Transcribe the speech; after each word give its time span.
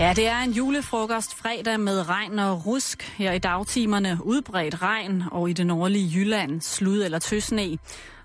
Ja, 0.00 0.12
det 0.16 0.28
er 0.28 0.38
en 0.38 0.52
julefrokost 0.52 1.34
fredag 1.34 1.80
med 1.80 2.08
regn 2.08 2.38
og 2.38 2.66
rusk. 2.66 3.02
Her 3.18 3.32
i 3.32 3.38
dagtimerne 3.38 4.18
udbredt 4.24 4.82
regn, 4.82 5.22
og 5.32 5.50
i 5.50 5.52
det 5.52 5.66
nordlige 5.66 6.10
Jylland 6.14 6.60
slud 6.60 7.02
eller 7.02 7.18
tøsne. 7.18 7.78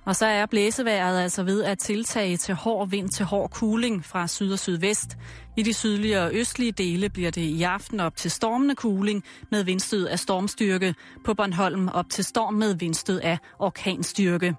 Og 0.05 0.15
så 0.15 0.25
er 0.25 0.45
blæseværet 0.45 1.21
altså 1.21 1.43
ved 1.43 1.63
at 1.63 1.79
tiltage 1.79 2.37
til 2.37 2.55
hård 2.55 2.89
vind 2.89 3.09
til 3.09 3.25
hård 3.25 3.49
kuling 3.49 4.05
fra 4.05 4.27
syd 4.27 4.51
og 4.51 4.59
sydvest. 4.59 5.17
I 5.57 5.63
de 5.63 5.73
sydlige 5.73 6.21
og 6.21 6.29
østlige 6.33 6.71
dele 6.71 7.09
bliver 7.09 7.31
det 7.31 7.41
i 7.41 7.63
aften 7.63 7.99
op 7.99 8.15
til 8.15 8.31
stormende 8.31 8.75
kuling 8.75 9.23
med 9.51 9.63
vindstød 9.63 10.07
af 10.07 10.19
stormstyrke. 10.19 10.95
På 11.25 11.33
Bornholm 11.33 11.87
op 11.87 12.09
til 12.09 12.23
storm 12.23 12.53
med 12.53 12.75
vindstød 12.75 13.19
af 13.19 13.37
orkanstyrke. 13.59 14.55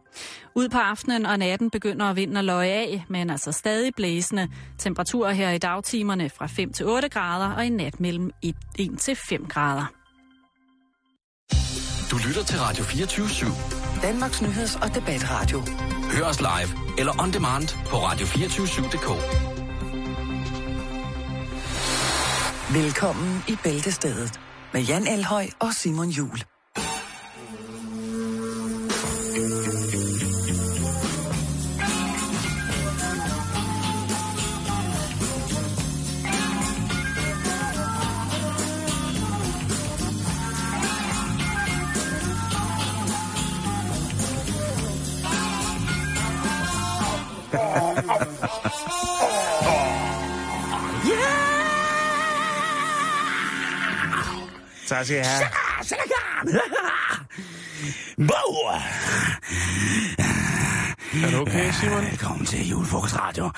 Ud 0.54 0.68
på 0.68 0.78
aftenen 0.78 1.26
og 1.26 1.38
natten 1.38 1.70
begynder 1.70 2.12
vinden 2.12 2.36
at 2.36 2.44
løje 2.44 2.70
af, 2.70 3.04
men 3.08 3.30
altså 3.30 3.52
stadig 3.52 3.92
blæsende. 3.96 4.48
Temperaturer 4.78 5.32
her 5.32 5.50
i 5.50 5.58
dagtimerne 5.58 6.30
fra 6.30 6.46
5 6.46 6.72
til 6.72 6.86
8 6.86 7.08
grader 7.08 7.52
og 7.52 7.66
i 7.66 7.68
nat 7.68 8.00
mellem 8.00 8.30
1, 8.42 8.54
1 8.78 8.98
til 8.98 9.16
5 9.16 9.46
grader. 9.46 9.92
Du 12.10 12.16
lytter 12.28 12.44
til 12.44 12.58
Radio 12.58 12.84
24 12.84 13.26
/7. 13.26 13.85
Danmarks 14.02 14.42
Nyheds- 14.42 14.82
og 14.82 14.94
Debatradio. 14.94 15.62
Hør 16.12 16.24
os 16.24 16.40
live 16.40 16.98
eller 16.98 17.22
on 17.22 17.32
demand 17.32 17.68
på 17.86 17.96
radio247.dk. 17.96 19.08
Velkommen 22.74 23.44
i 23.48 23.56
Bæltestedet 23.64 24.40
med 24.72 24.82
Jan 24.82 25.06
Elhøj 25.06 25.46
og 25.60 25.74
Simon 25.74 26.08
Jul. 26.08 26.38
Tak 54.88 55.04
skal 55.04 55.16
jeg 55.16 55.26
have. 55.26 55.46
Bo! 58.28 58.42
Er 61.26 61.30
du 61.30 61.40
okay, 61.40 61.72
Simon? 61.72 62.04
Velkommen 62.04 62.46
til 62.46 62.68
julefrokostradio. 62.68 63.50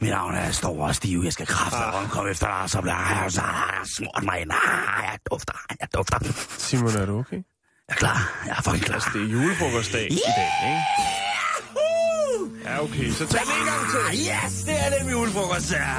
Mit 0.00 0.10
navn 0.10 0.34
er 0.34 0.50
Stor 0.50 0.86
og 0.86 0.94
Stiv. 0.94 1.20
Jeg 1.24 1.32
skal 1.32 1.46
kræfte 1.46 1.76
Ah. 1.78 2.08
komme 2.10 2.30
efter 2.30 2.46
dig, 2.60 2.70
så 2.70 2.80
bliver 2.80 3.28
så 3.28 3.40
har 3.40 3.74
jeg 3.78 3.86
smurt 3.96 4.24
mig 4.24 4.40
ind. 4.40 4.50
Ah, 4.52 5.04
jeg 5.04 5.18
dufter, 5.30 5.52
jeg 5.80 5.88
dufter. 5.94 6.18
Simon, 6.58 6.96
er 6.96 7.06
du 7.06 7.18
okay? 7.18 7.36
Jeg 7.36 7.44
er 7.88 7.94
klar. 7.94 8.32
Jeg 8.46 8.54
er 8.58 8.62
fucking 8.62 8.84
klar. 8.84 8.94
Altså, 8.94 9.10
det 9.12 9.22
er 9.22 9.26
julefrokostdag 9.26 10.12
i 10.12 10.18
dag, 10.36 10.50
ikke? 10.68 11.25
Ja, 12.66 12.82
okay. 12.84 13.10
Så 13.10 13.26
tag 13.26 13.40
den 13.40 13.52
en 13.60 13.66
gang 13.72 13.82
til. 13.92 14.00
Ah, 14.08 14.14
Yes, 14.46 14.52
det 14.64 14.74
er 14.84 14.88
det 14.90 15.12
julefrokost 15.12 15.70
her. 15.72 15.94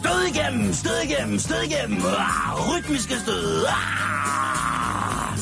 Stød 0.00 0.20
igennem, 0.34 0.72
stød 0.72 0.98
igennem, 1.04 1.38
stød 1.38 1.62
igennem. 1.62 1.98
Ah, 1.98 2.68
rytmiske 2.70 3.14
stød. 3.24 3.64
Ah. 3.66 5.38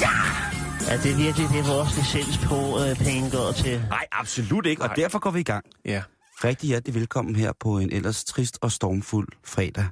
Ja. 0.00 0.10
Er 0.94 1.00
det 1.02 1.18
virkelig 1.18 1.48
det, 1.48 1.66
vores 1.68 1.96
licens 1.96 2.38
på 2.38 2.80
øh, 2.84 2.96
penge 2.96 3.30
går 3.30 3.52
til? 3.52 3.84
Nej, 3.88 4.06
absolut 4.12 4.66
ikke, 4.66 4.82
og 4.82 4.88
Nej. 4.88 4.94
derfor 4.94 5.18
går 5.18 5.30
vi 5.30 5.40
i 5.40 5.42
gang. 5.42 5.64
Ja. 5.84 6.02
Rigtig 6.44 6.66
hjertelig 6.68 6.94
velkommen 6.94 7.36
her 7.36 7.52
på 7.60 7.78
en 7.78 7.92
ellers 7.92 8.24
trist 8.24 8.58
og 8.62 8.72
stormfuld 8.72 9.28
fredag. 9.44 9.86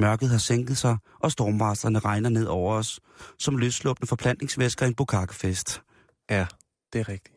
Mørket 0.00 0.28
har 0.30 0.38
sænket 0.38 0.78
sig, 0.78 0.96
og 1.22 1.32
stormvarslerne 1.32 1.98
regner 1.98 2.28
ned 2.28 2.46
over 2.46 2.74
os, 2.74 3.00
som 3.38 3.56
løsslupne 3.56 4.06
forplantningsvæsker 4.06 4.86
i 4.86 4.88
en 4.88 4.94
bukakkefest. 4.94 5.82
Ja, 6.30 6.46
det 6.92 7.00
er 7.00 7.08
rigtigt. 7.08 7.36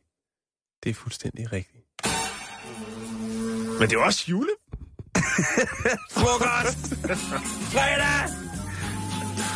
Det 0.84 0.90
er 0.90 0.94
fuldstændig 0.94 1.54
rigtigt. 1.54 1.86
Men 3.80 3.90
det 3.90 3.96
er 3.96 4.00
jo 4.00 4.06
også 4.06 4.26
jule. 4.28 4.50
Frokost! 6.18 6.96
Fredag! 7.74 8.30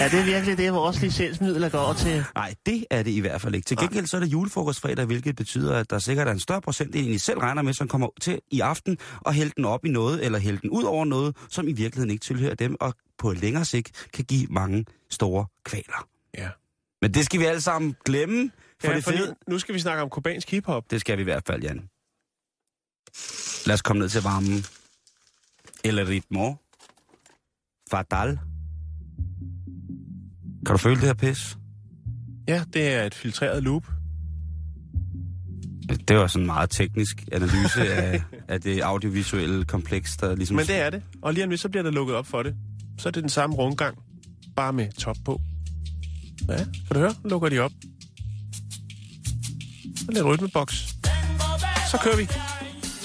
Er 0.00 0.08
det 0.08 0.26
virkelig 0.26 0.58
det, 0.58 0.72
vores 0.72 1.00
licensmidler 1.00 1.68
går 1.68 1.92
til? 1.92 2.24
Nej, 2.34 2.54
det 2.66 2.84
er 2.90 3.02
det 3.02 3.10
i 3.10 3.20
hvert 3.20 3.40
fald 3.40 3.54
ikke. 3.54 3.66
Til 3.66 3.76
gengæld 3.76 4.06
så 4.06 4.16
er 4.16 4.20
det 4.20 4.32
julefrokostfredag, 4.32 5.04
hvilket 5.04 5.36
betyder, 5.36 5.76
at 5.76 5.90
der 5.90 5.98
sikkert 5.98 6.28
er 6.28 6.32
en 6.32 6.40
større 6.40 6.60
procent, 6.60 6.96
end 6.96 7.06
I 7.06 7.18
selv 7.18 7.38
regner 7.38 7.62
med, 7.62 7.72
som 7.72 7.88
kommer 7.88 8.08
til 8.20 8.40
i 8.50 8.60
aften 8.60 8.98
og 9.20 9.34
hælde 9.34 9.52
den 9.56 9.64
op 9.64 9.84
i 9.84 9.88
noget, 9.88 10.24
eller 10.24 10.38
hælde 10.38 10.58
den 10.62 10.70
ud 10.70 10.84
over 10.84 11.04
noget, 11.04 11.36
som 11.50 11.68
i 11.68 11.72
virkeligheden 11.72 12.10
ikke 12.10 12.24
tilhører 12.24 12.54
dem, 12.54 12.76
og 12.80 12.94
på 13.18 13.32
længere 13.32 13.64
sigt 13.64 14.08
kan 14.12 14.24
give 14.24 14.46
mange 14.50 14.84
store 15.10 15.46
kvaler. 15.64 16.08
Ja. 16.38 16.48
Men 17.02 17.14
det 17.14 17.24
skal 17.24 17.40
vi 17.40 17.44
alle 17.44 17.60
sammen 17.60 17.96
glemme, 18.04 18.50
for 18.80 18.90
ja, 18.90 18.96
det 18.96 19.04
fede... 19.04 19.34
nu 19.48 19.58
skal 19.58 19.74
vi 19.74 19.80
snakke 19.80 20.02
om 20.02 20.10
kubansk 20.10 20.50
hiphop. 20.50 20.90
Det 20.90 21.00
skal 21.00 21.16
vi 21.16 21.22
i 21.22 21.24
hvert 21.24 21.42
fald, 21.46 21.62
Jan. 21.62 21.88
Lad 23.66 23.74
os 23.74 23.82
komme 23.82 24.00
ned 24.00 24.08
til 24.08 24.22
varmen. 24.22 24.64
El 25.84 26.06
ritmo. 26.06 26.54
Fatal. 27.90 28.38
Kan 30.66 30.72
du 30.72 30.78
føle 30.78 30.96
det 30.96 31.04
her 31.04 31.14
pis? 31.14 31.56
Ja, 32.48 32.64
det 32.72 32.88
er 32.88 33.04
et 33.04 33.14
filtreret 33.14 33.62
loop. 33.62 33.86
Det 36.08 36.16
var 36.16 36.26
sådan 36.26 36.42
en 36.42 36.46
meget 36.46 36.70
teknisk 36.70 37.24
analyse 37.32 37.94
af, 37.94 38.22
af 38.48 38.60
det 38.60 38.80
audiovisuelle 38.80 39.64
kompleks, 39.64 40.16
der 40.16 40.34
ligesom... 40.34 40.56
Men 40.56 40.66
det 40.66 40.76
er 40.76 40.90
det. 40.90 41.02
Og 41.22 41.34
lige 41.34 41.44
om 41.44 41.50
lidt, 41.50 41.60
så 41.60 41.68
bliver 41.68 41.82
der 41.82 41.90
lukket 41.90 42.16
op 42.16 42.26
for 42.26 42.42
det. 42.42 42.56
Så 42.98 43.08
er 43.08 43.10
det 43.10 43.22
den 43.22 43.30
samme 43.30 43.56
rundgang, 43.56 43.98
bare 44.56 44.72
med 44.72 44.92
top 44.92 45.16
på. 45.24 45.40
Ja, 46.48 46.56
kan 46.56 46.94
du 46.94 46.98
høre? 46.98 47.14
Nu 47.24 47.30
lukker 47.30 47.48
de 47.48 47.58
op. 47.58 47.70
Så 49.96 50.04
lidt 50.08 50.24
rytmeboks. 50.24 50.74
Så 51.90 51.98
kører 52.02 52.16
vi. 52.16 52.28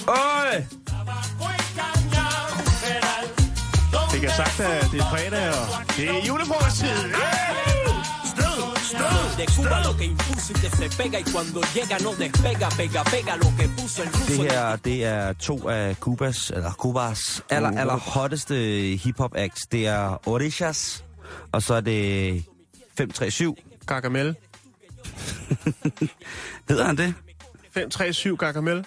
Øj! 0.08 0.64
Fik 4.12 4.22
jeg 4.22 4.32
sagt, 4.36 4.60
at 4.60 4.90
det 4.92 5.00
er 5.00 5.10
fredag, 5.10 5.48
og 5.50 5.96
det 5.96 6.08
er 6.08 6.26
julefrokosttid. 6.26 6.88
De 9.38 9.46
Cuba 9.56 9.78
lo 9.86 9.92
que 9.98 10.04
impuso 10.04 10.52
y 10.52 10.56
que 10.62 10.70
se 10.76 10.88
pega 10.98 11.18
y 11.18 11.24
cuando 11.32 11.60
llega 11.74 11.98
no 12.04 12.10
despega, 12.22 12.68
pega, 12.80 13.02
pega 13.04 13.36
lo 13.36 13.48
que 13.58 13.68
puso 13.76 14.02
el 14.02 14.08
ruso. 14.08 14.42
Det 14.42 14.52
her, 14.52 14.76
det 14.76 15.04
er 15.04 15.32
to 15.32 15.68
af 15.68 15.96
Cubas, 15.96 16.50
eller 16.50 16.72
Cubas 16.72 17.42
aller, 17.50 17.70
aller 17.80 17.96
hotteste 17.96 18.54
hip-hop 19.04 19.34
acts. 19.34 19.62
Det 19.72 19.86
er 19.86 20.28
Orishas, 20.28 21.04
og 21.52 21.62
så 21.62 21.74
er 21.74 21.80
det 21.80 22.44
537. 22.98 23.56
Gargamel. 23.86 24.26
Hedder 26.68 26.84
han 26.84 26.96
det? 26.96 27.14
537 27.72 28.36
Gargamel. 28.36 28.76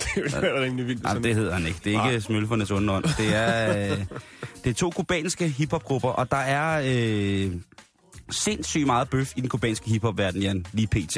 Det 0.00 0.08
ville 0.22 0.42
være 0.42 0.62
rimelig 0.62 0.86
vildt. 0.86 1.02
Sådan- 1.02 1.22
det 1.24 1.34
hedder 1.34 1.52
han 1.54 1.66
ikke. 1.66 1.80
Det 1.84 1.94
er 1.94 2.08
ikke 2.08 2.20
Smølfernes 2.20 2.70
underånd. 2.70 3.04
Det 3.04 3.34
er, 3.34 3.90
øh, 3.92 3.98
det 4.64 4.70
er 4.70 4.74
to 4.74 4.90
kubanske 4.90 5.48
hiphopgrupper, 5.48 6.08
og 6.08 6.30
der 6.30 6.36
er 6.36 6.82
øh, 6.86 7.52
sindssygt 8.30 8.86
meget 8.86 9.10
bøf 9.10 9.32
i 9.36 9.40
den 9.40 9.48
kubanske 9.48 9.90
hiphopverden, 9.90 10.42
Jan, 10.42 10.66
lige 10.72 10.86
pt. 10.86 11.16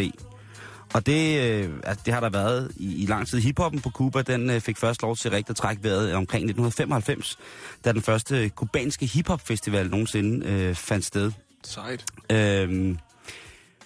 Og 0.95 1.07
det, 1.07 1.41
øh, 1.51 1.71
altså, 1.85 2.03
det 2.07 2.15
har 2.15 2.21
der 2.21 2.31
været 2.31 2.73
i, 2.77 3.03
i 3.03 3.07
lang 3.07 3.27
tid. 3.29 3.39
Hiphoppen 3.39 3.81
på 3.81 3.91
Cuba, 3.91 4.23
den 4.23 4.51
øh, 4.51 4.61
fik 4.61 4.77
først 4.79 5.03
lov 5.03 5.17
til 5.17 5.31
rigtig 5.31 5.51
at 5.51 5.57
trække 5.57 5.85
vejret 5.85 6.15
omkring 6.15 6.45
1995, 6.45 7.39
da 7.85 7.93
den 7.93 8.03
første 8.03 8.49
kubanske 8.49 9.07
hiphopfestival 9.07 9.91
nogensinde 9.91 10.47
øh, 10.47 10.75
fandt 10.75 11.05
sted. 11.05 11.33
Sejt. 11.65 12.05
Øhm, 12.33 12.99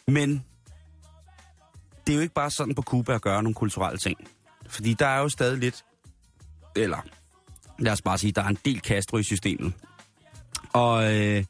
men 0.06 0.44
det 2.06 2.12
er 2.12 2.16
jo 2.16 2.22
ikke 2.22 2.34
bare 2.34 2.50
sådan 2.50 2.75
på 2.75 2.82
Cuba 2.82 3.14
at 3.14 3.23
gøre 3.23 3.43
nogle 3.43 3.55
kulturelle 3.55 3.99
ting. 3.99 4.19
Fordi 4.67 4.94
der 4.94 5.06
er 5.06 5.19
jo 5.19 5.29
stadig 5.29 5.58
lidt, 5.58 5.85
eller 6.76 6.99
lad 7.79 7.93
os 7.93 8.02
bare 8.02 8.19
sige, 8.19 8.32
der 8.32 8.43
er 8.43 8.49
en 8.49 8.58
del 8.64 8.81
Castro 8.81 9.17
i 9.19 9.23
systemet. 9.23 9.73
Og 10.73 11.14
øh, 11.14 11.44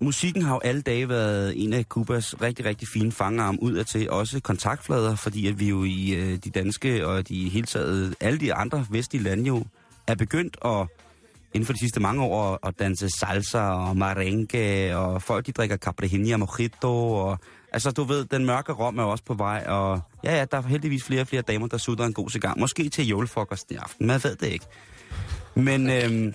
musikken 0.00 0.42
har 0.42 0.54
jo 0.54 0.60
alle 0.64 0.82
dage 0.82 1.08
været 1.08 1.64
en 1.64 1.72
af 1.72 1.84
Cubas 1.84 2.42
rigtig, 2.42 2.64
rigtig 2.64 2.88
fine 2.88 3.12
fangarm 3.12 3.58
ud 3.62 3.72
af 3.72 3.86
til. 3.86 4.10
Også 4.10 4.40
kontaktflader, 4.40 5.16
fordi 5.16 5.48
at 5.48 5.60
vi 5.60 5.68
jo 5.68 5.84
i 5.84 6.10
øh, 6.10 6.36
de 6.36 6.50
danske 6.50 7.06
og 7.06 7.28
de 7.28 7.48
hele 7.48 7.66
taget, 7.66 8.14
alle 8.20 8.40
de 8.40 8.54
andre 8.54 8.86
vestlige 8.90 9.22
lande 9.22 9.44
jo 9.44 9.64
er 10.06 10.14
begyndt 10.14 10.56
at 10.64 10.86
inden 11.54 11.66
for 11.66 11.72
de 11.72 11.78
sidste 11.78 12.00
mange 12.00 12.22
år 12.22 12.66
at 12.66 12.78
danse 12.78 13.08
salsa 13.10 13.60
og 13.60 13.96
merengue, 13.96 14.96
og 14.96 15.22
folk 15.22 15.46
de 15.46 15.52
drikker 15.52 15.76
caipirinha 15.76 16.36
mojito, 16.36 17.12
og 17.12 17.38
altså 17.72 17.90
du 17.90 18.04
ved, 18.04 18.24
den 18.24 18.46
mørke 18.46 18.72
rom 18.72 18.98
er 18.98 19.02
også 19.02 19.24
på 19.24 19.34
vej, 19.34 19.64
og 19.66 20.00
ja, 20.24 20.36
ja, 20.36 20.44
der 20.44 20.58
er 20.58 20.62
heldigvis 20.62 21.04
flere 21.04 21.20
og 21.20 21.26
flere 21.26 21.42
damer, 21.42 21.66
der 21.66 21.78
sutter 21.78 22.04
en 22.04 22.12
god 22.12 22.30
cigar. 22.30 22.54
Måske 22.56 22.88
til 22.88 23.06
julefrokosten 23.06 23.74
i 23.74 23.78
aften, 23.78 24.06
man 24.06 24.20
ved 24.24 24.36
det 24.36 24.46
ikke. 24.46 24.66
Men 25.54 25.90
øhm, 25.90 26.34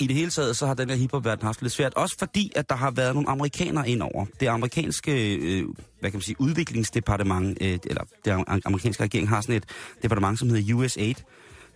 i 0.00 0.06
det 0.06 0.16
hele 0.16 0.30
taget, 0.30 0.56
så 0.56 0.66
har 0.66 0.74
den 0.74 0.90
her 0.90 0.96
hiphop 0.96 1.24
været 1.24 1.42
haft 1.42 1.62
lidt 1.62 1.72
svært. 1.72 1.94
Også 1.94 2.16
fordi, 2.18 2.52
at 2.56 2.68
der 2.68 2.76
har 2.76 2.90
været 2.90 3.14
nogle 3.14 3.28
amerikanere 3.28 3.88
indover. 3.88 4.26
Det 4.40 4.46
amerikanske, 4.46 5.34
øh, 5.36 5.64
hvad 6.00 6.10
kan 6.10 6.18
man 6.18 6.22
sige, 6.22 6.40
udviklingsdepartement, 6.40 7.58
øh, 7.60 7.78
eller 7.84 8.04
det 8.24 8.44
amerikanske 8.64 9.02
regering 9.02 9.28
har 9.28 9.40
sådan 9.40 9.54
et 9.54 9.64
departement, 10.02 10.38
som 10.38 10.48
hedder 10.48 10.74
USAID, 10.74 11.14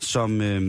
som, 0.05 0.41
øh, 0.41 0.61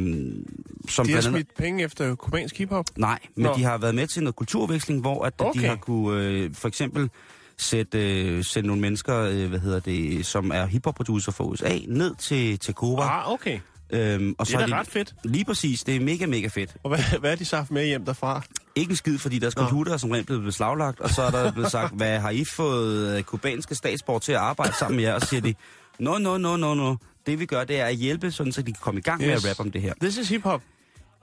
som 0.90 1.06
De 1.06 1.12
har 1.12 1.18
andet... 1.20 1.32
smidt 1.32 1.56
penge 1.58 1.84
efter 1.84 2.16
kubansk 2.16 2.58
hiphop. 2.58 2.86
Nej, 2.98 3.20
men 3.36 3.44
Nå. 3.44 3.54
de 3.58 3.64
har 3.64 3.78
været 3.78 3.96
med 3.96 4.08
til 4.08 4.24
noget 4.24 4.36
kulturveksling, 4.36 5.02
hvor 5.02 5.26
at 5.26 5.34
okay. 5.40 5.62
De 5.62 5.66
har 5.66 5.76
kunne 5.76 6.24
øh, 6.24 6.56
for 6.56 6.68
eksempel 6.68 7.10
sætte, 7.58 8.22
øh, 8.22 8.44
sætte 8.44 8.68
nogle 8.68 8.82
mennesker, 8.82 9.18
øh, 9.18 9.50
hvad 9.50 9.60
hedder 9.60 9.80
det, 9.80 10.26
som 10.26 10.52
er 10.52 10.66
hiphop-producer 10.66 11.32
fra 11.32 11.44
USA, 11.44 11.80
ned 11.88 12.16
til, 12.16 12.60
til 12.60 12.74
Cuba. 12.74 13.02
Ah, 13.02 13.32
okay. 13.32 13.60
Øhm, 13.90 14.36
og 14.38 14.48
Det 14.48 14.54
er 14.54 14.60
har 14.60 14.66
da 14.68 14.72
de, 14.74 14.80
ret 14.80 14.88
fedt. 14.88 15.16
Lige 15.24 15.46
præcis, 15.46 15.84
det 15.84 15.96
er 15.96 16.00
mega, 16.00 16.26
mega 16.26 16.48
fedt. 16.48 16.76
Og 16.84 16.90
hvad, 16.90 17.20
hvad 17.20 17.32
er 17.32 17.36
de 17.36 17.46
så 17.46 17.56
haft 17.56 17.72
med 17.72 17.86
hjem 17.86 18.06
derfra? 18.06 18.42
Ikke 18.76 18.90
en 18.90 18.96
skid, 18.96 19.18
fordi 19.18 19.40
deres 19.40 19.54
computer 19.54 19.94
er 19.94 19.98
som 19.98 20.12
rent 20.12 20.26
blevet 20.26 20.44
beslaglagt, 20.44 21.00
og 21.00 21.10
så 21.10 21.22
er 21.22 21.32
der 21.32 21.52
blevet 21.52 21.72
sagt, 21.72 21.98
hvad 21.98 22.20
har 22.20 22.30
I 22.30 22.44
fået 22.44 23.18
øh, 23.18 23.24
kubanske 23.24 23.76
statsborger 23.76 24.20
til 24.20 24.32
at 24.32 24.38
arbejde 24.38 24.74
sammen 24.80 24.96
med 24.96 25.04
jer? 25.04 25.14
Og 25.14 25.22
så 25.22 25.28
siger 25.28 25.42
de, 25.42 25.54
no, 26.00 26.18
no, 26.18 26.38
no, 26.38 26.58
no, 26.58 26.74
no. 26.74 26.96
Det 27.26 27.40
vi 27.40 27.46
gør, 27.46 27.64
det 27.64 27.80
er 27.80 27.86
at 27.86 27.96
hjælpe, 27.96 28.32
sådan, 28.32 28.52
så 28.52 28.62
de 28.62 28.72
kan 28.72 28.82
komme 28.82 29.00
i 29.00 29.02
gang 29.02 29.22
yes. 29.22 29.28
med 29.28 29.34
at 29.34 29.50
rappe 29.50 29.62
om 29.62 29.72
det 29.72 29.82
her. 29.82 29.94
This 30.02 30.18
is 30.18 30.30
hiphop. 30.30 30.62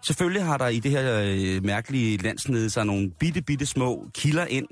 Selvfølgelig 0.02 0.44
har 0.44 0.58
der 0.58 0.68
i 0.68 0.78
det 0.78 0.90
her 0.90 1.22
øh, 1.24 1.64
mærkelige 1.64 2.16
landsnede 2.16 2.70
sig 2.70 2.86
nogle 2.86 3.10
bitte, 3.10 3.42
bitte 3.42 3.66
små 3.66 4.06
kilder 4.14 4.46
ind. 4.46 4.66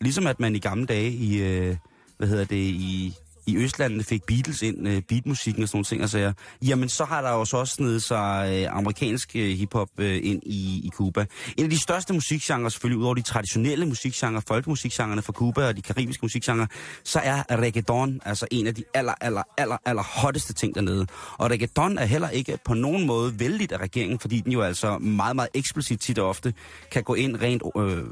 Ligesom 0.00 0.26
at 0.26 0.40
man 0.40 0.56
i 0.56 0.58
gamle 0.58 0.86
dage 0.86 1.10
i, 1.10 1.42
øh, 1.42 1.76
hvad 2.18 2.28
hedder 2.28 2.44
det, 2.44 2.56
i, 2.56 3.14
i 3.46 3.56
Østlandene 3.56 4.04
fik 4.04 4.22
Beatles 4.26 4.62
ind, 4.62 4.88
øh, 4.88 5.02
beatmusikken 5.08 5.62
og 5.62 5.68
sådan 5.68 5.76
nogle 5.76 5.84
ting 5.84 6.02
og 6.02 6.08
sager. 6.08 6.32
Jamen, 6.62 6.88
så 6.88 7.04
har 7.04 7.22
der 7.22 7.30
jo 7.30 7.44
så 7.44 7.56
også 7.56 7.74
snedet 7.74 8.02
sig 8.02 8.50
øh, 8.54 8.76
amerikansk 8.76 9.36
øh, 9.36 9.56
hiphop 9.56 9.88
øh, 9.98 10.20
ind 10.22 10.42
i, 10.46 10.80
i 10.84 10.90
Cuba. 10.94 11.26
En 11.56 11.64
af 11.64 11.70
de 11.70 11.78
største 11.80 12.12
musikgenre, 12.12 12.70
selvfølgelig 12.70 12.98
udover 12.98 13.14
de 13.14 13.22
traditionelle 13.22 13.86
musikgenre, 13.86 14.42
folkemusikgenrerne 14.48 15.22
fra 15.22 15.32
Cuba 15.32 15.68
og 15.68 15.76
de 15.76 15.82
karibiske 15.82 16.24
musikgenre, 16.24 16.66
så 17.04 17.20
er 17.24 17.42
reggaeton 17.50 18.20
altså 18.24 18.46
en 18.50 18.66
af 18.66 18.74
de 18.74 18.84
aller, 18.94 19.14
aller, 19.20 19.42
aller, 19.58 19.76
aller 19.84 20.02
hotteste 20.02 20.52
ting 20.52 20.74
dernede. 20.74 21.06
Og 21.38 21.50
reggaeton 21.50 21.98
er 21.98 22.04
heller 22.04 22.28
ikke 22.28 22.58
på 22.64 22.74
nogen 22.74 23.06
måde 23.06 23.40
vældigt 23.40 23.72
af 23.72 23.78
regeringen, 23.78 24.18
fordi 24.18 24.40
den 24.40 24.52
jo 24.52 24.62
altså 24.62 24.98
meget, 24.98 25.36
meget 25.36 25.48
eksplicit 25.54 26.00
tit 26.00 26.18
og 26.18 26.28
ofte 26.28 26.54
kan 26.90 27.02
gå 27.02 27.14
ind 27.14 27.42
rent 27.42 27.62
øh, 27.76 28.04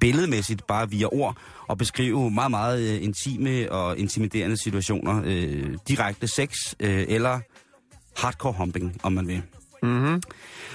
billedmæssigt, 0.00 0.66
bare 0.66 0.90
via 0.90 1.06
ord, 1.12 1.36
og 1.66 1.78
beskrive 1.78 2.30
meget, 2.30 2.50
meget 2.50 2.94
øh, 2.94 3.04
intime 3.04 3.72
og 3.72 3.98
intimiderende 4.02 4.56
situationer. 4.56 5.22
Øh, 5.24 5.74
direkte 5.88 6.26
sex 6.26 6.54
øh, 6.80 7.04
eller 7.08 7.40
hardcore 8.16 8.52
humping, 8.52 9.00
om 9.02 9.12
man 9.12 9.28
vil. 9.28 9.42
Mm-hmm. 9.82 10.22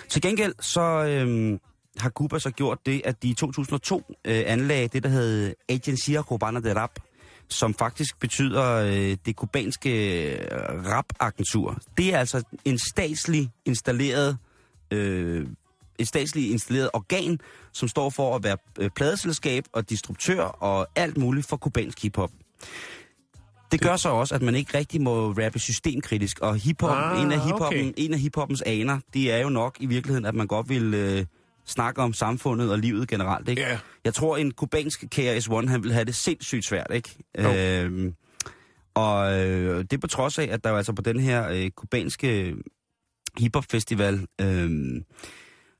Til 0.09 0.21
gengæld 0.21 0.53
så 0.59 0.81
øh, 0.81 1.59
har 1.99 2.09
Cuba 2.09 2.39
så 2.39 2.51
gjort 2.51 2.85
det, 2.85 3.01
at 3.05 3.23
de 3.23 3.29
i 3.29 3.33
2002 3.33 4.03
øh, 4.25 4.43
anlagde 4.45 4.87
det, 4.87 5.03
der 5.03 5.09
hed 5.09 5.53
Agencia 5.69 6.21
Cubana 6.21 6.59
de 6.59 6.75
Rap, 6.75 6.99
som 7.49 7.73
faktisk 7.73 8.19
betyder 8.19 8.63
øh, 8.73 9.17
det 9.25 9.35
kubanske 9.35 9.91
øh, 10.31 10.47
rap-agentur. 10.85 11.77
Det 11.97 12.13
er 12.13 12.19
altså 12.19 12.43
en 12.65 12.79
statslig 12.93 13.51
installeret 13.65 14.37
øh, 14.91 15.47
et 15.99 16.07
statsligt 16.07 16.51
installeret 16.51 16.89
organ, 16.93 17.39
som 17.71 17.87
står 17.87 18.09
for 18.09 18.35
at 18.35 18.43
være 18.43 18.57
øh, 18.79 18.89
pladeselskab 18.89 19.65
og 19.71 19.89
distributør 19.89 20.41
og 20.41 20.87
alt 20.95 21.17
muligt 21.17 21.47
for 21.47 21.57
kubansk 21.57 22.01
hiphop. 22.01 22.31
Det 23.71 23.81
gør 23.81 23.95
så 23.95 24.09
også, 24.09 24.35
at 24.35 24.41
man 24.41 24.55
ikke 24.55 24.77
rigtig 24.77 25.01
må 25.01 25.31
rappe 25.31 25.59
systemkritisk, 25.59 26.39
og 26.39 26.55
hiphop, 26.55 26.89
Ah, 26.97 27.21
en, 27.21 27.31
af 27.31 27.39
hiphoppen, 27.39 27.79
okay. 27.89 27.93
en 27.97 28.13
af 28.13 28.19
hiphoppens 28.19 28.61
aner, 28.61 28.99
det 29.13 29.31
er 29.31 29.37
jo 29.37 29.49
nok 29.49 29.75
i 29.79 29.85
virkeligheden, 29.85 30.25
at 30.25 30.35
man 30.35 30.47
godt 30.47 30.69
vil 30.69 30.93
øh, 30.93 31.25
snakke 31.65 32.01
om 32.01 32.13
samfundet 32.13 32.71
og 32.71 32.79
livet 32.79 33.07
generelt. 33.07 33.49
Ikke? 33.49 33.61
Ja. 33.61 33.79
Jeg 34.05 34.13
tror, 34.13 34.37
en 34.37 34.51
kubansk 34.51 35.05
KRS-One, 35.15 35.67
han 35.69 35.83
vil 35.83 35.93
have 35.93 36.05
det 36.05 36.15
sindssygt 36.15 36.65
svært, 36.65 36.87
ikke? 36.93 37.09
Jo. 37.43 37.53
Øhm, 37.53 38.13
og 38.95 39.39
øh, 39.39 39.85
det 39.91 40.01
på 40.01 40.07
trods 40.07 40.39
af, 40.39 40.47
at 40.51 40.63
der 40.63 40.73
altså 40.73 40.93
på 40.93 41.01
den 41.01 41.19
her 41.19 41.49
øh, 41.49 41.69
kubanske 41.69 42.55
hiphop-festival 43.37 44.25
øh, 44.41 44.69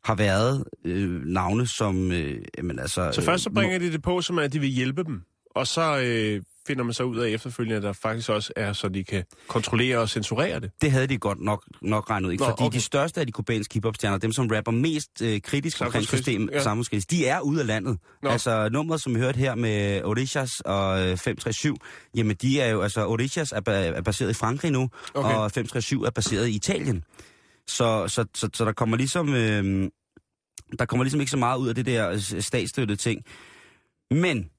har 0.04 0.16
været 0.16 0.64
øh, 0.86 1.22
navne 1.26 1.68
som... 1.68 2.12
Øh, 2.12 2.42
jamen, 2.58 2.80
altså, 2.80 3.12
Så 3.12 3.22
først 3.22 3.44
så 3.44 3.50
øh, 3.50 3.54
bringer 3.54 3.80
de 3.80 3.92
det 3.92 4.02
på, 4.02 4.22
som 4.22 4.40
at 4.40 4.54
de 4.54 4.60
vil 4.60 4.70
hjælpe 4.70 5.04
dem. 5.04 5.22
Og 5.56 5.68
så 5.68 6.00
øh, 6.00 6.42
finder 6.68 6.84
man 6.84 6.94
så 6.94 7.04
ud 7.04 7.18
af 7.18 7.30
efterfølgende, 7.30 7.78
at 7.78 7.84
der 7.84 7.94
faktisk 7.94 8.30
også 8.30 8.54
er, 8.56 8.74
så 8.74 8.90
de 8.90 9.04
kan 9.04 9.24
kontrollere 9.48 9.98
og 9.98 10.10
censurere 10.10 10.60
det. 10.60 10.72
Det 10.82 10.92
havde 10.92 11.08
de 11.08 11.18
godt 11.18 11.42
nok, 11.42 11.64
nok 11.82 12.10
regnet 12.10 12.28
ud, 12.28 12.32
ikke? 12.32 12.44
Nå, 12.44 12.50
Fordi 12.50 12.64
okay. 12.64 12.78
de 12.78 12.82
største 12.82 13.20
af 13.20 13.26
de 13.26 13.32
kubanske 13.32 13.74
hiphop-stjerner, 13.74 14.18
dem 14.18 14.32
som 14.32 14.48
rapper 14.48 14.72
mest 14.72 15.22
øh, 15.22 15.42
kritisk 15.42 15.82
omkring 15.82 16.06
systemet, 16.06 16.50
ja. 16.54 16.64
samfundskritisk, 16.64 17.12
de 17.12 17.26
er 17.28 17.40
ude 17.40 17.62
af 17.62 17.68
landet. 17.68 17.98
Nå. 18.24 18.30
Altså 18.30 18.70
nummeret, 18.70 19.02
som 19.02 19.16
vi 19.16 19.20
hørte 19.20 19.38
her 19.38 19.56
med 19.56 20.04
Orishas 20.04 20.60
og 20.60 21.00
øh, 21.00 21.18
537, 21.18 21.78
jamen 22.16 22.36
de 22.42 22.62
er 22.62 22.70
jo, 22.70 22.82
altså 22.82 23.08
Orishas 23.08 23.52
er, 23.52 23.62
er 23.72 24.02
baseret 24.02 24.30
i 24.30 24.34
Frankrig 24.34 24.72
nu, 24.72 24.90
Okay. 25.14 25.36
og 25.36 25.52
537 25.52 26.08
er 26.08 26.12
baseret 26.12 26.48
i 26.48 26.56
Italien. 26.56 27.04
Så, 27.68 28.08
så, 28.08 28.26
så, 28.34 28.50
så 28.54 28.66
der 28.66 28.72
kommer 28.72 28.98
ligesom... 28.98 29.34
Øh, 29.34 29.90
der 30.80 30.86
kommer 30.86 31.04
ligesom 31.04 31.20
ikke 31.20 31.32
så 31.32 31.38
meget 31.38 31.58
ud 31.58 31.70
af 31.70 31.76
det 31.76 31.86
der 31.86 32.10
øh, 32.10 32.20
statsstøttede 32.20 33.00
ting. 33.00 33.22
Men 34.12 34.50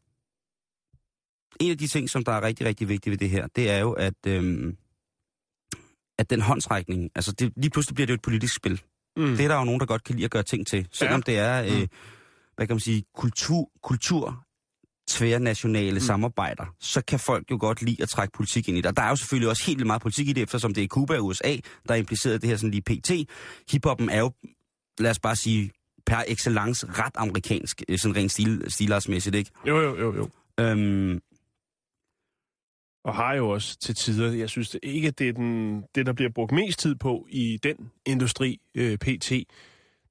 en 1.61 1.71
af 1.71 1.79
de 1.79 1.87
ting, 1.87 2.11
som 2.11 2.25
der 2.25 2.33
er 2.33 2.43
rigtig, 2.43 2.67
rigtig 2.67 2.89
vigtigt 2.89 3.11
ved 3.11 3.19
det 3.19 3.31
her, 3.31 3.47
det 3.57 3.71
er 3.71 3.79
jo, 3.79 3.93
at, 3.93 4.15
øhm, 4.27 4.77
at 6.19 6.31
den 6.31 6.41
håndsrækning, 6.41 7.11
altså 7.15 7.33
det, 7.33 7.53
lige 7.57 7.71
pludselig 7.71 7.95
bliver 7.95 8.07
det 8.07 8.13
jo 8.13 8.15
et 8.15 8.23
politisk 8.23 8.55
spil. 8.57 8.83
Mm. 9.17 9.37
Det 9.37 9.41
er 9.45 9.49
der 9.49 9.59
jo 9.59 9.65
nogen, 9.65 9.81
der 9.81 9.87
godt 9.87 10.05
kan 10.05 10.15
lide 10.15 10.25
at 10.25 10.31
gøre 10.31 10.43
ting 10.43 10.67
til. 10.67 10.89
Selvom 10.93 11.23
Ja. 11.27 11.33
det 11.33 11.39
er, 11.41 11.63
øh, 11.65 11.81
Mm. 11.81 11.89
hvad 12.57 12.67
kan 12.67 12.75
man 12.75 12.81
sige, 12.81 13.05
kultur, 13.15 13.71
kultur 13.83 14.45
tværnationale 15.09 15.95
mm. 15.95 16.01
samarbejder, 16.01 16.65
så 16.81 17.03
kan 17.09 17.19
folk 17.19 17.51
jo 17.51 17.57
godt 17.61 17.83
lide 17.83 18.03
at 18.03 18.09
trække 18.09 18.33
politik 18.37 18.69
ind 18.69 18.79
i 18.79 18.81
det. 18.81 18.87
Og 18.87 18.97
der 18.97 19.03
er 19.03 19.09
jo 19.09 19.17
selvfølgelig 19.17 19.49
også 19.51 19.65
helt 19.67 19.79
vildt 19.79 19.87
meget 19.87 20.03
politik 20.03 20.29
i 20.29 20.33
det, 20.33 20.43
eftersom 20.43 20.75
det 20.75 20.85
er 20.85 20.89
Cuba 20.89 21.17
og 21.19 21.25
USA, 21.27 21.57
der 21.89 21.95
er 21.95 21.99
impliceret 21.99 22.41
det 22.43 22.49
her 22.51 22.57
sådan 22.57 22.71
lige 22.71 22.83
pt. 22.83 23.11
Hiphoppen 23.71 24.11
er 24.11 24.19
jo, 24.19 24.33
lad 24.99 25.11
os 25.11 25.19
bare 25.19 25.37
sige, 25.37 25.71
per 26.07 26.23
excellence 26.29 26.87
ret 26.87 27.13
amerikansk, 27.17 27.83
øh, 27.89 27.99
sådan 27.99 28.17
rent 28.17 28.33
stil, 28.33 28.65
stilartsmæssigt, 28.69 29.37
ikke? 29.37 29.51
Jo, 29.67 29.81
jo, 29.81 29.99
jo, 29.99 30.15
jo. 30.17 30.29
Øhm, 30.61 31.21
og 33.09 33.15
har 33.15 33.35
jo 33.35 33.49
også 33.49 33.79
til 33.79 33.95
tider, 33.95 34.33
jeg 34.33 34.49
synes 34.49 34.71
det 34.71 34.81
ikke, 34.83 35.09
at 35.09 35.19
det 35.19 35.29
er 35.29 35.33
den, 35.33 35.83
det, 35.95 36.07
der 36.07 36.13
bliver 36.13 36.31
brugt 36.35 36.53
mest 36.53 36.79
tid 36.79 36.95
på 36.95 37.27
i 37.31 37.59
den 37.63 37.77
industri, 38.07 38.61
øh, 38.75 38.99
PT. 38.99 39.33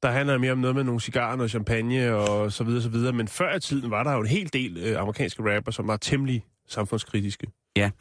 Der 0.04 0.12
handler 0.12 0.38
mere 0.38 0.52
om 0.52 0.58
noget 0.58 0.76
med 0.76 0.84
nogle 0.84 1.02
cigarer, 1.02 1.38
og 1.38 1.50
champagne 1.50 2.16
og 2.16 2.52
så 2.52 2.64
videre, 2.64 2.82
så 2.82 2.90
videre. 2.90 3.14
Men 3.14 3.28
før 3.28 3.56
i 3.56 3.60
tiden 3.60 3.92
var 3.92 4.04
der 4.04 4.14
jo 4.14 4.20
en 4.20 4.28
hel 4.28 4.54
del 4.54 4.78
øh, 4.78 5.02
amerikanske 5.02 5.56
rapper, 5.56 5.72
som 5.72 5.88
var 5.88 5.98
temmelig 5.98 6.46
samfundskritiske. 6.68 7.48
Ja, 7.76 7.92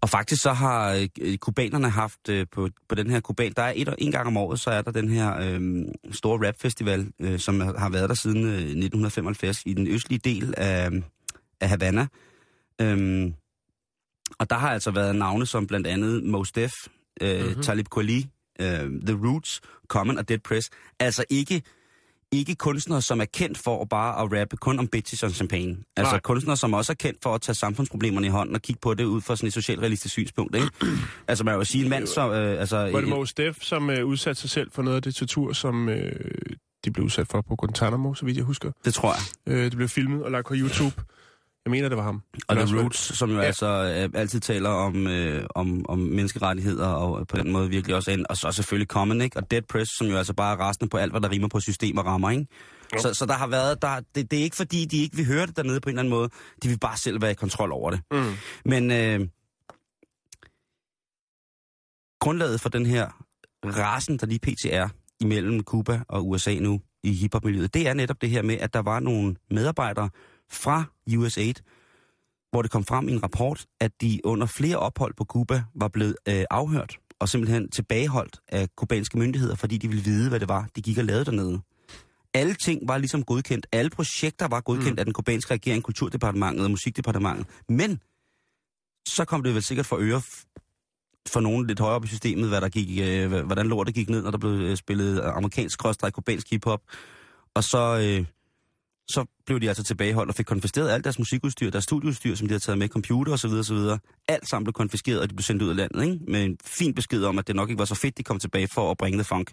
Og 0.00 0.08
faktisk 0.08 0.42
så 0.42 0.52
har 0.52 1.08
øh, 1.20 1.36
kubanerne 1.36 1.90
haft 1.90 2.28
øh, 2.28 2.46
på, 2.52 2.68
på 2.88 2.94
den 2.94 3.10
her 3.10 3.20
kuban, 3.20 3.52
der 3.56 3.62
er 3.62 3.72
et, 3.76 3.94
en 3.98 4.12
gang 4.12 4.26
om 4.26 4.36
året, 4.36 4.60
så 4.60 4.70
er 4.70 4.82
der 4.82 4.90
den 4.90 5.08
her 5.08 5.36
øh, 5.40 5.84
store 6.12 6.48
rapfestival, 6.48 7.06
øh, 7.20 7.38
som 7.38 7.60
har 7.60 7.90
været 7.90 8.08
der 8.08 8.14
siden 8.14 8.44
øh, 8.44 8.52
1975 8.52 9.62
i 9.66 9.74
den 9.74 9.86
østlige 9.86 10.20
del 10.24 10.54
af, 10.56 10.90
af 11.60 11.68
Havana. 11.68 12.06
Øh, 12.80 13.32
og 14.38 14.50
der 14.50 14.56
har 14.56 14.70
altså 14.70 14.90
været 14.90 15.16
navne 15.16 15.46
som 15.46 15.66
blandt 15.66 15.86
andet 15.86 16.24
Mos 16.24 16.52
Def, 16.52 16.72
øh, 17.20 17.36
Mhm. 17.38 17.46
mm-hmm. 17.48 17.62
Talib 17.62 17.86
Kweli, 17.94 18.26
øh, 18.60 18.66
The 19.06 19.18
Roots, 19.26 19.60
Common 19.88 20.18
og 20.18 20.28
Dead 20.28 20.38
Press. 20.38 20.70
Altså 21.00 21.24
ikke 21.30 21.62
ikke 22.32 22.54
kunstnere, 22.54 23.02
som 23.02 23.20
er 23.20 23.24
kendt 23.24 23.58
for 23.58 23.82
at 23.82 23.88
bare 23.88 24.22
at 24.24 24.40
rappe 24.40 24.56
kun 24.56 24.78
om 24.78 24.88
bitches 24.88 25.22
og 25.22 25.30
champagne. 25.30 25.76
Altså 25.96 26.12
Nej. 26.12 26.20
kunstnere, 26.20 26.56
som 26.56 26.74
også 26.74 26.92
er 26.92 26.94
kendt 26.94 27.18
for 27.22 27.34
at 27.34 27.40
tage 27.40 27.56
samfundsproblemerne 27.56 28.26
i 28.26 28.30
hånden 28.30 28.54
og 28.54 28.62
kigge 28.62 28.78
på 28.82 28.94
det 28.94 29.04
ud 29.04 29.20
fra 29.20 29.36
sådan 29.36 29.46
et 29.46 29.52
socialrealistisk 29.52 30.12
synspunkt. 30.12 30.56
Ikke? 30.56 30.68
altså 31.28 31.44
man 31.44 31.58
vil 31.58 31.66
sige, 31.66 31.84
en 31.84 31.90
mand 31.90 32.06
som... 32.06 32.30
Øh, 32.30 32.60
altså, 32.60 32.76
Var 32.76 33.00
det 33.00 33.08
Mos 33.08 33.34
Def, 33.34 33.56
som 33.60 33.90
øh, 33.90 34.06
udsatte 34.06 34.40
sig 34.40 34.50
selv 34.50 34.70
for 34.72 34.82
noget 34.82 34.96
af 34.96 35.02
det 35.02 35.14
tortur, 35.14 35.52
som 35.52 35.88
øh, 35.88 36.12
de 36.84 36.90
blev 36.90 37.04
udsat 37.04 37.26
for 37.28 37.40
på 37.40 37.56
Guantanamo, 37.56 38.14
så 38.14 38.24
vidt 38.24 38.36
jeg 38.36 38.44
husker. 38.44 38.70
det 38.84 38.94
tror 38.94 39.14
jeg. 39.46 39.54
Øh, 39.54 39.64
det 39.64 39.76
blev 39.76 39.88
filmet 39.88 40.22
og 40.22 40.30
lagt 40.30 40.46
på 40.46 40.54
YouTube. 40.56 41.02
Jeg 41.64 41.70
mener, 41.70 41.88
det 41.88 41.96
var 41.98 42.02
ham. 42.04 42.22
Og 42.48 42.56
The 42.56 42.80
Roots, 42.80 43.18
som 43.18 43.30
jo 43.30 43.36
Ja. 43.36 43.42
altså 43.42 43.66
øh, 43.66 44.20
altid 44.20 44.40
taler 44.40 44.68
om, 44.70 45.06
øh, 45.06 45.46
om, 45.54 45.86
om 45.88 45.98
menneskerettigheder, 45.98 46.86
og 46.88 47.26
på 47.28 47.36
den 47.36 47.52
måde 47.52 47.68
virkelig 47.70 47.96
også 47.96 48.10
en, 48.10 48.26
og 48.30 48.36
så 48.36 48.52
selvfølgelig 48.52 48.88
Common, 48.88 49.20
ikke? 49.20 49.36
Og 49.36 49.50
Dead 49.50 49.62
Press, 49.62 49.90
som 49.98 50.06
jo 50.06 50.16
altså 50.16 50.34
bare 50.34 50.52
er 50.58 50.68
resten 50.68 50.88
på 50.88 50.96
alt, 50.96 51.12
hvad 51.12 51.20
der 51.20 51.30
rimer 51.30 51.48
på 51.48 51.60
system 51.60 51.98
og 51.98 52.06
rammer, 52.06 52.30
ikke? 52.30 52.46
Jo. 52.94 52.98
Så, 53.00 53.14
så 53.14 53.26
der 53.26 53.32
har 53.34 53.46
været, 53.46 53.82
der, 53.82 54.00
det, 54.14 54.30
det 54.30 54.38
er 54.38 54.42
ikke 54.42 54.56
fordi, 54.56 54.84
de 54.84 54.96
ikke 55.02 55.16
vil 55.16 55.26
høre 55.26 55.46
det 55.46 55.56
dernede 55.56 55.80
på 55.80 55.88
en 55.88 55.92
eller 55.92 56.00
anden 56.02 56.10
måde. 56.14 56.28
De 56.62 56.68
vil 56.68 56.78
bare 56.78 56.96
selv 56.96 57.22
være 57.22 57.30
i 57.30 57.34
kontrol 57.34 57.72
over 57.72 57.90
det. 57.90 58.00
Mm. 58.10 58.32
Men 58.64 58.90
øh, 58.90 59.28
grundlaget 62.20 62.60
for 62.60 62.68
den 62.68 62.86
her 62.86 63.24
rasen, 63.64 64.18
der 64.18 64.26
lige 64.26 64.38
pt. 64.38 64.64
er 64.70 64.88
imellem 65.20 65.62
Cuba 65.62 66.00
og 66.08 66.28
USA 66.28 66.54
nu 66.54 66.80
i 67.02 67.12
hiphop-miljøet, 67.12 67.74
det 67.74 67.88
er 67.88 67.94
netop 67.94 68.20
det 68.20 68.30
her 68.30 68.42
med, 68.42 68.58
at 68.58 68.74
der 68.74 68.82
var 68.82 69.00
nogle 69.00 69.36
medarbejdere 69.50 70.10
fra 70.50 70.84
USAID, 71.16 71.54
hvor 72.50 72.62
det 72.62 72.70
kom 72.70 72.84
frem 72.84 73.08
i 73.08 73.12
en 73.12 73.22
rapport, 73.22 73.66
at 73.80 73.90
de 74.00 74.20
under 74.24 74.46
flere 74.46 74.76
ophold 74.76 75.14
på 75.16 75.24
Cuba 75.24 75.64
var 75.74 75.88
blevet 75.88 76.16
øh, 76.28 76.44
afhørt 76.50 76.98
og 77.18 77.28
simpelthen 77.28 77.70
tilbageholdt 77.70 78.38
af 78.48 78.68
kubanske 78.76 79.18
myndigheder, 79.18 79.54
fordi 79.54 79.78
de 79.78 79.88
ville 79.88 80.04
vide, 80.04 80.28
hvad 80.28 80.40
det 80.40 80.48
var, 80.48 80.68
de 80.76 80.82
gik 80.82 80.98
og 80.98 81.04
lavede 81.04 81.24
dernede. 81.24 81.60
Alle 82.34 82.54
ting 82.54 82.88
var 82.88 82.98
ligesom 82.98 83.24
godkendt. 83.24 83.66
Alle 83.72 83.90
projekter 83.90 84.48
var 84.48 84.60
godkendt 84.60 84.92
mm. 84.92 84.98
af 84.98 85.04
den 85.04 85.14
kubanske 85.14 85.54
regering, 85.54 85.82
kulturdepartementet 85.82 86.64
og 86.64 86.70
musikdepartementet. 86.70 87.46
Men 87.68 88.00
så 89.08 89.24
kom 89.24 89.42
det 89.42 89.54
vel 89.54 89.62
sikkert 89.62 89.86
for 89.86 89.96
øre 90.00 90.22
for 91.28 91.40
nogen 91.40 91.66
lidt 91.66 91.80
højere 91.80 91.96
op 91.96 92.04
i 92.04 92.08
systemet, 92.08 92.48
hvad 92.48 92.60
der 92.60 92.68
gik, 92.68 92.98
øh, 93.02 93.44
hvordan 93.46 93.66
lortet 93.66 93.94
gik 93.94 94.08
ned, 94.08 94.22
når 94.22 94.30
der 94.30 94.38
blev 94.38 94.52
øh, 94.52 94.76
spillet 94.76 95.20
amerikansk 95.20 95.72
skråstrej 95.74 96.10
kubansk 96.10 96.50
hiphop. 96.50 96.80
Og 97.54 97.64
så, 97.64 97.98
øh, 98.02 98.26
så 99.08 99.24
blev 99.46 99.60
de 99.60 99.68
altså 99.68 99.84
tilbageholdt 99.84 100.30
og 100.30 100.34
fik 100.34 100.46
konfiskeret 100.46 100.90
alt 100.90 101.04
deres 101.04 101.18
musikudstyr, 101.18 101.70
deres 101.70 101.84
studieudstyr, 101.84 102.34
som 102.34 102.48
de 102.48 102.52
havde 102.52 102.62
taget 102.62 102.78
med, 102.78 102.88
computer 102.88 103.32
osv. 103.32 103.50
osv. 103.50 103.76
Alt 104.28 104.48
sammen 104.48 104.64
blev 104.64 104.72
konfiskeret, 104.72 105.20
og 105.20 105.30
de 105.30 105.34
blev 105.34 105.42
sendt 105.42 105.62
ud 105.62 105.68
af 105.68 105.76
landet, 105.76 106.02
ikke? 106.04 106.24
med 106.28 106.44
en 106.44 106.58
fin 106.64 106.94
besked 106.94 107.24
om, 107.24 107.38
at 107.38 107.46
det 107.46 107.56
nok 107.56 107.70
ikke 107.70 107.78
var 107.78 107.84
så 107.84 107.94
fedt, 107.94 108.18
de 108.18 108.22
kom 108.22 108.38
tilbage 108.38 108.68
for 108.68 108.90
at 108.90 108.96
bringe 108.96 109.18
det 109.18 109.26
funk. 109.26 109.52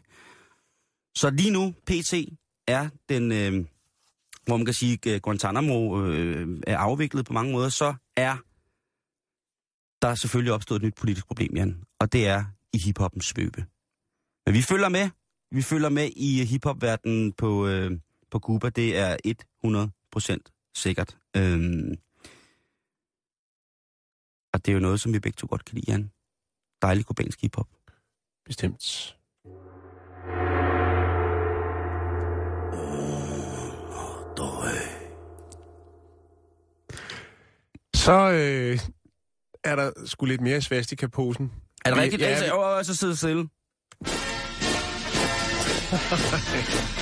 Så 1.16 1.30
lige 1.30 1.52
nu, 1.52 1.74
PT 1.88 2.14
er 2.68 2.90
den, 3.10 3.32
øh, 3.32 3.66
hvor 4.46 4.58
man 4.58 4.66
kan 4.66 4.74
sige, 4.74 5.14
at 5.16 5.22
Guantanamo 5.22 6.06
øh, 6.06 6.60
er 6.68 6.78
afviklet 6.78 7.26
på 7.26 7.34
mange 7.34 7.52
måder, 7.52 7.70
så 7.70 7.94
er 8.18 8.38
der 10.02 10.08
er 10.08 10.16
selvfølgelig 10.16 10.54
opstået 10.54 10.80
et 10.80 10.86
nyt 10.86 10.96
politisk 10.96 11.28
problem, 11.28 11.56
Jan, 11.56 11.84
og 12.00 12.14
det 12.14 12.28
er 12.28 12.44
i 12.74 12.78
hiphoppens 12.78 13.26
svøbe. 13.26 13.66
Men 14.46 14.54
vi 14.56 14.62
følger 14.62 14.90
med. 14.90 15.10
Vi 15.52 15.62
følger 15.62 15.90
med 15.90 16.10
i 16.16 16.46
hiphopverdenen 16.46 17.34
på, 17.34 17.68
øh, 17.68 17.92
på 18.32 18.40
Cuba. 18.40 18.70
Det 18.70 18.98
er 18.98 19.18
100% 19.66 20.72
sikkert. 20.76 21.18
Øhm, 21.38 21.96
og 24.54 24.66
det 24.66 24.72
er 24.72 24.74
jo 24.74 24.80
noget, 24.80 25.02
som 25.02 25.14
vi 25.14 25.20
begge 25.20 25.36
to 25.38 25.48
godt 25.50 25.66
kan 25.66 25.76
lide, 25.76 25.92
Jan. 25.92 26.12
Dejlig 26.82 27.06
kubansk 27.06 27.42
hiphop. 27.42 27.68
Bestemt. 28.46 29.16
Så 37.96 38.32
øh, 38.32 38.80
er 39.64 39.76
der 39.76 39.92
sgu 40.06 40.26
lidt 40.26 40.42
mere 40.42 40.58
i 40.58 40.62
svastika-posen. 40.62 41.52
Er 41.86 41.90
det 41.94 42.00
rigtigt? 42.04 42.22
Ja, 42.22 42.44
vi- 42.46 42.52
Åh, 42.52 42.84
så 42.84 42.96
sidder 42.96 43.16
stille. 43.16 43.50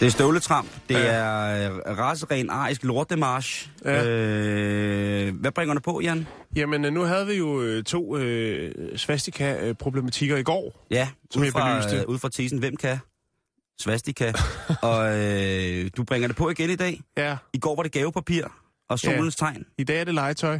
Det 0.00 0.06
er 0.06 0.10
støvletramp. 0.10 0.68
Det 0.88 0.94
Ja. 0.94 1.00
er 1.06 1.70
øh, 1.70 1.98
raseren 1.98 2.50
arisk 2.50 2.84
lortemarsch. 2.84 3.70
Ja. 3.84 4.06
Øh, 4.08 5.34
hvad 5.40 5.50
bringer 5.52 5.74
du 5.74 5.80
på, 5.80 6.00
Jan? 6.00 6.26
Jamen, 6.56 6.84
øh, 6.84 6.92
nu 6.92 7.02
havde 7.02 7.26
vi 7.26 7.32
jo 7.34 7.62
øh, 7.62 7.84
to 7.84 8.16
øh, 8.16 8.72
svastika-problematikker 8.98 10.36
i 10.36 10.42
går. 10.42 10.86
Ja, 10.90 11.08
Som 11.30 11.40
ud 11.40 11.46
jeg 11.46 11.52
fra, 11.52 11.78
øh, 11.96 12.02
ud 12.08 12.18
fra 12.18 12.28
tesen, 12.28 12.58
hvem 12.58 12.76
kan? 12.76 12.98
Svastika. 13.80 14.32
og 14.82 15.18
øh, 15.20 15.90
du 15.96 16.04
bringer 16.04 16.28
det 16.28 16.36
på 16.36 16.50
igen 16.50 16.70
i 16.70 16.76
dag. 16.76 17.00
Ja, 17.16 17.36
I 17.52 17.58
går 17.58 17.76
var 17.76 17.82
det 17.82 17.92
gavepapir 17.92 18.44
og 18.88 18.98
solens 18.98 19.36
tegn. 19.36 19.64
i 19.78 19.84
dag 19.84 20.00
er 20.00 20.04
det 20.04 20.14
legetøj. 20.14 20.58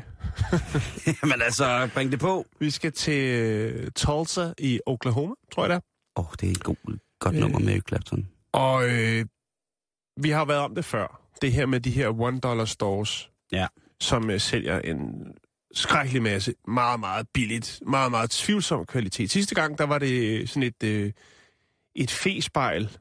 Jamen 1.23 1.43
altså, 1.43 1.89
bring 1.95 2.13
det 2.13 2.21
på. 2.21 2.47
Vi 2.61 2.71
skal 2.71 2.93
til 2.93 3.25
øh, 3.25 3.91
Tulsa 3.91 4.53
i 4.59 4.81
Oklahoma, 4.87 5.35
tror 5.53 5.63
jeg 5.63 5.69
det 5.71 5.77
er. 5.77 5.81
Åh, 6.17 6.25
oh, 6.29 6.33
det 6.41 6.47
er 6.47 6.51
et 6.51 6.63
god, 6.63 6.99
godt 7.21 7.35
Øh. 7.35 7.41
nummer 7.41 7.59
med 7.59 7.73
Eric 7.73 7.83
Clapton. 7.89 8.29
Og 8.53 8.89
øh, 8.89 9.25
vi 10.21 10.31
har 10.31 10.45
været 10.45 10.61
om 10.61 10.75
det 10.75 10.85
før. 10.85 11.21
Det 11.43 11.53
her 11.53 11.67
med 11.67 11.81
de 11.81 11.91
her 11.91 12.09
one-dollar 12.09 12.65
stores, 12.67 13.31
Ja. 13.53 13.67
som 14.01 14.31
øh, 14.31 14.41
sælger 14.41 14.79
en 14.79 15.33
skrækkelig 15.75 16.23
masse, 16.23 16.55
meget, 16.69 17.01
meget 17.01 17.27
billigt, 17.35 17.81
meget, 17.87 18.11
meget 18.11 18.31
tvivlsom 18.31 18.87
kvalitet. 18.87 19.31
Sidste 19.31 19.55
gang, 19.55 19.79
der 19.79 19.85
var 19.85 19.99
det 19.99 20.49
sådan 20.49 20.63
et, 20.63 20.83
øh, 20.85 21.13
et 21.95 22.11
fespejl. 22.11 22.97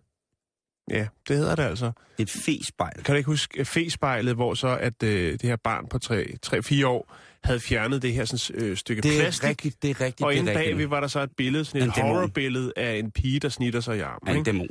Ja, 0.90 1.08
det 1.28 1.38
hedder 1.38 1.56
det 1.56 1.64
altså. 1.64 1.92
Et 2.18 2.30
fespejl. 2.30 3.04
Kan 3.04 3.14
du 3.14 3.18
ikke 3.18 3.28
huske 3.28 3.60
øh, 3.60 3.66
fespejlet, 3.66 4.36
hvor 4.36 4.54
så 4.54 4.78
at 4.78 5.04
øh, 5.04 5.32
det 5.32 5.42
her 5.42 5.56
barn 5.56 5.88
på 5.88 6.00
3-4 6.06 6.86
år 6.86 7.16
havde 7.44 7.60
fjernet 7.60 8.02
det 8.02 8.14
her 8.14 8.26
sådan, 8.26 8.64
øh, 8.66 8.78
stykke 8.78 9.02
Det 9.02 9.16
er 9.16 9.20
plastik. 9.22 9.50
rigtigt, 9.50 9.82
det 9.82 9.90
er 9.90 10.02
rigtigt. 10.02 10.26
og 10.26 10.36
inde 10.36 10.54
bagved 10.54 10.88
var 10.88 11.00
der 11.00 11.08
så 11.08 11.20
et 11.20 11.32
billede, 11.38 11.66
sådan 11.66 11.82
En 11.82 11.88
et 11.90 11.94
horrorbillede 11.96 12.74
af 12.76 12.96
en 12.96 13.12
pige, 13.12 13.40
der 13.40 13.50
snitter 13.50 13.80
sig 13.80 13.98
i 13.98 14.00
armen. 14.00 14.30
en 14.30 14.38
ikke? 14.38 14.46
dæmon. 14.46 14.68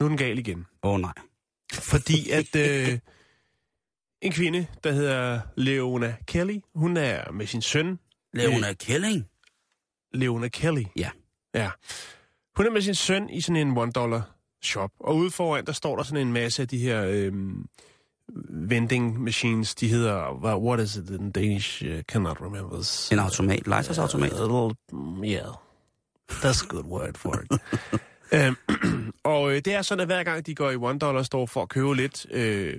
Nu 0.00 0.06
er 0.06 0.08
den 0.08 0.18
gal 0.18 0.38
igen. 0.38 0.66
Åh 0.82 0.92
oh, 0.94 1.00
nej. 1.00 1.12
Fordi 1.72 2.30
at 2.30 2.56
øh, 2.68 2.98
en 4.22 4.32
kvinde, 4.32 4.66
der 4.84 4.92
hedder 4.92 5.40
Leona 5.56 6.14
Kelly, 6.26 6.56
hun 6.74 6.96
er 6.96 7.32
med 7.32 7.46
sin 7.46 7.62
søn, 7.62 7.98
Leona 8.34 8.72
Kelling? 8.72 9.26
Leona 10.14 10.48
Kelly. 10.48 10.82
Ja. 10.96 11.10
Ja. 11.54 11.70
Hun 12.56 12.66
er 12.66 12.70
med 12.70 12.82
sin 12.82 12.94
søn 12.94 13.30
i 13.30 13.40
sådan 13.40 13.68
en 13.68 13.78
one 13.78 13.92
dollar 13.92 14.34
shop. 14.62 14.90
Og 15.00 15.16
ude 15.16 15.30
foran, 15.30 15.66
der 15.66 15.72
står 15.72 15.96
der 15.96 16.02
sådan 16.02 16.26
en 16.26 16.32
masse 16.32 16.62
af 16.62 16.68
de 16.68 16.78
her 16.78 17.04
øh, 17.04 17.32
vending 18.50 19.20
machines. 19.22 19.74
De 19.74 19.88
hedder, 19.88 20.56
what, 20.58 20.80
is 20.80 20.96
it 20.96 21.10
in 21.10 21.30
Danish? 21.30 21.84
Uh, 21.84 22.00
cannot 22.00 22.40
remember. 22.40 23.08
En 23.12 23.18
automat, 23.18 23.66
legetøjsautomat. 23.66 24.32
Mm, 24.92 25.24
yeah. 25.24 25.54
That's 26.32 26.64
a 26.64 26.66
good 26.68 26.84
word 26.84 27.16
for 27.16 27.42
it. 27.42 27.60
øhm, 28.34 28.56
og 29.24 29.50
øh, 29.50 29.56
det 29.56 29.74
er 29.74 29.82
sådan, 29.82 30.00
at 30.00 30.08
hver 30.08 30.24
gang 30.24 30.46
de 30.46 30.54
går 30.54 30.70
i 30.70 30.76
one 30.76 30.98
dollar 30.98 31.22
store 31.22 31.48
for 31.48 31.62
at 31.62 31.68
købe 31.68 31.94
lidt, 31.94 32.26
øh, 32.30 32.78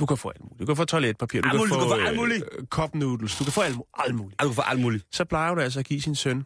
du 0.00 0.06
kan 0.06 0.16
få 0.16 0.28
alt 0.28 0.40
muligt. 0.40 0.60
Du 0.60 0.66
kan 0.66 0.76
få 0.76 0.84
toiletpapir, 0.84 1.40
du 1.40 1.48
Alt 1.48 1.58
muligt, 1.58 1.72
kan 1.72 1.80
du 1.80 1.88
få 1.88 1.96
kan 1.96 2.04
få 2.04 2.08
alt 2.08 2.16
muligt. 2.16 2.44
øh, 2.58 2.66
cup 2.66 2.94
noodles, 2.94 3.38
du 3.38 3.44
kan 3.44 3.52
få 3.52 3.60
alt, 3.60 3.76
alt 3.94 4.14
muligt. 4.14 4.42
Du 4.42 4.52
får 4.52 4.62
alt 4.62 4.80
muligt. 4.80 5.06
Så 5.12 5.24
plejer 5.24 5.50
hun 5.50 5.58
altså 5.58 5.78
at 5.78 5.86
give 5.86 6.00
sin 6.00 6.14
søn, 6.14 6.44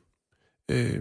øh, 0.69 1.01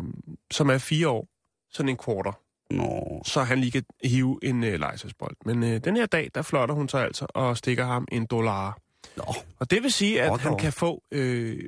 som 0.51 0.69
er 0.69 0.77
fire 0.77 1.09
år, 1.09 1.27
sådan 1.71 1.89
en 1.89 1.97
quarter, 2.05 2.31
Nå. 2.77 3.21
så 3.25 3.43
han 3.43 3.59
lige 3.59 3.71
kan 3.71 3.83
hive 4.03 4.39
en 4.43 4.63
øh, 4.63 4.79
legetøjsbold. 4.79 5.35
Men 5.45 5.63
øh, 5.63 5.79
den 5.83 5.95
her 5.97 6.05
dag, 6.05 6.31
der 6.35 6.41
flotter 6.41 6.75
hun 6.75 6.89
sig 6.89 7.03
altså 7.03 7.25
og 7.29 7.57
stikker 7.57 7.85
ham 7.85 8.07
en 8.11 8.25
dollar. 8.25 8.77
Nå. 9.17 9.23
Og 9.59 9.71
det 9.71 9.83
vil 9.83 9.91
sige, 9.91 10.21
at 10.21 10.31
da 10.31 10.35
han 10.35 10.57
kan 10.57 10.73
få 10.73 11.03
øh, 11.11 11.59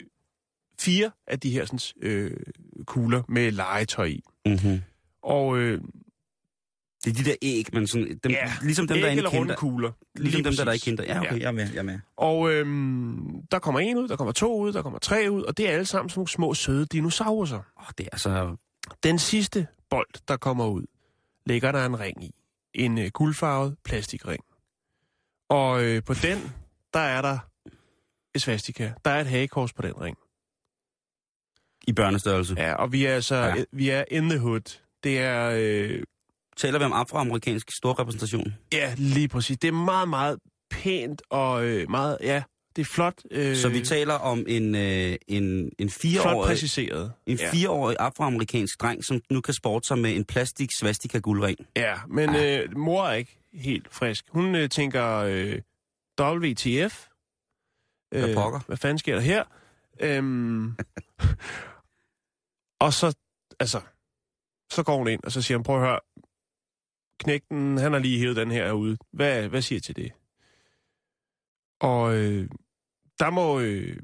fire 0.79 1.11
af 1.27 1.39
de 1.39 1.49
her 1.51 1.65
sådan, 1.65 1.79
øh, 2.01 2.31
kugler 2.85 3.21
med 3.27 3.51
legetøj 3.51 4.05
i. 4.05 4.21
Mm-hmm. 4.45 4.81
Og 5.23 5.57
øh, 5.57 5.81
Det 7.05 7.11
er 7.11 7.23
de 7.23 7.29
der 7.29 7.35
æg, 7.41 7.65
men 7.73 7.87
sådan, 7.87 8.19
dem, 8.23 8.31
Ja, 8.31 8.51
ligesom 8.61 8.87
dem, 8.87 8.97
der 8.97 9.05
er 9.07 9.11
inde 9.11 9.23
i 9.23 9.25
kinder. 9.29 9.55
kugler. 9.55 9.91
Ligesom 10.15 10.37
Lige 10.37 10.49
dem, 10.49 10.55
der, 10.55 10.63
der 10.63 10.71
er 10.71 10.75
i 10.75 10.77
kinder. 10.77 11.03
Ja, 11.03 11.19
okay, 11.21 11.39
jeg 11.39 11.47
er 11.47 11.51
med, 11.51 11.67
jeg 11.69 11.79
er 11.79 11.83
med. 11.83 11.99
Og 12.17 12.51
øhm, 12.51 13.41
der 13.51 13.59
kommer 13.59 13.79
en 13.79 13.97
ud, 13.97 14.07
der 14.07 14.15
kommer 14.15 14.31
to 14.31 14.59
ud, 14.59 14.73
der 14.73 14.81
kommer 14.81 14.99
tre 14.99 15.27
ud, 15.31 15.43
og 15.43 15.57
det 15.57 15.67
er 15.69 15.73
alle 15.73 15.85
sammen 15.85 16.09
sådan 16.09 16.19
nogle 16.19 16.29
små, 16.29 16.53
søde 16.53 16.85
dinosaurer. 16.85 17.53
Åh, 17.79 17.85
det 17.97 18.03
er 18.05 18.09
altså... 18.11 18.55
Den 19.03 19.19
sidste 19.19 19.67
bold, 19.89 20.07
der 20.27 20.37
kommer 20.37 20.67
ud, 20.67 20.85
ligger 21.45 21.71
der 21.71 21.85
en 21.85 21.99
ring 21.99 22.23
i. 22.23 22.31
En 22.73 22.97
øh, 22.97 23.11
guldfarvet 23.13 23.77
plastikring. 23.83 24.43
Og 25.49 25.83
øh, 25.83 26.03
på 26.03 26.13
den, 26.13 26.37
der 26.93 26.99
er 26.99 27.21
der 27.21 27.39
et 28.35 28.41
svastika. 28.41 28.91
Der 29.05 29.11
er 29.11 29.21
et 29.21 29.27
hagekors 29.27 29.73
på 29.73 29.81
den 29.81 30.01
ring. 30.01 30.17
I 31.87 31.93
børnestørrelse. 31.93 32.55
Ja, 32.57 32.73
og 32.73 32.91
vi 32.91 33.05
er 33.05 33.15
altså, 33.15 33.35
Ja. 33.35 33.55
ja. 33.55 33.63
vi 33.71 33.89
er 33.89 34.03
in 34.11 34.29
the 34.29 34.39
hood. 34.39 34.79
Det 35.03 35.19
er, 35.19 35.51
øh, 35.59 36.03
Taler 36.57 36.79
vi 36.79 36.85
om 36.85 36.93
afroamerikansk 36.93 37.71
storrepræsentation? 37.77 38.53
ja, 38.73 38.95
lige 38.97 39.27
præcis. 39.27 39.57
Det 39.57 39.67
er 39.67 39.71
meget, 39.71 40.09
meget 40.09 40.39
pænt 40.69 41.21
og 41.29 41.65
øh, 41.65 41.89
meget, 41.89 42.17
ja, 42.21 42.43
det 42.75 42.81
er 42.81 42.85
flot. 42.85 43.21
Øh, 43.31 43.55
Så 43.55 43.69
vi 43.69 43.81
taler 43.81 44.13
om 44.13 44.45
en, 44.47 44.75
øh, 44.75 45.15
en, 45.27 45.71
en 45.79 45.89
flot 45.89 45.91
fireårig, 46.01 46.47
præciseret. 46.47 47.13
en 47.25 47.37
ja. 47.37 47.51
fireårig 47.51 47.97
afroamerikansk 47.99 48.81
dreng, 48.81 49.03
som 49.03 49.21
nu 49.29 49.41
kan 49.41 49.53
sporte 49.53 49.87
sig 49.87 49.97
med 49.97 50.15
en 50.15 50.25
plastik 50.25 50.69
svastika 50.79 51.19
guldring. 51.19 51.57
Ja, 51.75 51.95
men 52.07 52.35
øh, 52.35 52.77
mor 52.77 53.03
er 53.03 53.13
ikke 53.13 53.39
helt 53.53 53.87
frisk. 53.93 54.25
Hun 54.29 54.55
øh, 54.55 54.69
tænker, 54.69 55.15
øh, 55.17 55.61
WTF? 56.21 57.07
Hvad 58.09 58.35
pokker? 58.35 58.59
Hvad 58.67 58.77
fanden 58.77 58.97
sker 58.97 59.15
der 59.15 59.21
her? 59.21 59.43
Øhm, 59.99 60.75
og 62.85 62.93
så, 62.93 63.15
altså, 63.59 63.81
så 64.71 64.83
går 64.83 64.97
hun 64.97 65.07
ind, 65.07 65.23
og 65.23 65.31
så 65.31 65.41
siger 65.41 65.57
hun, 65.57 65.63
prøv 65.63 65.75
at 65.75 65.87
høre, 65.87 65.99
knægten, 67.19 67.77
han 67.77 67.91
har 67.93 67.99
lige 67.99 68.19
hævet 68.19 68.35
den 68.35 68.51
her 68.51 68.71
ude. 68.71 68.97
Hvad, 69.11 69.47
hvad 69.49 69.61
siger 69.61 69.77
I 69.77 69.81
til 69.81 69.95
det? 69.95 70.11
Og 71.79 72.15
øh, 72.15 72.49
der 73.23 73.29
må 73.29 73.59
øh, 73.59 73.97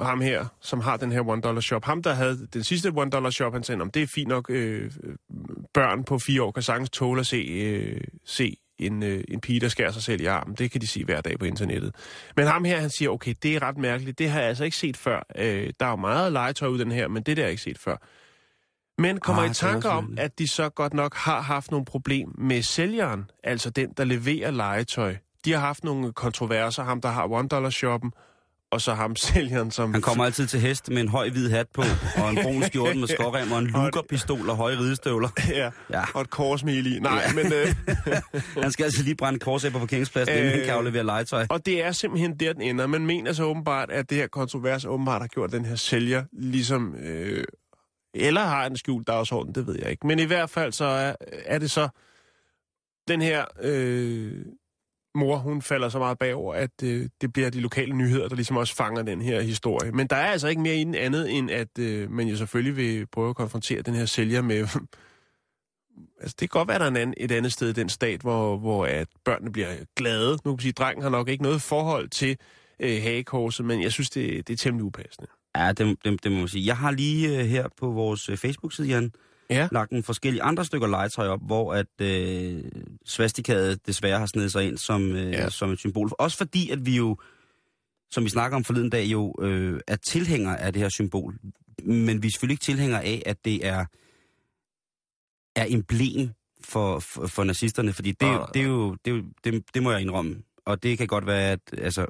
ham 0.00 0.20
her, 0.20 0.46
som 0.60 0.80
har 0.80 0.96
den 0.96 1.12
her 1.12 1.28
one 1.28 1.40
dollar 1.42 1.60
shop, 1.60 1.84
ham 1.84 2.02
der 2.02 2.12
havde 2.14 2.46
den 2.52 2.64
sidste 2.64 2.92
one 2.96 3.10
dollar 3.10 3.30
shop, 3.30 3.52
han 3.52 3.62
sagde, 3.62 3.80
om 3.80 3.90
det 3.90 4.02
er 4.02 4.06
fint 4.06 4.28
nok, 4.28 4.50
øh, 4.50 4.90
børn 5.74 6.04
på 6.04 6.18
fire 6.18 6.42
år 6.42 6.50
kan 6.50 6.62
sagtens 6.62 6.90
tåle 6.90 7.20
at 7.20 7.26
se, 7.26 7.36
øh, 7.36 8.00
se 8.24 8.56
en, 8.78 9.02
øh, 9.02 9.24
en 9.28 9.40
pige, 9.40 9.60
der 9.60 9.68
skærer 9.68 9.92
sig 9.92 10.02
selv 10.02 10.20
i 10.20 10.24
armen. 10.26 10.54
Det 10.54 10.70
kan 10.70 10.80
de 10.80 10.86
se 10.86 11.04
hver 11.04 11.20
dag 11.20 11.38
på 11.38 11.44
internettet. 11.44 11.94
Men 12.36 12.46
ham 12.46 12.64
her, 12.64 12.80
han 12.80 12.90
siger, 12.90 13.10
okay, 13.10 13.34
det 13.42 13.56
er 13.56 13.62
ret 13.62 13.78
mærkeligt. 13.78 14.18
Det 14.18 14.30
har 14.30 14.40
jeg 14.40 14.48
altså 14.48 14.64
ikke 14.64 14.76
set 14.76 14.96
før. 14.96 15.26
Øh, 15.36 15.72
der 15.80 15.86
er 15.86 15.90
jo 15.90 15.96
meget 15.96 16.32
legetøj 16.32 16.68
ud 16.68 16.78
den 16.78 16.92
her, 16.92 17.08
men 17.08 17.22
det 17.22 17.36
der 17.36 17.42
har 17.42 17.46
jeg 17.46 17.50
ikke 17.50 17.62
set 17.62 17.78
før. 17.78 17.96
Men 18.98 19.20
kommer 19.20 19.42
Ah, 19.42 19.46
I 19.46 19.50
også 19.50 19.88
om, 19.88 20.14
at 20.18 20.38
de 20.38 20.48
så 20.48 20.68
godt 20.68 20.94
nok 20.94 21.14
har 21.14 21.40
haft 21.40 21.70
nogle 21.70 21.86
problem 21.86 22.28
med 22.38 22.62
sælgeren, 22.62 23.30
altså 23.44 23.70
den, 23.70 23.92
der 23.96 24.04
leverer 24.04 24.50
legetøj. 24.50 25.16
De 25.44 25.52
har 25.52 25.60
haft 25.60 25.84
nogle 25.84 26.12
kontroverser, 26.12 26.84
ham 26.84 27.00
der 27.00 27.08
har 27.08 27.28
one 27.28 27.48
dollar 27.48 27.70
shoppen, 27.70 28.12
og 28.74 28.80
så 28.80 28.94
ham 28.94 29.16
sælgeren, 29.26 29.70
som... 29.70 29.92
Han 29.92 30.02
kommer 30.02 30.24
altid 30.24 30.46
til 30.46 30.60
hest 30.60 30.90
med 30.90 31.02
en 31.02 31.08
høj 31.08 31.30
hvid 31.30 31.50
hat 31.50 31.66
på, 31.74 31.82
og 32.16 32.30
en 32.30 32.38
brun 32.42 32.62
skjorte 32.62 32.98
med 32.98 33.08
skårrem, 33.08 33.52
og 33.52 33.58
en 33.58 33.66
lugerpistol 33.76 34.50
og 34.50 34.56
høje 34.56 34.78
ridestøvler. 34.78 35.28
ja, 35.48 35.70
Ja. 35.90 36.02
og 36.14 36.20
et 36.20 36.30
korsmil 36.30 36.96
i. 36.96 36.98
Nej, 37.00 37.22
men... 37.34 37.52
Øh, 37.52 37.74
Han 38.62 38.72
skal 38.72 38.84
altså 38.84 39.02
lige 39.02 39.14
brænde 39.16 39.38
kors 39.38 39.64
af 39.64 39.72
på 39.72 39.78
parkeringspladsen, 39.78 40.34
inden 40.36 40.50
han 40.52 40.60
kan 40.64 40.70
aflevere 40.74 41.04
legetøj. 41.04 41.46
og 41.50 41.66
det 41.66 41.84
er 41.84 41.92
simpelthen 41.92 42.40
der, 42.40 42.52
den 42.52 42.62
ender. 42.62 42.86
Man 42.86 43.06
mener 43.06 43.32
så 43.32 43.44
åbenbart, 43.44 43.90
at 43.90 44.10
det 44.10 44.18
her 44.18 44.26
kontrovers 44.26 44.84
åbenbart 44.84 45.20
har 45.20 45.28
gjort 45.28 45.52
den 45.52 45.64
her 45.64 45.76
sælger 45.76 46.24
ligesom... 46.32 46.94
Øh, 46.94 47.44
eller 48.16 48.40
har 48.40 48.66
en 48.66 48.76
skjult 48.76 49.06
dagsorden, 49.06 49.54
det 49.54 49.66
ved 49.66 49.76
jeg 49.82 49.90
ikke. 49.90 50.06
Men 50.06 50.18
i 50.18 50.24
hvert 50.24 50.50
fald 50.50 50.72
så 50.72 50.84
er, 50.84 51.14
er 51.46 51.58
det 51.58 51.70
så 51.70 51.88
den 53.08 53.22
her 53.22 53.44
øh, 53.62 54.32
mor, 55.14 55.36
hun 55.36 55.62
falder 55.62 55.88
så 55.88 55.98
meget 55.98 56.18
bagover, 56.18 56.54
at 56.54 56.82
øh, 56.82 57.08
det 57.20 57.32
bliver 57.32 57.50
de 57.50 57.60
lokale 57.60 57.92
nyheder, 57.92 58.28
der 58.28 58.36
ligesom 58.36 58.56
også 58.56 58.74
fanger 58.74 59.02
den 59.02 59.20
her 59.20 59.40
historie. 59.40 59.92
Men 59.92 60.06
der 60.06 60.16
er 60.16 60.26
altså 60.26 60.48
ikke 60.48 60.62
mere 60.62 60.76
i 60.76 60.84
den 60.84 60.94
andet, 60.94 61.38
end 61.38 61.50
at 61.50 61.78
øh, 61.78 62.10
man 62.10 62.28
jo 62.28 62.36
selvfølgelig 62.36 62.76
vil 62.76 63.06
prøve 63.06 63.30
at 63.30 63.36
konfrontere 63.36 63.82
den 63.82 63.94
her 63.94 64.06
sælger 64.06 64.42
med... 64.42 64.60
altså 66.20 66.36
det 66.40 66.50
kan 66.50 66.58
godt 66.58 66.68
være, 66.68 66.78
der 66.78 66.84
er 66.84 66.88
en 66.88 66.96
anden, 66.96 67.14
et 67.16 67.32
andet 67.32 67.52
sted 67.52 67.68
i 67.68 67.72
den 67.72 67.88
stat, 67.88 68.20
hvor, 68.20 68.56
hvor 68.56 68.86
at 68.86 69.08
børnene 69.24 69.52
bliver 69.52 69.68
glade. 69.96 70.30
Nu 70.30 70.36
kan 70.36 70.50
man 70.50 70.58
sige, 70.58 70.68
at 70.68 70.78
drengen 70.78 71.02
har 71.02 71.10
nok 71.10 71.28
ikke 71.28 71.42
noget 71.42 71.62
forhold 71.62 72.08
til 72.08 72.36
øh, 72.80 73.02
hagekorset, 73.02 73.66
men 73.66 73.82
jeg 73.82 73.92
synes, 73.92 74.10
det, 74.10 74.48
det 74.48 74.52
er 74.52 74.56
temmelig 74.56 74.84
upassende. 74.84 75.28
Ja, 75.56 75.72
det, 75.72 75.96
det, 76.04 76.24
det 76.24 76.32
må 76.32 76.38
man 76.38 76.48
sige. 76.48 76.66
Jeg 76.66 76.76
har 76.76 76.90
lige 76.90 77.38
øh, 77.38 77.46
her 77.46 77.68
på 77.76 77.90
vores 77.90 78.28
øh, 78.28 78.36
Facebook-side, 78.36 78.88
Jan, 78.88 79.12
Ja. 79.50 79.68
lagt 79.72 79.92
en 79.92 80.02
forskellige 80.02 80.42
andre 80.42 80.64
stykker 80.64 80.86
legetøj 80.86 81.26
op, 81.28 81.40
hvor 81.46 81.74
at 81.74 81.86
uh, 82.02 82.60
svastikaet 83.06 83.86
desværre 83.86 84.18
har 84.18 84.26
snedet 84.26 84.52
sig 84.52 84.66
ind 84.66 84.78
som, 84.78 85.02
uh, 85.10 85.16
Ja. 85.16 85.28
ja. 85.30 85.50
som 85.50 85.70
et 85.70 85.78
symbol. 85.78 86.10
Også 86.18 86.36
fordi, 86.36 86.70
at 86.70 86.86
vi 86.86 86.96
jo, 86.96 87.16
som 88.10 88.24
vi 88.24 88.28
snakker 88.28 88.56
om 88.56 88.64
forleden 88.64 88.90
dag, 88.90 89.04
jo 89.04 89.34
uh, 89.38 89.78
er 89.86 89.96
tilhængere 89.96 90.60
af 90.60 90.72
det 90.72 90.82
her 90.82 90.88
symbol. 90.88 91.34
Men 91.84 92.22
vi 92.22 92.26
er 92.26 92.30
selvfølgelig 92.30 92.54
ikke 92.54 92.64
tilhængere 92.64 93.04
af, 93.04 93.22
at 93.26 93.44
det 93.44 93.66
er, 93.66 93.84
er 95.56 95.66
emblem 95.68 96.30
for, 96.60 96.98
for, 96.98 97.26
for 97.26 97.44
nazisterne, 97.44 97.92
fordi 97.92 98.10
det, 98.10 98.28
nej, 98.28 98.46
det, 98.54 98.62
er 98.62 98.66
jo, 98.66 98.94
det, 99.04 99.10
er 99.10 99.14
jo, 99.16 99.24
det, 99.44 99.64
det 99.74 99.82
må 99.82 99.90
jeg 99.90 100.00
indrømme. 100.00 100.42
Og 100.66 100.82
det 100.82 100.98
kan 100.98 101.06
godt 101.06 101.26
være, 101.26 101.52
at 101.52 101.60
altså, 101.78 102.06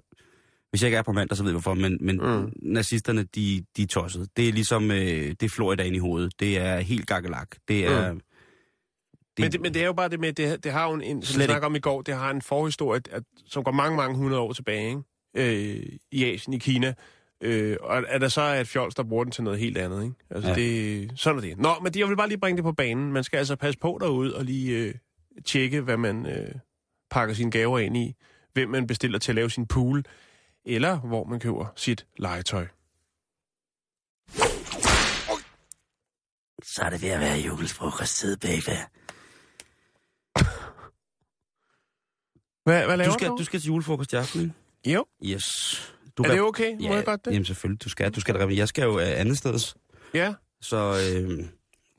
hvis 0.74 0.82
jeg 0.82 0.88
ikke 0.88 0.96
er 0.96 1.02
på 1.02 1.12
mandag, 1.12 1.36
så 1.36 1.42
ved 1.42 1.50
jeg 1.50 1.54
hvorfor, 1.54 1.74
men, 1.74 1.98
men 2.00 2.16
Mm. 2.16 2.52
nazisterne, 2.62 3.22
de, 3.22 3.64
de 3.76 3.82
er 3.82 3.86
tosset. 3.86 4.28
Det 4.36 4.48
er 4.48 4.52
ligesom, 4.52 4.90
øh, 4.90 4.96
det 4.96 5.42
er 5.42 5.48
Florida 5.48 5.82
ind 5.82 5.96
i 5.96 5.98
hovedet. 5.98 6.40
Det 6.40 6.58
er 6.58 6.78
helt 6.78 7.06
gakkelak. 7.06 7.48
Det 7.68 7.86
er... 7.86 8.12
Mm. 8.12 8.20
Det, 9.36 9.42
Men 9.42 9.52
det, 9.52 9.60
men 9.60 9.74
det 9.74 9.82
er 9.82 9.86
jo 9.86 9.92
bare 9.92 10.08
det 10.08 10.20
med, 10.20 10.32
det, 10.32 10.64
det 10.64 10.72
har 10.72 10.88
jo 10.88 10.94
en, 10.94 11.02
en 11.02 11.22
som 11.22 11.40
vi 11.40 11.44
snakker 11.44 11.66
om 11.66 11.74
i 11.76 11.78
går, 11.78 12.02
det 12.02 12.14
har 12.14 12.30
en 12.30 12.42
forhistorie, 12.42 13.00
at, 13.10 13.22
som 13.46 13.64
går 13.64 13.72
mange, 13.72 13.96
mange 13.96 14.16
hundrede 14.16 14.40
år 14.40 14.52
tilbage, 14.52 14.88
ikke? 14.88 15.76
Øh, 15.76 15.86
i 16.12 16.24
Asien, 16.24 16.54
i 16.54 16.58
Kina. 16.58 16.94
Øh, 17.40 17.76
og 17.80 18.08
at 18.08 18.20
der 18.20 18.28
så 18.28 18.40
er 18.40 18.60
et 18.60 18.68
fjols, 18.68 18.94
der 18.94 19.02
bruger 19.02 19.24
den 19.24 19.30
til 19.30 19.44
noget 19.44 19.58
helt 19.58 19.78
andet, 19.78 20.02
ikke? 20.02 20.14
Altså. 20.30 20.48
Ja. 20.48 20.54
det, 20.54 21.12
sådan 21.16 21.36
er 21.38 21.40
det. 21.42 21.58
Nå, 21.58 21.70
men 21.82 21.94
det, 21.94 22.00
jeg 22.00 22.08
vil 22.08 22.16
bare 22.16 22.28
lige 22.28 22.38
bringe 22.38 22.56
det 22.56 22.64
på 22.64 22.72
banen. 22.72 23.12
Man 23.12 23.24
skal 23.24 23.38
altså 23.38 23.56
passe 23.56 23.78
på 23.80 23.98
derude 24.00 24.36
og 24.36 24.44
lige 24.44 24.78
øh, 24.78 24.94
tjekke, 25.46 25.80
hvad 25.80 25.96
man 25.96 26.26
øh, 26.26 26.48
pakker 27.10 27.34
sine 27.34 27.50
gaver 27.50 27.78
ind 27.78 27.96
i, 27.96 28.14
hvem 28.52 28.68
man 28.68 28.86
bestiller 28.86 29.18
til 29.18 29.32
at 29.32 29.36
lave 29.36 29.50
sin 29.50 29.66
pool, 29.66 30.04
eller 30.66 30.98
hvor 31.00 31.24
man 31.24 31.40
køber 31.40 31.66
sit 31.76 32.06
legetøj. 32.16 32.66
Så 36.62 36.82
er 36.82 36.90
det 36.90 37.02
ved 37.02 37.08
at 37.08 37.20
være 37.20 37.38
julefrokost-tid, 37.38 38.36
baby. 38.36 38.76
Hvad, 42.64 42.84
hvad 42.86 42.96
laver 42.96 43.08
du, 43.10 43.18
skal, 43.18 43.28
du? 43.28 43.36
du 43.36 43.44
skal 43.44 43.60
til 43.60 43.66
julefrokost 43.66 44.12
i 44.12 44.16
aften? 44.16 44.54
Jo, 44.86 45.04
Yes. 45.24 45.44
Du 46.16 46.22
er 46.22 46.26
kan- 46.28 46.36
det 46.36 46.44
okay? 46.46 46.74
Må 46.80 46.94
jeg 46.94 47.04
godt 47.04 47.24
det? 47.24 47.30
Jamen 47.32 47.44
selvfølgelig, 47.44 47.84
du 47.84 47.88
skal. 47.88 48.10
Du 48.12 48.20
skal 48.20 48.52
jeg 48.52 48.68
skal 48.68 48.84
jo 48.84 48.98
øh, 49.00 49.20
andet 49.20 49.38
sted. 49.38 49.74
Ja, 50.14 50.34
Så 50.60 50.76
øh, 50.76 51.28
det, 51.38 51.48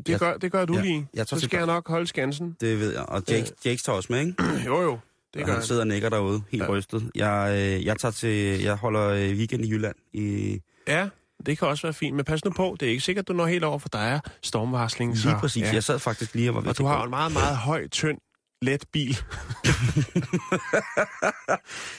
Jeg- 0.09 0.19
gør, 0.19 0.37
det 0.37 0.51
gør 0.51 0.65
du 0.65 0.73
ja, 0.75 0.81
lige. 0.81 1.07
jeg 1.13 1.27
tager 1.27 1.39
Så 1.39 1.45
skal 1.45 1.57
jeg 1.57 1.65
nok 1.65 1.87
holde 1.87 2.07
skansen. 2.07 2.57
det 2.61 2.79
ved 2.79 2.93
jeg. 2.93 3.03
Og 3.09 3.23
Jake, 3.29 3.51
Jake 3.65 3.77
tager 3.81 3.95
også 3.97 4.11
med, 4.13 4.19
ikke? 4.27 4.43
Jo, 4.69 4.81
jo. 4.81 4.99
Det 5.35 5.43
og 5.43 5.53
han 5.53 5.63
sidder 5.63 5.81
og 5.81 5.87
nikker 5.87 6.09
derude, 6.09 6.43
helt 6.51 6.63
Ja. 6.63 6.69
rystet. 6.69 7.11
Jeg, 7.15 7.49
øh, 7.77 7.85
jeg 7.85 7.97
tager 7.99 8.11
til, 8.11 8.61
jeg 8.61 8.75
holder 8.75 9.07
øh, 9.07 9.31
weekend 9.37 9.65
i 9.65 9.69
Jylland. 9.71 9.95
I, 10.13 10.59
Ja, 10.87 11.09
det 11.45 11.57
kan 11.57 11.67
også 11.67 11.87
være 11.87 11.93
fint. 11.93 12.15
Men 12.15 12.25
pas 12.25 12.45
nu 12.45 12.51
på, 12.51 12.77
det 12.79 12.85
er 12.85 12.89
ikke 12.89 13.03
sikkert, 13.03 13.27
du 13.27 13.33
når 13.33 13.45
helt 13.45 13.63
over, 13.63 13.79
for 13.79 13.89
der 13.89 13.99
er 13.99 14.19
stormvarsling. 14.43 15.11
lige 15.11 15.21
så, 15.21 15.37
præcis. 15.39 15.63
Ja. 15.63 15.73
Jeg 15.73 15.83
sad 15.83 15.99
faktisk 15.99 16.33
lige 16.35 16.49
og 16.49 16.55
var 16.55 16.61
ved 16.61 16.69
Og 16.69 16.77
du 16.77 16.85
har 16.85 17.03
en 17.03 17.09
meget, 17.09 17.33
meget 17.33 17.57
høj, 17.57 17.87
tynd, 17.87 18.17
let 18.61 18.85
bil. 18.91 19.17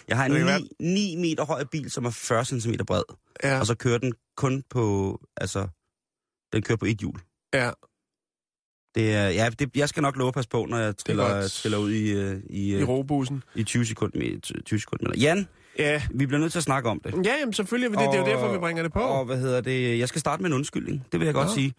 Jeg 0.09 0.17
har 0.17 0.25
en 0.25 0.33
Det 0.33 0.47
kan 0.47 0.61
9, 0.81 1.15
9 1.15 1.17
meter 1.17 1.45
høj 1.45 1.65
bil, 1.65 1.91
som 1.91 2.05
er 2.05 2.11
40 2.11 2.45
cm 2.45 2.71
bred. 2.87 3.03
Ja, 3.45 3.61
Og 3.61 3.67
så 3.67 3.75
kører 3.75 3.99
den 3.99 4.13
kun 4.37 4.63
på, 4.71 5.19
altså, 5.37 5.69
den 6.53 6.63
kører 6.63 6.77
på 6.77 6.85
et 6.85 6.99
hjul. 6.99 7.21
ja. 7.55 7.71
Det 8.97 9.13
er, 9.15 9.29
ja, 9.29 9.49
det, 9.59 9.71
jeg 9.77 9.89
skal 9.89 10.03
nok 10.03 10.17
love 10.17 10.29
at 10.29 10.35
passe 10.35 10.51
på, 10.51 10.67
når 10.71 10.77
jeg 10.79 10.97
triller, 10.97 11.49
triller 11.49 11.79
ud 11.79 11.91
i, 11.93 12.11
øh, 12.13 12.41
i, 12.51 12.71
i 12.71 12.75
øh, 12.75 12.89
robussen. 12.89 13.43
i 13.55 13.63
20 13.63 13.87
sekunder. 13.87 14.19
med- 14.19 14.63
20 14.65 14.81
sekunder. 14.81 15.13
Jan, 15.21 15.49
Ja. 15.79 16.03
vi 16.15 16.27
bliver 16.27 16.41
nødt 16.41 16.53
til 16.53 16.59
at 16.59 16.63
snakke 16.63 16.89
om 16.89 17.01
det. 17.05 17.15
ja, 17.25 17.35
jamen 17.41 17.53
selvfølgelig, 17.53 17.91
det, 17.91 17.99
det 17.99 18.07
er 18.07 18.15
jo 18.19 18.23
Og- 18.23 18.29
derfor, 18.29 18.53
vi 18.53 18.59
bringer 18.59 18.83
det 18.83 18.93
på. 18.93 18.99
Og 19.01 19.25
hvad 19.25 19.39
hedder 19.41 19.61
det? 19.61 19.99
Jeg 19.99 20.09
skal 20.09 20.21
starte 20.21 20.43
med 20.43 20.51
en 20.51 20.55
undskyldning. 20.57 21.07
Det 21.13 21.21
vil 21.21 21.27
jeg 21.27 21.35
godt 21.35 21.51
sige. 21.51 21.73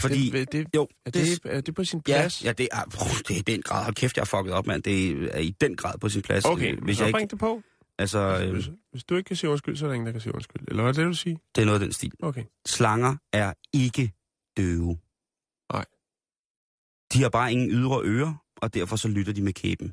Fordi, 0.00 0.30
det, 0.30 0.52
det, 0.52 0.66
jo, 0.76 0.88
er, 1.06 1.10
det, 1.10 1.40
er 1.44 1.60
det 1.60 1.74
på 1.74 1.84
sin 1.84 2.02
ja, 2.08 2.12
plads? 2.20 2.44
ja, 2.44 2.52
det 2.52 2.68
er, 2.72 2.82
oh, 3.00 3.08
det 3.28 3.30
er 3.30 3.38
i 3.38 3.42
den 3.42 3.62
grad. 3.62 3.84
Hold 3.84 3.94
kæft, 3.94 4.16
jeg 4.16 4.20
har 4.22 4.38
fucket 4.38 4.52
op, 4.54 4.66
mand. 4.66 4.82
Det 4.82 5.12
er 5.34 5.38
i 5.38 5.54
den 5.60 5.76
grad 5.76 5.98
på 6.00 6.08
sin 6.08 6.22
plads. 6.22 6.44
Okay, 6.44 6.72
Øh, 6.76 6.82
hvis 6.84 6.96
så 6.98 7.04
jeg 7.04 7.12
bring 7.12 7.22
ikke, 7.22 7.30
det 7.30 7.38
på. 7.38 7.62
altså, 7.98 8.48
Hvis, 8.52 8.70
hvis 8.92 9.04
du 9.04 9.16
ikke 9.16 9.28
kan 9.28 9.36
sige 9.36 9.50
undskyld, 9.50 9.76
så 9.76 9.84
er 9.84 9.88
der 9.88 9.94
ingen, 9.94 10.06
der 10.06 10.12
kan 10.12 10.20
sige 10.20 10.34
undskyld. 10.34 10.62
Eller 10.68 10.82
hvad 10.82 10.90
er 10.98 11.02
det, 11.02 11.06
du 11.06 11.12
siger? 11.16 11.36
det 11.54 11.62
er 11.62 11.66
noget 11.66 11.80
af 11.80 11.84
den 11.86 11.92
stil. 11.92 12.12
Okay. 12.22 12.42
Slanger 12.66 13.16
er 13.32 13.52
ikke 13.74 14.12
døve. 14.56 14.98
De 17.12 17.22
har 17.22 17.28
bare 17.28 17.52
ingen 17.52 17.70
ydre 17.70 18.00
ører, 18.04 18.34
og 18.56 18.74
derfor 18.74 18.96
så 18.96 19.08
lytter 19.08 19.32
de 19.32 19.42
med 19.42 19.52
kæben. 19.52 19.92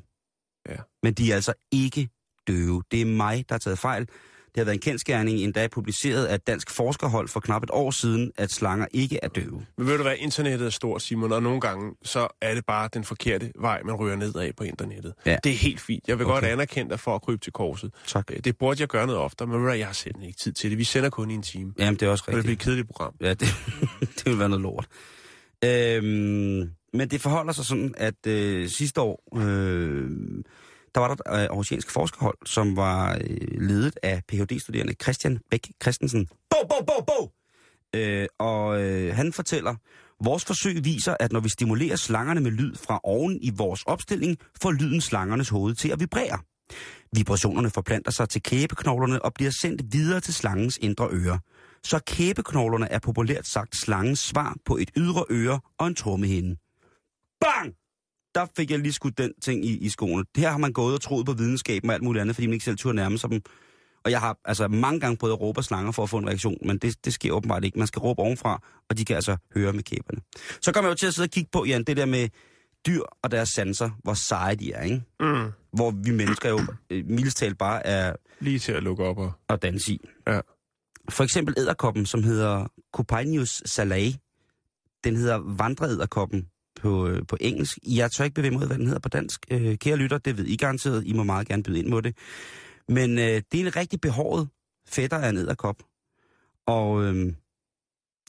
Ja. 0.68 0.76
Men 1.02 1.14
de 1.14 1.30
er 1.30 1.34
altså 1.34 1.52
ikke 1.72 2.08
døve. 2.48 2.82
Det 2.90 3.00
er 3.00 3.04
mig, 3.06 3.44
der 3.48 3.54
har 3.54 3.58
taget 3.58 3.78
fejl. 3.78 4.06
Det 4.46 4.60
har 4.60 4.64
været 4.64 4.74
en 4.74 4.80
kendskærning, 4.80 5.38
endda 5.38 5.68
publiceret 5.68 6.26
af 6.26 6.34
et 6.34 6.46
dansk 6.46 6.70
forskerhold 6.70 7.28
for 7.28 7.40
knap 7.40 7.62
et 7.62 7.70
år 7.72 7.90
siden, 7.90 8.32
at 8.36 8.50
slanger 8.52 8.86
ikke 8.92 9.18
er 9.22 9.28
døve. 9.28 9.66
Men 9.78 9.86
ved 9.86 9.96
du 9.96 10.02
hvad, 10.02 10.14
internettet 10.18 10.66
er 10.66 10.70
stort, 10.70 11.02
Simon, 11.02 11.32
og 11.32 11.42
nogle 11.42 11.60
gange, 11.60 11.94
så 12.02 12.28
er 12.40 12.54
det 12.54 12.66
bare 12.66 12.88
den 12.94 13.04
forkerte 13.04 13.52
vej, 13.60 13.82
man 13.82 13.94
ryger 13.94 14.16
ned 14.16 14.34
af 14.36 14.50
på 14.56 14.64
internettet. 14.64 15.14
Ja. 15.26 15.36
Det 15.44 15.52
er 15.52 15.56
helt 15.56 15.80
fint. 15.80 16.08
Jeg 16.08 16.18
vil 16.18 16.26
okay. 16.26 16.34
Godt 16.34 16.44
anerkende 16.44 16.90
dig 16.90 17.00
for 17.00 17.14
at 17.14 17.22
krybe 17.22 17.38
til 17.44 17.52
korset. 17.52 17.94
Tak. 18.06 18.30
Øh, 18.32 18.38
Det 18.44 18.58
burde 18.58 18.80
jeg 18.80 18.88
gøre 18.88 19.06
noget 19.06 19.20
oftere, 19.20 19.48
men 19.48 19.78
jeg 19.78 19.86
har 19.86 19.92
simpelthen 19.92 20.28
ikke 20.28 20.38
tid 20.38 20.52
til 20.52 20.70
det. 20.70 20.78
Vi 20.78 20.84
sender 20.84 21.10
kun 21.10 21.30
i 21.30 21.34
en 21.34 21.42
time. 21.42 21.72
Jamen, 21.78 21.94
det 22.00 22.06
er 22.06 22.10
også 22.10 22.24
Det 22.26 22.34
vil 22.36 22.42
blive 22.42 22.50
rigtigt. 22.52 22.60
et 22.60 22.64
kedeligt 22.64 22.86
program. 22.86 23.14
Ja, 23.20 23.30
det, 23.34 23.48
det 24.16 24.26
vil 24.26 24.38
være 24.38 24.48
noget 24.48 24.62
lort. 24.62 24.86
Øhm, 25.64 26.70
men 26.92 27.10
det 27.10 27.20
forholder 27.20 27.52
sig 27.52 27.64
sådan, 27.64 27.94
at 27.96 28.26
øh, 28.26 28.68
sidste 28.68 29.00
år, 29.00 29.22
øh, 29.36 30.10
der 30.94 31.00
var 31.00 31.06
der 31.08 31.14
et 31.14 31.40
øh, 31.40 31.42
aarhusiansk 31.42 31.90
forskerhold, 31.90 32.38
som 32.46 32.76
var 32.76 33.14
øh, 33.14 33.60
ledet 33.60 33.98
af 34.02 34.22
Ph.D.-studerende 34.28 34.94
Christian 35.02 35.38
Bæk 35.50 35.70
Christensen. 35.82 36.26
Bo, 36.26 36.56
bo, 36.68 36.84
bo, 36.86 37.04
bo! 37.06 37.30
Øh, 37.94 38.26
og 38.38 38.82
øh, 38.82 39.14
han 39.14 39.32
fortæller, 39.32 39.74
vores 40.24 40.44
forsøg 40.44 40.84
viser, 40.84 41.16
at 41.20 41.32
når 41.32 41.40
vi 41.40 41.48
stimulerer 41.48 41.96
slangerne 41.96 42.40
med 42.40 42.50
lyd 42.50 42.74
fra 42.74 43.00
oven 43.04 43.38
i 43.42 43.50
vores 43.56 43.82
opstilling, 43.82 44.36
får 44.62 44.72
lyden 44.72 45.00
slangernes 45.00 45.48
hoved 45.48 45.74
til 45.74 45.88
at 45.88 46.00
vibrere. 46.00 46.38
Vibrationerne 47.12 47.70
forplanter 47.70 48.10
sig 48.10 48.28
til 48.28 48.42
kæbeknoglerne 48.42 49.22
og 49.22 49.34
bliver 49.34 49.50
sendt 49.60 49.82
videre 49.92 50.20
til 50.20 50.34
slangens 50.34 50.78
indre 50.82 51.08
øre. 51.12 51.38
Så 51.82 52.00
kæbeknoglerne 52.06 52.92
er 52.92 52.98
populært 52.98 53.46
sagt 53.46 53.76
slangens 53.76 54.18
svar 54.18 54.56
på 54.64 54.76
et 54.76 54.90
ydre 54.96 55.24
øre 55.30 55.60
og 55.78 55.86
en 55.86 55.94
trommehinde. 55.94 56.56
Bang! 57.40 57.74
Der 58.34 58.46
fik 58.56 58.70
jeg 58.70 58.78
lige 58.78 58.92
skudt 58.92 59.18
den 59.18 59.32
ting 59.42 59.64
i, 59.64 59.78
i 59.78 59.88
skoene. 59.88 60.24
Her 60.36 60.50
har 60.50 60.58
man 60.58 60.72
gået 60.72 60.94
og 60.94 61.00
troet 61.00 61.26
på 61.26 61.32
videnskaben 61.32 61.90
og 61.90 61.94
alt 61.94 62.02
muligt 62.02 62.20
andet, 62.20 62.36
fordi 62.36 62.46
man 62.46 62.52
ikke 62.52 62.64
selv 62.64 62.76
turde 62.76 62.96
nærme 62.96 63.18
sig 63.18 63.30
dem. 63.30 63.40
Og 64.04 64.10
jeg 64.10 64.20
har 64.20 64.38
altså 64.44 64.68
mange 64.68 65.00
gange 65.00 65.16
prøvet 65.16 65.32
at 65.32 65.40
råbe 65.40 65.58
af 65.58 65.64
slanger 65.64 65.92
for 65.92 66.02
at 66.02 66.10
få 66.10 66.18
en 66.18 66.28
reaktion, 66.28 66.56
men 66.64 66.78
det, 66.78 67.04
det 67.04 67.12
sker 67.12 67.32
åbenbart 67.32 67.64
ikke. 67.64 67.78
Man 67.78 67.86
skal 67.86 68.00
råbe 68.00 68.20
ovenfra, 68.22 68.62
og 68.90 68.98
de 68.98 69.04
kan 69.04 69.16
altså 69.16 69.36
høre 69.54 69.72
med 69.72 69.82
kæberne. 69.82 70.20
Så 70.62 70.72
kommer 70.72 70.88
jeg 70.88 70.90
jo 70.90 70.96
til 70.96 71.06
at 71.06 71.14
sidde 71.14 71.26
og 71.26 71.30
kigge 71.30 71.48
på, 71.52 71.64
Jan, 71.64 71.84
det 71.84 71.96
der 71.96 72.06
med 72.06 72.28
dyr 72.86 73.02
og 73.22 73.30
deres 73.30 73.48
sanser, 73.48 73.90
hvor 74.02 74.14
seje 74.14 74.54
de 74.54 74.72
er, 74.72 74.82
ikke? 74.82 75.02
Mm. 75.20 75.52
Hvor 75.72 75.90
vi 75.90 76.10
mennesker 76.10 76.48
jo 76.48 76.60
øh, 76.90 77.04
mildest 77.06 77.36
talt 77.36 77.58
bare 77.58 77.86
er 77.86 78.16
Lige 78.40 78.58
til 78.58 78.72
at 78.72 78.82
lukke 78.82 79.04
op 79.04 79.18
og... 79.18 79.32
at 79.48 79.62
danse 79.62 79.92
i. 79.92 80.00
Ja. 80.26 80.40
For 81.10 81.24
eksempel 81.24 81.54
æderkoppen, 81.58 82.06
som 82.06 82.22
hedder 82.22 82.66
Copainius 82.92 83.62
salae. 83.66 84.12
Den 85.04 85.16
hedder 85.16 85.56
vandreæderkoppen 85.56 86.46
på, 86.86 87.08
øh, 87.08 87.26
på 87.28 87.36
engelsk. 87.40 87.78
Jeg 87.86 88.12
tør 88.12 88.24
ikke 88.24 88.34
bevæge 88.34 88.56
ud, 88.56 88.66
hvad 88.66 88.78
den 88.78 88.86
hedder 88.86 89.00
på 89.00 89.08
dansk. 89.08 89.46
Øh, 89.50 89.78
kære 89.78 89.96
lytter, 89.96 90.18
det 90.18 90.38
ved 90.38 90.44
I 90.44 90.56
garanteret. 90.56 91.06
I 91.06 91.12
må 91.12 91.24
meget 91.24 91.48
gerne 91.48 91.62
byde 91.62 91.78
ind 91.78 91.88
mod 91.88 92.02
det. 92.02 92.16
Men 92.88 93.18
øh, 93.18 93.42
det 93.52 93.60
er 93.60 93.66
en 93.66 93.76
rigtig 93.76 94.00
behåret 94.00 94.48
fætter 94.88 95.18
af 95.18 95.28
en 95.28 95.36
æderkop. 95.36 95.82
Og 96.66 97.04
øh, 97.04 97.32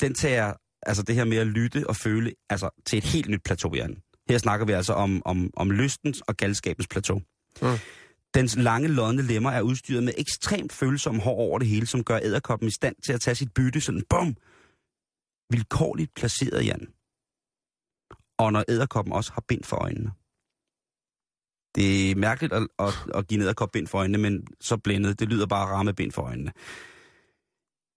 den 0.01 0.13
tager 0.13 0.53
altså 0.81 1.03
det 1.03 1.15
her 1.15 1.25
med 1.25 1.37
at 1.37 1.47
lytte 1.47 1.87
og 1.89 1.95
føle, 1.95 2.33
altså 2.49 2.69
til 2.85 2.97
et 2.97 3.03
helt 3.03 3.29
nyt 3.29 3.43
plateau, 3.43 3.75
Jan. 3.75 3.97
Her 4.29 4.37
snakker 4.37 4.65
vi 4.65 4.71
altså 4.71 4.93
om, 4.93 5.21
om, 5.25 5.51
om 5.57 5.71
lystens 5.71 6.21
og 6.21 6.37
galskabens 6.37 6.87
plateau. 6.87 7.21
Mm. 7.61 7.67
Dens 8.33 8.55
lange, 8.55 8.87
lodne 8.87 9.21
lemmer 9.21 9.51
er 9.51 9.61
udstyret 9.61 10.03
med 10.03 10.13
ekstremt 10.17 10.73
følsomme 10.73 11.21
hår 11.21 11.35
over 11.35 11.59
det 11.59 11.67
hele, 11.67 11.85
som 11.85 12.03
gør 12.03 12.19
æderkoppen 12.23 12.67
i 12.67 12.71
stand 12.71 12.95
til 13.05 13.13
at 13.13 13.21
tage 13.21 13.35
sit 13.35 13.53
bytte 13.53 13.81
sådan, 13.81 14.03
bum, 14.09 14.35
vilkårligt 15.49 16.13
placeret, 16.15 16.65
Jan. 16.65 16.87
Og 18.37 18.53
når 18.53 18.63
æderkoppen 18.69 19.13
også 19.13 19.31
har 19.33 19.43
bind 19.47 19.63
for 19.63 19.77
øjnene. 19.77 20.11
Det 21.75 22.11
er 22.11 22.15
mærkeligt 22.15 22.53
at, 22.53 22.67
at, 22.79 22.93
at 23.13 23.27
give 23.27 23.37
en 23.37 23.41
æderkop 23.41 23.71
bind 23.71 23.87
for 23.87 23.97
øjnene, 23.97 24.17
men 24.17 24.47
så 24.61 24.77
blændet. 24.77 25.19
Det 25.19 25.27
lyder 25.27 25.45
bare 25.45 25.65
ramme 25.65 25.93
bind 25.93 26.11
for 26.11 26.21
øjnene. 26.21 26.51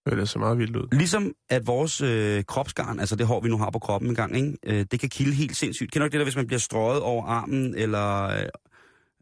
Det 0.07 0.19
er 0.19 0.25
så 0.25 0.39
meget 0.39 0.59
vildt 0.59 0.77
ud. 0.77 0.89
Ligesom 0.93 1.33
at 1.49 1.67
vores 1.67 2.01
øh, 2.01 2.45
kropsgarn, 2.45 3.01
altså 3.01 3.17
det 3.17 3.27
hår, 3.27 3.41
vi 3.41 3.49
nu 3.49 3.59
har 3.59 3.71
på 3.71 3.79
kroppen 3.79 4.11
en 4.11 4.17
gang, 4.17 4.37
ikke? 4.37 4.59
Øh, 4.67 4.87
det 4.91 5.01
kan 5.01 5.09
kilde 5.09 5.35
helt 5.35 5.57
sindssygt. 5.57 5.93
Kender 5.93 6.05
du 6.05 6.07
ikke 6.07 6.13
det 6.13 6.21
der, 6.21 6.25
hvis 6.25 6.37
man 6.37 6.47
bliver 6.47 6.61
strøget 6.61 7.03
over 7.03 7.25
armen, 7.25 7.75
eller 7.75 8.23
øh, 8.25 8.43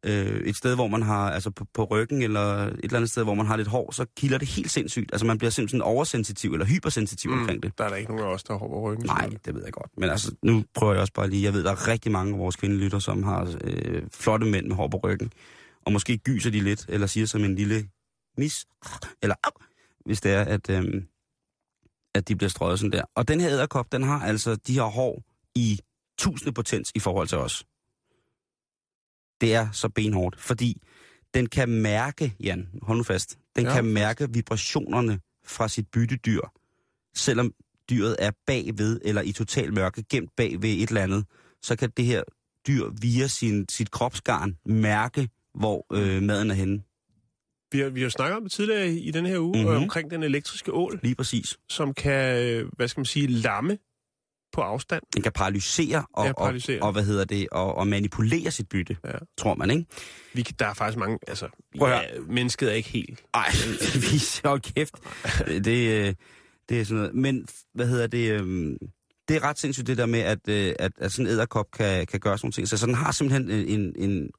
et 0.05 0.57
sted, 0.57 0.75
hvor 0.75 0.87
man 0.87 1.03
har, 1.03 1.31
altså 1.31 1.51
på, 1.51 1.67
på 1.75 1.85
ryggen, 1.85 2.23
eller 2.23 2.41
et 2.41 2.79
eller 2.83 2.97
andet 2.97 3.11
sted, 3.11 3.25
hvor 3.25 3.35
man 3.35 3.47
har 3.47 3.57
lidt 3.57 3.69
hår, 3.69 3.91
så 3.93 4.07
kilder 4.17 4.39
det 4.39 4.49
helt 4.49 4.71
sindssygt. 4.71 5.13
Altså 5.13 5.27
man 5.27 5.39
bliver 5.39 5.51
simpelthen 5.51 5.83
oversensitiv, 5.83 6.53
eller 6.53 6.67
hypersensitiv 6.67 7.31
mm. 7.31 7.39
omkring 7.39 7.63
det. 7.63 7.79
Der 7.79 7.85
er 7.85 7.89
der 7.89 7.97
ikke 7.97 8.11
nogen 8.11 8.25
af 8.25 8.35
os, 8.35 8.43
der 8.43 8.53
har 8.53 8.59
hår 8.59 8.69
på 8.69 8.81
ryggen. 8.81 9.07
Nej, 9.07 9.31
det 9.45 9.55
ved 9.55 9.65
jeg 9.65 9.73
godt. 9.73 9.91
Men 9.97 10.11
altså, 10.11 10.35
nu 10.43 10.65
prøver 10.75 10.93
jeg 10.93 11.01
også 11.01 11.13
bare 11.13 11.31
lige, 11.31 11.45
jeg 11.45 11.53
ved, 11.53 11.65
der 11.65 11.71
er 11.71 11.89
rigtig 11.89 12.13
mange 12.13 12.33
af 12.33 12.39
vores 12.39 12.57
kvindelytter, 12.57 12.99
som 12.99 13.23
har 13.23 13.55
øh, 13.65 14.03
flotte 14.13 14.47
mænd 14.47 14.67
med 14.67 14.77
hår 14.77 14.89
på 14.89 15.01
ryggen. 15.05 15.33
Og 15.87 15.93
måske 15.93 16.19
gyser 16.19 16.51
de 16.51 16.61
lidt, 16.61 16.87
eller 16.89 17.07
siger 17.07 17.27
som 17.27 17.45
en 17.45 17.55
lille 17.55 17.89
mis, 18.39 18.67
eller 19.23 19.35
au, 19.45 19.51
hvis 20.07 20.21
det 20.21 20.33
er, 20.33 20.43
at, 20.43 20.71
øh, 20.71 21.03
at 22.15 22.29
de 22.29 22.37
bliver 22.37 22.51
strøget 22.51 22.79
sådan 22.79 22.93
der. 22.93 23.03
Og 23.15 23.29
den 23.29 23.41
her 23.41 23.51
æderkop, 23.51 23.93
den 23.93 24.03
har 24.03 24.21
altså 24.21 24.57
de 24.57 24.75
her 24.75 24.83
hår 24.83 25.23
i 25.55 25.81
tusinde 26.19 26.53
potens 26.53 26.93
i 26.95 26.99
forhold 26.99 27.29
til 27.29 27.39
os. 27.39 27.65
Det 29.41 29.55
er 29.55 29.69
så 29.73 29.89
benhårdt, 29.89 30.41
fordi 30.41 30.83
den 31.35 31.47
kan 31.49 31.69
mærke, 31.69 32.35
Jan, 32.41 32.69
hold 32.83 32.99
nu 32.99 33.05
fast, 33.05 33.39
den 33.57 33.65
Ja. 33.65 33.75
kan 33.75 33.85
mærke 33.85 34.33
vibrationerne 34.33 35.21
fra 35.47 35.69
sit 35.69 35.87
byttedyr, 35.93 36.41
selvom 37.17 37.53
dyret 37.91 38.17
er 38.19 38.31
bagved 38.47 39.01
eller 39.05 39.23
i 39.23 39.33
total 39.33 39.75
mørke, 39.75 40.05
gemt 40.11 40.31
bagved 40.37 40.71
et 40.71 40.89
eller 40.89 41.03
andet, 41.03 41.25
så 41.63 41.77
kan 41.77 41.91
det 41.97 42.05
her 42.05 42.23
dyr 42.69 42.85
via 43.01 43.27
sin, 43.27 43.67
sit 43.71 43.91
kropsgarn 43.91 44.57
mærke, 44.67 45.29
hvor 45.55 45.87
øh, 45.93 46.23
maden 46.23 46.51
er 46.51 46.55
henne. 46.55 46.83
Vi 47.73 47.79
har, 47.81 47.89
vi 47.89 48.03
har 48.03 48.09
snakket 48.09 48.37
om 48.37 48.43
det 48.43 48.53
tidligere 48.53 48.89
i 48.93 49.11
den 49.11 49.27
her 49.27 49.39
uge, 49.39 49.59
Mhm. 49.59 49.67
mm-hmm. 49.69 49.83
omkring 49.83 50.11
den 50.11 50.23
elektriske 50.23 50.73
ål, 50.73 51.01
Lige 51.03 51.15
præcis. 51.15 51.59
som 51.69 51.95
kan, 51.95 52.43
øh, 52.45 52.71
hvad 52.77 52.89
skal 52.89 53.01
man 53.01 53.05
sige, 53.07 53.27
lamme 53.27 53.79
på 54.53 54.61
afstand. 54.61 55.03
Den 55.15 55.23
kan 55.23 55.33
paralysere 55.33 56.07
og, 56.13 56.27
Ja, 56.27 56.33
paralysere. 56.33 56.81
og, 56.81 56.87
og, 56.87 56.93
hvad 56.93 57.05
hedder 57.05 57.25
det, 57.25 57.49
og, 57.53 57.75
og 57.75 57.87
manipulere 57.87 58.51
sit 58.51 58.69
bytte, 58.69 58.97
Ja. 59.05 59.11
tror 59.39 59.55
man, 59.55 59.71
ikke? 59.71 59.85
Vi, 60.35 60.43
der 60.43 60.67
er 60.67 60.75
faktisk 60.75 60.99
mange, 60.99 61.19
altså, 61.29 61.49
Prøv 61.79 61.89
ja, 61.91 62.01
mennesket 62.29 62.69
er 62.71 62.75
ikke 62.75 62.89
helt. 62.89 63.21
Ej, 63.35 63.51
vi 64.13 64.19
så 64.19 64.61
kæft. 64.77 64.95
Det, 65.49 65.65
det 66.69 66.81
er 66.81 66.85
sådan 66.85 66.97
noget. 66.97 67.15
Men, 67.15 67.47
hvad 67.75 67.87
hedder 67.87 68.07
det, 68.07 68.31
øhm, 68.33 68.77
det 69.29 69.37
er 69.37 69.43
ret 69.45 69.59
sindssygt 69.59 69.87
det 69.87 69.99
der 69.99 70.07
med, 70.07 70.21
at, 70.21 70.49
øh, 70.49 70.75
at, 70.79 70.93
at 70.99 71.13
sådan 71.13 71.27
en 71.27 71.33
æderkop 71.33 71.67
kan, 71.73 72.07
kan 72.07 72.21
gøre 72.21 72.39
sådan 72.39 72.47
nogle 72.47 72.53
ting. 72.53 72.69
Så, 72.69 72.77
så 72.77 72.87
den 72.87 72.95
har 72.95 73.13
simpelthen 73.13 73.51
en, 73.51 73.81
en, 73.81 74.11
en 74.11 74.31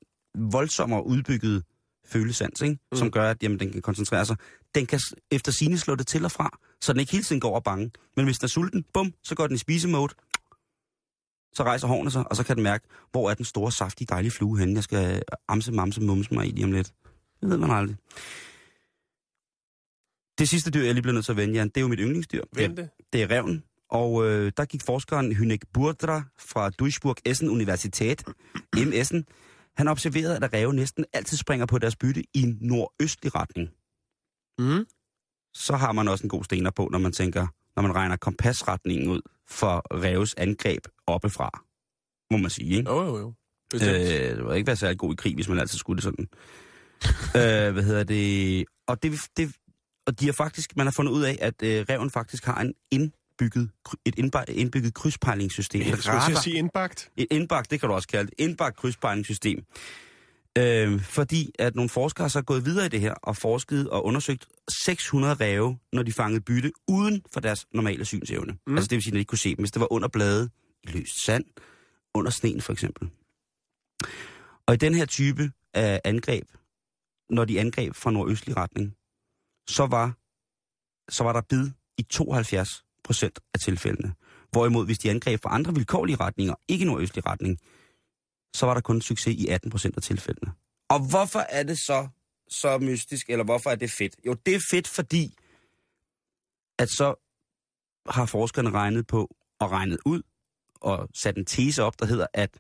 voldsommere 0.52 1.06
udbygget 1.06 1.64
følesans, 2.12 2.62
ikke? 2.62 2.78
Mm. 2.92 2.98
som 2.98 3.12
gør, 3.12 3.30
at 3.30 3.44
jamen, 3.44 3.60
den 3.60 3.72
kan 3.72 3.82
koncentrere 3.82 4.26
sig. 4.26 4.36
Den 4.76 4.86
kan 4.86 5.00
efter 5.32 5.52
sine 5.52 5.78
slå 5.78 5.96
det 5.96 6.08
til 6.08 6.26
og 6.26 6.32
fra, 6.32 6.60
så 6.82 6.94
den 6.94 7.00
ikke 7.00 7.12
hele 7.12 7.24
tiden 7.24 7.42
går 7.42 7.56
og 7.56 7.64
bange. 7.64 7.92
Men 8.16 8.26
hvis 8.26 8.40
den 8.40 8.46
er 8.46 8.50
sulten, 8.50 8.86
bum, 8.94 9.14
så 9.24 9.36
går 9.36 9.48
den 9.48 9.56
i 9.56 9.60
spisemode. 9.60 10.14
Så 11.54 11.64
rejser 11.64 11.88
hårene 11.88 12.12
sig, 12.12 12.30
og 12.30 12.36
så 12.36 12.44
kan 12.44 12.56
den 12.56 12.64
mærke, 12.64 12.88
hvor 13.12 13.30
er 13.30 13.34
den 13.34 13.46
store, 13.46 13.72
saftige, 13.72 14.08
dejlige 14.10 14.32
flue 14.32 14.60
henne, 14.60 14.76
jeg 14.76 14.84
skal 14.84 15.24
amse, 15.48 15.72
mamse, 15.72 16.02
mumse 16.02 16.34
mig 16.34 16.48
i 16.48 16.52
lige 16.52 16.66
om 16.66 16.72
lidt. 16.72 16.94
Det 17.42 17.50
ved 17.50 17.58
man 17.58 17.72
aldrig. 17.72 17.98
Det 20.40 20.50
sidste 20.50 20.72
dyr, 20.72 20.84
jeg 20.84 20.94
lige 20.94 21.02
bliver 21.02 21.14
nødt 21.14 21.26
til 21.26 21.32
at 21.32 21.38
vende, 21.38 21.54
Jan, 21.54 21.68
det 21.68 21.78
er 21.78 21.82
jo 21.82 21.88
mit 21.88 22.00
yndlingsdyr. 22.00 22.44
Vente. 22.56 22.90
Det 23.14 23.22
er 23.24 23.32
revnen. 23.32 23.64
Og 23.90 24.26
øh, 24.26 24.52
der 24.58 24.66
gik 24.66 24.82
forskeren 24.86 25.34
Hynek 25.34 25.62
Burdra 25.74 26.24
fra 26.40 26.70
Duisburg 26.70 27.16
Essen 27.26 27.50
Universitet, 27.50 28.24
MS'en, 28.76 29.24
han 29.80 29.88
observerede, 29.88 30.36
at 30.36 30.54
ræve 30.54 30.74
næsten 30.74 31.06
altid 31.14 31.38
springer 31.38 31.66
på 31.66 31.80
deres 31.80 31.96
bytte 31.96 32.24
i 32.34 32.54
nordøstlig 32.62 33.36
retning. 33.36 33.70
Mm. 34.60 34.86
Så 35.54 35.76
har 35.76 35.92
man 35.92 36.08
også 36.08 36.24
en 36.24 36.30
god 36.30 36.44
stener 36.44 36.72
på, 36.72 36.90
når 36.92 37.00
man 37.00 37.12
tænker, 37.12 37.48
når 37.76 37.84
man 37.84 37.96
regner 37.96 38.16
kompasretningen 38.16 39.10
ud 39.10 39.22
for 39.48 40.04
ræves 40.04 40.34
angreb 40.38 40.88
oppefra. 41.08 41.64
Må 42.32 42.38
man 42.38 42.50
sige, 42.50 42.78
ikke? 42.78 42.90
Jo, 42.90 43.06
jo, 43.06 43.18
jo. 43.18 43.34
Bestemt. 43.70 43.92
Øh, 43.92 44.38
det 44.38 44.46
var 44.46 44.54
ikke 44.54 44.68
være 44.68 44.76
særlig 44.76 44.98
god 44.98 45.14
i 45.14 45.16
krig, 45.16 45.36
hvis 45.36 45.50
man 45.50 45.60
altid 45.60 45.78
skulle 45.78 45.98
det 45.98 46.04
sådan. 46.04 46.28
øh, 47.40 47.74
hvad 47.74 47.84
hedder 47.84 48.04
det? 48.04 48.66
Og, 48.88 49.04
det, 49.04 49.22
det, 49.38 49.56
og 50.08 50.20
de 50.20 50.26
har 50.26 50.34
faktisk, 50.34 50.78
man 50.78 50.86
har 50.86 50.92
fundet 50.92 51.12
ud 51.12 51.24
af, 51.24 51.38
at 51.42 51.64
øh, 51.64 51.86
reven 51.90 52.10
faktisk 52.10 52.46
har 52.46 52.72
en 52.92 53.14
indbygget, 53.42 53.70
et 54.06 54.16
indbygget 54.50 54.94
krydspejlingssystem. 54.94 55.82
Jeg 55.82 55.98
skulle 55.98 56.20
radar, 56.20 56.42
sige 56.42 56.58
indbagt. 56.58 57.12
et 57.18 57.28
indbagt, 57.32 57.72
det 57.72 57.80
kan 57.80 57.90
du 57.90 57.96
også 57.96 58.08
kalde 58.08 58.30
det, 58.30 58.34
indbagt 58.38 58.78
krydspejlingssystem. 58.78 59.64
Øh, 60.58 61.02
fordi 61.02 61.52
at 61.60 61.76
nogle 61.76 61.90
forskere 61.90 62.30
så 62.30 62.40
er 62.40 62.44
gået 62.44 62.66
videre 62.66 62.86
i 62.86 62.90
det 62.90 63.02
her 63.02 63.14
og 63.14 63.38
forsket 63.38 63.90
og 63.90 64.06
undersøgt 64.06 64.48
600 64.70 65.34
ræve, 65.34 65.78
når 65.94 66.04
de 66.04 66.14
fangede 66.14 66.42
bytte 66.42 66.72
uden 66.88 67.24
for 67.34 67.40
deres 67.40 67.66
normale 67.74 68.06
synsevne. 68.06 68.58
Mm. 68.68 68.76
Altså 68.76 68.88
det 68.88 68.96
vil 68.96 69.04
sige, 69.04 69.12
at 69.12 69.14
de 69.14 69.20
ikke 69.20 69.30
kunne 69.30 69.38
se 69.38 69.50
dem, 69.50 69.60
hvis 69.60 69.72
det 69.72 69.80
var 69.80 69.94
under 69.94 70.08
blade, 70.08 70.50
i 70.84 70.88
løst 70.92 71.26
sand, 71.26 71.46
under 72.14 72.32
sneen 72.32 72.62
for 72.62 72.74
eksempel. 72.74 73.10
Og 74.66 74.74
i 74.74 74.78
den 74.78 74.94
her 74.94 75.06
type 75.06 75.52
af 75.74 76.02
angreb, 76.04 76.48
når 77.30 77.46
de 77.46 77.60
angreb 77.60 77.96
fra 77.96 78.12
nordøstlig 78.12 78.58
retning, 78.58 78.96
så 79.68 79.86
var, 79.86 80.18
så 81.12 81.24
var 81.24 81.34
der 81.34 81.42
bid 81.42 81.70
i 81.98 82.04
72 82.04 82.84
procent 83.04 83.40
af 83.54 83.60
tilfældene. 83.60 84.14
Hvorimod, 84.52 84.86
hvis 84.86 84.98
de 84.98 85.10
angreb 85.10 85.42
fra 85.44 85.56
andre 85.56 85.74
vilkårlige 85.74 86.16
retninger, 86.16 86.56
ikke 86.68 86.86
nordøstlig 86.86 87.26
retning, 87.26 87.60
så 88.56 88.66
var 88.66 88.74
der 88.74 88.82
kun 88.82 89.02
succes 89.02 89.36
i 89.36 89.48
18 89.48 89.72
procent 89.72 89.98
af 89.98 90.04
tilfældene. 90.04 90.52
Og 90.90 91.00
hvorfor 91.10 91.40
er 91.40 91.64
det 91.64 91.78
så 91.78 92.08
så 92.50 92.78
mystisk, 92.78 93.30
eller 93.30 93.46
hvorfor 93.46 93.70
er 93.70 93.76
det 93.76 93.92
fedt? 93.92 94.16
Jo, 94.26 94.34
det 94.34 94.56
er 94.56 94.60
fedt, 94.72 94.88
fordi 94.88 95.38
at 96.80 96.90
så 96.90 97.16
har 98.10 98.26
forskerne 98.26 98.72
regnet 98.72 99.08
på 99.08 99.36
og 99.60 99.72
regnet 99.72 100.00
ud 100.06 100.22
og 100.76 101.10
sat 101.16 101.38
en 101.38 101.46
tese 101.46 101.84
op, 101.84 102.00
der 102.00 102.06
hedder, 102.06 102.28
at 102.34 102.60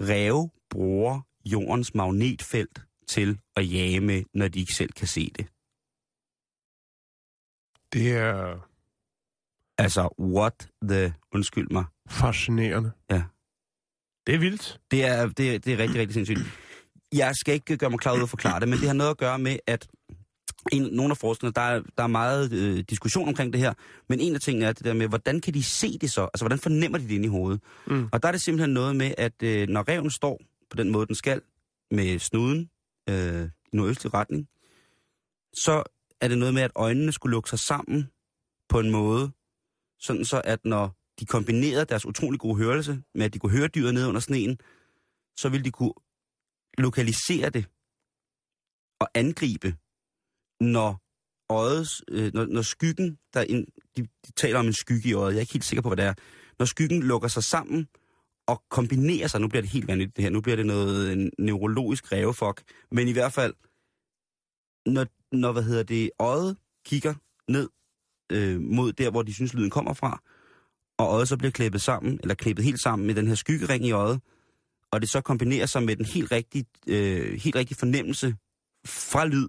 ræve 0.00 0.50
bruger 0.70 1.20
jordens 1.44 1.94
magnetfelt 1.94 2.80
til 3.08 3.40
at 3.56 3.72
jage 3.72 4.00
med, 4.00 4.22
når 4.34 4.48
de 4.48 4.60
ikke 4.60 4.74
selv 4.74 4.92
kan 4.92 5.06
se 5.06 5.30
det. 5.36 5.46
Det 7.92 8.12
er 8.16 8.68
Altså, 9.82 10.14
what 10.18 10.68
the... 10.88 11.14
Undskyld 11.34 11.68
mig. 11.70 11.84
fascinerende. 12.08 12.90
Ja. 13.10 13.22
Det 14.26 14.34
er 14.34 14.38
vildt. 14.38 14.80
Det 14.90 15.04
er, 15.04 15.26
det, 15.28 15.54
er- 15.54 15.58
det 15.58 15.72
er 15.72 15.78
rigtig, 15.78 16.00
rigtig 16.00 16.14
sindssygt. 16.14 16.38
Jeg 17.12 17.36
skal 17.36 17.54
ikke 17.54 17.76
gøre 17.76 17.90
mig 17.90 17.98
klar 17.98 18.14
ud 18.16 18.22
at 18.22 18.28
forklare 18.28 18.60
det, 18.60 18.68
men 18.68 18.78
det 18.78 18.86
har 18.86 18.94
noget 18.94 19.10
at 19.10 19.16
gøre 19.18 19.38
med, 19.38 19.56
at 19.66 19.88
en, 20.72 20.82
nogle 20.82 21.10
af 21.10 21.16
forskerne, 21.16 21.52
der 21.52 21.60
er, 21.60 21.82
der 21.98 22.02
er 22.02 22.06
meget 22.06 22.52
øh, 22.52 22.84
diskussion 22.90 23.28
omkring 23.28 23.52
det 23.52 23.60
her, 23.60 23.74
men 24.08 24.20
en 24.20 24.34
af 24.34 24.40
tingene 24.40 24.66
er 24.66 24.72
det 24.72 24.84
der 24.84 24.92
med, 24.94 25.08
hvordan 25.08 25.40
kan 25.40 25.54
de 25.54 25.62
se 25.62 25.98
det 25.98 26.10
så? 26.10 26.22
Altså, 26.22 26.44
hvordan 26.44 26.58
fornemmer 26.58 26.98
de 26.98 27.04
det 27.04 27.10
inde 27.10 27.24
i 27.24 27.28
hovedet? 27.28 27.60
Mm. 27.86 28.08
Og 28.12 28.22
der 28.22 28.28
er 28.28 28.32
det 28.32 28.40
simpelthen 28.40 28.70
noget 28.74 28.96
med, 28.96 29.14
at 29.18 29.42
øh, 29.42 29.68
når 29.68 29.88
reven 29.88 30.10
står 30.10 30.40
på 30.70 30.76
den 30.76 30.90
måde, 30.90 31.06
den 31.06 31.14
skal, 31.14 31.40
med 31.90 32.18
snuden 32.18 32.70
øh, 33.08 33.44
i 33.72 33.76
nordøstlig 33.76 34.14
retning, 34.14 34.48
så 35.54 35.82
er 36.20 36.28
det 36.28 36.38
noget 36.38 36.54
med, 36.54 36.62
at 36.62 36.70
øjnene 36.74 37.12
skulle 37.12 37.30
lukke 37.32 37.50
sig 37.50 37.58
sammen 37.58 38.08
på 38.68 38.80
en 38.80 38.90
måde, 38.90 39.30
sådan 40.02 40.24
så 40.24 40.42
at 40.44 40.64
når 40.64 40.96
de 41.20 41.26
kombinerede 41.26 41.84
deres 41.84 42.06
utrolig 42.06 42.40
gode 42.40 42.56
hørelse 42.56 43.02
med, 43.14 43.24
at 43.24 43.34
de 43.34 43.38
kunne 43.38 43.58
høre 43.58 43.68
dyret 43.68 43.94
ned 43.94 44.06
under 44.06 44.20
sneen, 44.20 44.58
så 45.36 45.48
ville 45.48 45.64
de 45.64 45.70
kunne 45.70 45.94
lokalisere 46.78 47.50
det 47.50 47.64
og 49.00 49.08
angribe, 49.14 49.76
når 50.60 51.02
øjets, 51.52 52.02
øh, 52.08 52.34
når, 52.34 52.46
når 52.46 52.62
skyggen, 52.62 53.18
der 53.34 53.40
en, 53.40 53.66
de, 53.96 54.02
de 54.26 54.32
taler 54.36 54.58
om 54.58 54.66
en 54.66 54.72
skygge 54.72 55.08
i 55.08 55.12
øjet, 55.12 55.32
jeg 55.32 55.36
er 55.36 55.40
ikke 55.40 55.52
helt 55.52 55.64
sikker 55.64 55.82
på, 55.82 55.88
hvad 55.88 55.96
det 55.96 56.04
er, 56.04 56.14
når 56.58 56.66
skyggen 56.66 57.02
lukker 57.02 57.28
sig 57.28 57.44
sammen 57.44 57.88
og 58.46 58.62
kombinerer 58.70 59.26
sig, 59.28 59.40
nu 59.40 59.48
bliver 59.48 59.62
det 59.62 59.70
helt 59.70 59.88
vanvittigt 59.88 60.16
det 60.16 60.22
her, 60.22 60.30
nu 60.30 60.40
bliver 60.40 60.56
det 60.56 60.66
noget 60.66 61.12
en 61.12 61.30
neurologisk 61.38 62.12
rævefok, 62.12 62.62
men 62.90 63.08
i 63.08 63.12
hvert 63.12 63.32
fald, 63.32 63.54
når, 64.86 65.06
når 65.36 65.52
hvad 65.52 65.62
hedder 65.62 65.82
det, 65.82 66.10
øjet 66.18 66.56
kigger 66.84 67.14
ned 67.48 67.68
øh, 68.32 68.60
mod 68.60 68.92
der, 68.92 69.10
hvor 69.10 69.22
de 69.22 69.34
synes, 69.34 69.54
lyden 69.54 69.70
kommer 69.70 69.92
fra, 69.92 70.22
og 70.98 71.06
øjet 71.06 71.28
så 71.28 71.36
bliver 71.36 71.50
klippet 71.50 71.82
sammen, 71.82 72.18
eller 72.22 72.34
klippet 72.34 72.64
helt 72.64 72.80
sammen 72.80 73.06
med 73.06 73.14
den 73.14 73.28
her 73.28 73.34
skyggering 73.34 73.86
i 73.86 73.92
øjet, 73.92 74.20
og 74.90 75.00
det 75.00 75.10
så 75.10 75.20
kombinerer 75.20 75.66
sig 75.66 75.82
med 75.82 75.96
den 75.96 76.04
helt 76.04 76.32
rigtige, 76.32 76.64
øh, 76.86 77.40
helt 77.40 77.56
rigtige 77.56 77.78
fornemmelse 77.78 78.36
fra 78.86 79.26
lyd 79.26 79.48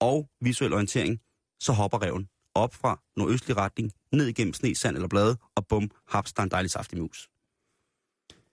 og 0.00 0.28
visuel 0.40 0.72
orientering, 0.72 1.20
så 1.60 1.72
hopper 1.72 2.02
reven 2.02 2.28
op 2.54 2.74
fra 2.74 3.00
nordøstlig 3.16 3.56
retning, 3.56 3.92
ned 4.12 4.26
igennem 4.26 4.54
sne, 4.54 4.74
sand 4.74 4.96
eller 4.96 5.08
blade, 5.08 5.36
og 5.56 5.66
bum, 5.66 5.90
haps, 6.08 6.32
der 6.32 6.40
er 6.40 6.44
en 6.44 6.50
dejlig 6.50 6.70
saftig 6.70 6.98
mus. 6.98 7.28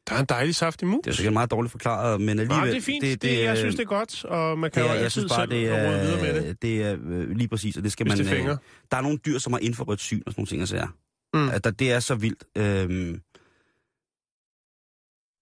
Der 0.10 0.16
er 0.16 0.20
en 0.20 0.26
dejlig 0.26 0.56
saftig 0.56 0.88
mus. 0.88 1.00
Det 1.04 1.08
er 1.08 1.12
jo 1.12 1.16
sikkert 1.16 1.34
meget 1.34 1.52
dårligt 1.52 1.72
forklaret, 1.72 2.22
men 2.22 2.30
alligevel... 2.30 2.58
Nej, 2.58 2.66
det 2.66 2.78
er 2.78 2.82
fint. 2.82 3.02
Det, 3.04 3.22
det, 3.22 3.44
jeg 3.44 3.58
synes, 3.58 3.76
det 3.76 3.82
er 3.82 3.88
godt, 3.88 4.26
og 4.26 4.60
man 4.60 4.72
kan 4.72 4.82
det 4.84 4.88
jo 4.88 4.92
er, 4.92 4.96
jeg 4.96 5.04
altid 5.04 5.22
synes 5.22 5.32
bare, 5.34 5.46
det 5.46 5.72
råde 5.72 6.00
videre 6.00 6.22
med 6.22 6.36
er, 6.36 6.42
det. 6.42 6.62
det 6.62 6.82
er 6.84 6.98
øh, 7.06 7.30
lige 7.30 7.48
præcis, 7.48 7.78
og 7.78 7.84
det 7.84 7.92
skal 7.92 8.04
Hvis 8.06 8.12
man... 8.12 8.18
det 8.18 8.28
fænger. 8.28 8.58
der 8.92 8.98
er 8.98 9.02
nogle 9.02 9.18
dyr, 9.18 9.38
som 9.40 9.54
har 9.54 9.60
infrarødt 9.60 10.00
syn 10.00 10.22
og 10.26 10.32
sådan 10.32 10.40
nogle 10.42 10.48
ting, 10.48 10.62
og 10.62 10.68
sager. 10.68 10.88
Mm. 11.34 11.50
At 11.50 11.64
der, 11.64 11.72
det 11.72 11.92
er 11.92 12.00
så 12.00 12.16
vildt. 12.16 12.44
Øhm, 12.58 13.22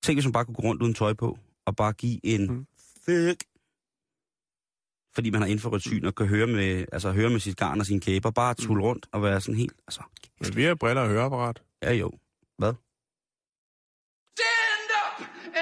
tænk, 0.04 0.16
hvis 0.16 0.26
man 0.26 0.32
bare 0.34 0.46
kunne 0.46 0.56
gå 0.56 0.62
rundt 0.62 0.82
uden 0.82 0.94
tøj 0.94 1.14
på, 1.14 1.38
og 1.66 1.76
bare 1.76 1.94
give 1.94 2.20
en 2.26 2.48
Mm. 2.48 2.54
mm. 2.54 2.66
fuck. 3.06 3.44
Fordi 5.16 5.30
man 5.30 5.42
har 5.42 5.48
infrarødt 5.48 5.84
syn 5.84 6.06
og 6.06 6.16
kan 6.16 6.28
høre 6.28 6.48
med, 6.48 6.86
altså, 6.92 7.12
høre 7.12 7.30
med 7.30 7.40
sit 7.40 7.58
garn 7.58 7.80
og 7.80 7.86
sine 7.86 8.00
kæber. 8.02 8.32
Bare 8.32 8.56
Mm. 8.60 8.66
tulle 8.66 8.84
rundt 8.84 9.08
og 9.12 9.24
være 9.24 9.42
sådan 9.42 9.56
helt... 9.56 9.74
Altså, 9.88 10.02
Men 10.42 10.56
vi 10.56 10.64
har 10.64 10.76
briller 10.76 11.02
og 11.02 11.08
høreapparat. 11.10 11.62
ja 11.84 11.94
jo. 11.94 12.12
Hvad? 12.58 12.74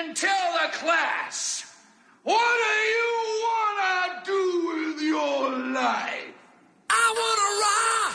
And 0.10 0.18
tell 0.18 0.50
the 0.62 0.70
class 0.82 1.66
what 2.24 2.56
do 2.66 2.76
you 2.96 3.12
wanna 3.46 3.98
do 4.34 4.42
with 4.70 4.98
your 5.14 5.42
life? 5.82 6.34
I 6.90 7.06
wanna 7.20 7.50
rock. 7.64 8.14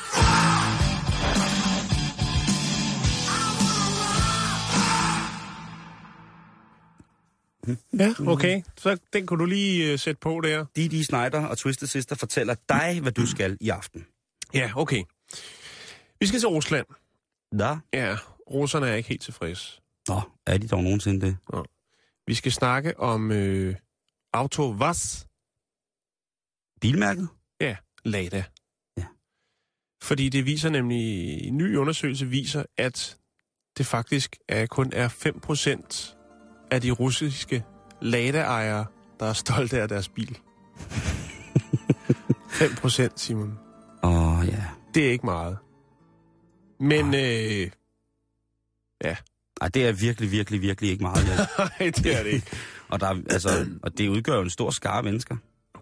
Ja, 7.98 8.14
okay. 8.26 8.62
Så 8.78 8.98
den 9.12 9.26
kunne 9.26 9.38
du 9.38 9.44
lige 9.44 9.92
uh, 9.92 9.98
sætte 9.98 10.20
på 10.20 10.40
der. 10.40 10.64
Didi 10.76 11.02
Snyder 11.04 11.46
og 11.46 11.58
Twisted 11.58 11.88
Sister 11.88 12.16
fortæller 12.16 12.54
dig, 12.68 13.00
hvad 13.02 13.12
du 13.12 13.26
skal 13.26 13.58
i 13.60 13.68
aften. 13.68 14.06
Ja, 14.54 14.70
okay. 14.76 15.02
Vi 16.20 16.26
skal 16.26 16.40
til 16.40 16.48
Rusland. 16.48 16.86
Da? 17.58 17.78
Ja, 17.92 18.16
russerne 18.50 18.88
er 18.88 18.94
ikke 18.94 19.08
helt 19.08 19.22
tilfredse. 19.22 19.80
Nå, 20.08 20.20
er 20.46 20.58
de 20.58 20.68
dog 20.68 20.82
nogensinde 20.82 21.26
det? 21.26 21.36
Vi 22.26 22.34
skal 22.34 22.52
snakke 22.52 23.00
om 23.00 23.32
øh, 23.32 23.76
Auto 24.32 24.68
Vas. 24.68 25.26
Bilmærket? 26.80 27.28
Ja, 27.60 27.76
Lada. 28.04 28.44
Ja. 28.96 29.04
Fordi 30.02 30.28
det 30.28 30.46
viser 30.46 30.70
nemlig, 30.70 31.38
en 31.46 31.56
ny 31.56 31.76
undersøgelse 31.76 32.26
viser, 32.26 32.64
at 32.76 33.18
det 33.78 33.86
faktisk 33.86 34.36
er, 34.48 34.66
kun 34.66 34.92
er 34.92 35.08
5% 35.08 36.68
af 36.70 36.80
de 36.80 36.90
russiske 36.90 37.64
Lada-ejere, 38.02 38.86
der 39.20 39.26
er 39.26 39.32
stolte 39.32 39.82
af 39.82 39.88
deres 39.88 40.08
bil. 40.08 40.38
5% 42.60 43.08
Simon. 43.16 43.58
Åh, 44.02 44.38
oh, 44.38 44.46
ja. 44.48 44.64
Det 44.94 45.06
er 45.06 45.10
ikke 45.10 45.26
meget. 45.26 45.58
Men, 46.80 47.14
øh, 47.14 47.70
Ej, 49.64 49.68
det 49.68 49.86
er 49.88 49.92
virkelig, 49.92 50.30
virkelig, 50.30 50.62
virkelig 50.62 50.90
ikke 50.90 51.02
meget. 51.02 51.26
Ja. 51.28 51.36
nej, 51.80 51.90
det 51.96 52.18
er 52.18 52.22
det 52.22 52.30
ikke. 52.30 52.46
Og, 52.88 53.00
der, 53.00 53.06
er- 53.06 53.22
altså, 53.30 53.66
og 53.82 53.98
det 53.98 54.08
udgør 54.08 54.34
jo 54.36 54.42
en 54.42 54.50
stor 54.50 54.70
skare 54.70 55.02
mennesker. 55.02 55.36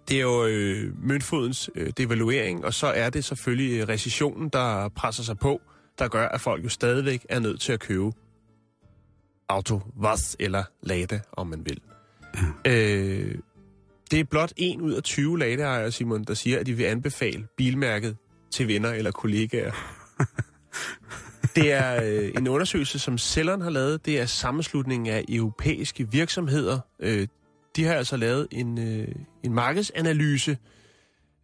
Det 0.09 0.17
er 0.17 0.21
jo 0.21 0.47
øh, 0.47 1.05
møntfodens 1.07 1.71
øh, 1.75 1.93
devaluering, 1.97 2.65
og 2.65 2.75
så 2.75 2.87
er 2.87 3.11
det 3.11 3.25
selvfølgelig 3.25 3.81
øh, 3.81 3.89
recessionen, 3.89 4.49
der 4.49 4.89
presser 4.89 5.23
sig 5.23 5.39
på, 5.39 5.61
der 5.99 6.09
gør, 6.09 6.29
at 6.29 6.41
folk 6.41 6.65
jo 6.65 6.69
stadigvæk 6.69 7.27
er 7.29 7.39
nødt 7.39 7.61
til 7.61 7.73
at 7.73 7.81
købe 7.81 8.13
Auto 9.49 9.81
Vas 9.97 10.37
eller 10.41 10.65
Lada, 10.83 11.21
om 11.33 11.47
man 11.47 11.65
vil. 11.67 11.81
Øh, 12.67 13.35
det 14.11 14.21
er 14.21 14.25
blot 14.25 14.53
en 14.57 14.81
ud 14.81 14.93
af 14.93 15.03
20 15.03 15.39
Lada-ejere, 15.39 15.91
Simon, 15.93 16.25
der 16.25 16.35
siger, 16.35 16.59
at 16.61 16.67
de 16.67 16.73
vil 16.75 16.85
anbefale 16.85 17.47
bilmærket 17.57 18.17
til 18.51 18.69
venner 18.69 18.93
eller 18.93 19.11
kollegaer. 19.11 19.73
Det 21.55 21.73
er 21.73 22.03
øh, 22.03 22.31
en 22.37 22.49
undersøgelse, 22.49 22.99
som 22.99 23.19
Cellern 23.19 23.61
har 23.61 23.71
lavet. 23.71 24.07
Det 24.07 24.21
er 24.21 24.27
sammenslutningen 24.27 25.15
af 25.15 25.25
europæiske 25.29 26.11
virksomheder. 26.11 26.79
Øh, 27.01 27.27
de 27.77 27.85
har 27.85 27.95
altså 27.95 28.17
lavet 28.17 28.49
en, 28.51 28.79
øh, 28.79 29.09
en 29.43 29.55
markedsanalyse 29.55 30.59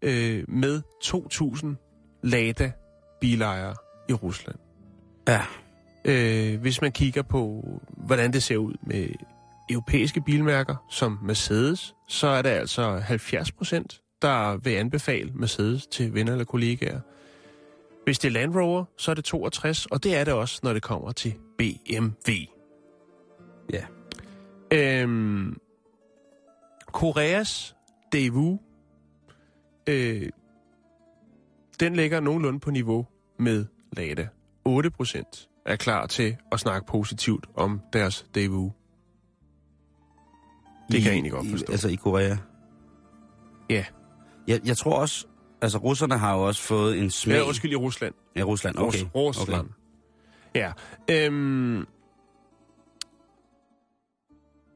øh, 0.03 0.45
med 0.49 0.83
2.000 1.05 2.21
Lada-bilejere 2.23 3.75
i 4.09 4.13
Rusland. 4.13 4.57
Ja. 5.29 5.43
Øh, 6.05 6.61
hvis 6.61 6.81
man 6.81 6.93
kigger 6.93 7.23
på, 7.23 7.65
hvordan 8.07 8.33
det 8.33 8.43
ser 8.43 8.57
ud 8.57 8.75
med 8.83 9.09
europæiske 9.71 10.21
bilmærker 10.21 10.77
som 10.91 11.19
Mercedes, 11.23 11.95
så 12.09 12.27
er 12.27 12.43
det 12.43 12.51
altså 12.51 12.99
70 12.99 13.53
procent, 13.53 14.01
der 14.23 14.57
vil 14.57 14.71
anbefale 14.71 15.31
Mercedes 15.35 15.87
til 15.87 16.15
venner 16.15 16.33
eller 16.33 16.45
kollegaer. 16.45 17.01
Hvis 18.09 18.19
det 18.19 18.29
er 18.29 18.33
Land 18.33 18.57
Rover, 18.57 18.85
så 18.97 19.11
er 19.11 19.15
det 19.15 19.25
62, 19.25 19.87
og 19.87 20.05
det 20.05 20.17
er 20.17 20.25
det 20.25 20.35
også, 20.35 20.61
når 20.63 20.73
det 20.73 20.83
kommer 20.83 21.13
til 21.13 21.35
BMW. 21.59 22.33
Ja. 23.73 23.85
Øhm, 24.73 25.57
Koreas 26.93 27.77
Daewoo, 28.13 28.59
øh, 29.89 30.29
den 31.81 31.97
ligger 31.97 32.21
nogenlunde 32.21 32.61
på 32.61 32.71
niveau 32.71 33.07
med 33.39 33.67
Lada. 33.93 34.29
8% 34.69 35.63
er 35.67 35.77
klar 35.77 36.07
til 36.07 36.37
at 36.53 36.61
snakke 36.61 36.87
positivt 36.87 37.47
om 37.55 37.81
deres 37.93 38.27
Daewoo. 38.35 38.73
Det 40.91 41.03
kan 41.03 41.05
jeg 41.05 41.13
egentlig 41.13 41.33
godt 41.33 41.47
I, 41.47 41.51
forstå. 41.51 41.73
altså 41.73 41.89
i 41.89 41.95
Korea. 41.95 42.37
Ja. 43.71 43.85
Jeg, 44.47 44.61
jeg 44.65 44.77
tror 44.77 45.01
også, 45.01 45.27
altså 45.63 45.79
russerne 45.79 46.19
har 46.19 46.35
jo 46.35 46.43
også 46.47 46.63
fået 46.63 46.99
en 46.99 47.11
smag. 47.11 47.35
Ja, 47.37 47.43
undskyld, 47.43 47.73
i 47.73 47.77
Rusland. 47.77 48.15
Ja, 48.37 48.43
Rusland, 48.43 48.79
okay. 48.79 48.99
Rus- 48.99 49.15
Rusland. 49.15 49.61
Okay. 49.61 49.71
Ja. 50.55 50.73
Øhm, 51.11 51.87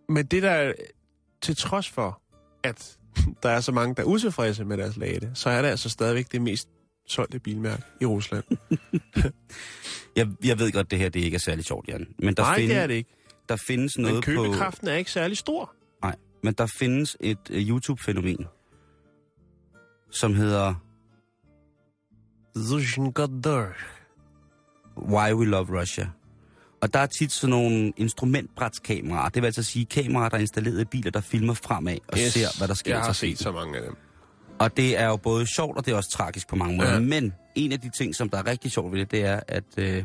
men 0.09 0.27
det 0.27 0.43
der, 0.43 0.51
er- 0.51 0.73
til 1.43 1.57
trods 1.57 1.89
for, 1.89 2.21
at 2.63 2.99
der 3.43 3.49
er 3.51 3.61
så 3.61 3.73
mange, 3.73 3.95
der 3.95 4.03
er 4.03 4.07
utilfredse 4.07 4.65
med 4.65 4.77
deres 4.77 4.97
lade, 4.97 5.31
så 5.35 5.51
er 5.51 5.63
det 5.63 5.69
altså 5.69 5.89
stadigvæk 5.89 6.33
det 6.33 6.43
mest 6.43 6.69
solgte 7.07 7.39
bilmærke 7.39 7.83
i 8.01 8.05
Rusland. 8.07 8.45
Jeg, 10.17 10.29
jeg 10.45 10.59
ved 10.59 10.73
godt, 10.73 10.91
det 10.91 10.99
her 10.99 11.09
det 11.09 11.21
ikke 11.21 11.35
er 11.35 11.39
særlig 11.39 11.65
sjovt, 11.65 11.89
Jan. 11.89 12.07
Men 12.19 12.35
der, 12.35 12.43
Nej, 12.43 12.55
findes, 12.55 12.71
det 12.75 12.83
er 12.83 12.87
det 12.87 12.95
ikke. 12.95 13.11
der 13.49 13.57
findes 13.67 13.97
Men 13.97 14.03
noget 14.07 14.17
på... 14.25 14.27
købekraften 14.27 14.89
er 14.89 14.95
ikke 14.95 15.11
særlig 15.11 15.37
stor. 15.39 15.75
Nej, 16.03 16.17
men 16.43 16.55
der 16.55 16.67
findes 16.79 17.17
et 17.21 17.39
uh, 17.51 17.57
YouTube-fænomen, 17.57 18.47
som 20.13 20.35
hedder 20.35 20.75
Why 24.97 25.33
We 25.33 25.47
Love 25.47 25.81
Russia. 25.81 26.09
Og 26.83 26.95
der 26.95 26.99
er 26.99 27.07
tit 27.07 27.33
sådan 27.33 27.51
nogle 27.51 27.93
instrumentbrætskameraer. 27.97 29.29
Det 29.29 29.43
vil 29.43 29.47
altså 29.47 29.63
sige 29.63 29.85
kameraer, 29.85 30.29
der 30.29 30.37
er 30.37 30.41
installeret 30.41 30.81
i 30.81 30.85
biler, 30.85 31.11
der 31.11 31.21
filmer 31.21 31.55
fremad 31.55 31.99
og 32.09 32.19
yes, 32.19 32.33
ser, 32.33 32.59
hvad 32.59 32.69
der 32.69 32.75
sker. 32.75 32.95
Jeg 32.95 33.05
har 33.05 33.13
set 33.13 33.39
så 33.39 33.53
mange 33.53 33.79
af 33.79 33.83
dem. 33.83 33.97
Og 34.59 34.77
det 34.77 34.99
er 34.99 35.07
jo 35.07 35.17
både 35.17 35.47
sjovt, 35.55 35.77
og 35.77 35.87
det 35.87 35.93
er 35.93 35.97
også 35.97 36.11
tragisk 36.11 36.49
på 36.49 36.57
mange 36.57 36.77
måder. 36.77 36.93
Ja. 36.93 37.01
Men 37.01 37.35
en 37.55 37.73
af 37.73 37.81
de 37.81 37.91
ting, 37.91 38.15
som 38.15 38.29
der 38.29 38.39
er 38.39 38.47
rigtig 38.47 38.71
sjovt 38.71 38.93
ved 38.93 39.01
det, 39.01 39.11
det 39.11 39.25
er, 39.25 39.41
at 39.49 39.65
øh, 39.77 40.05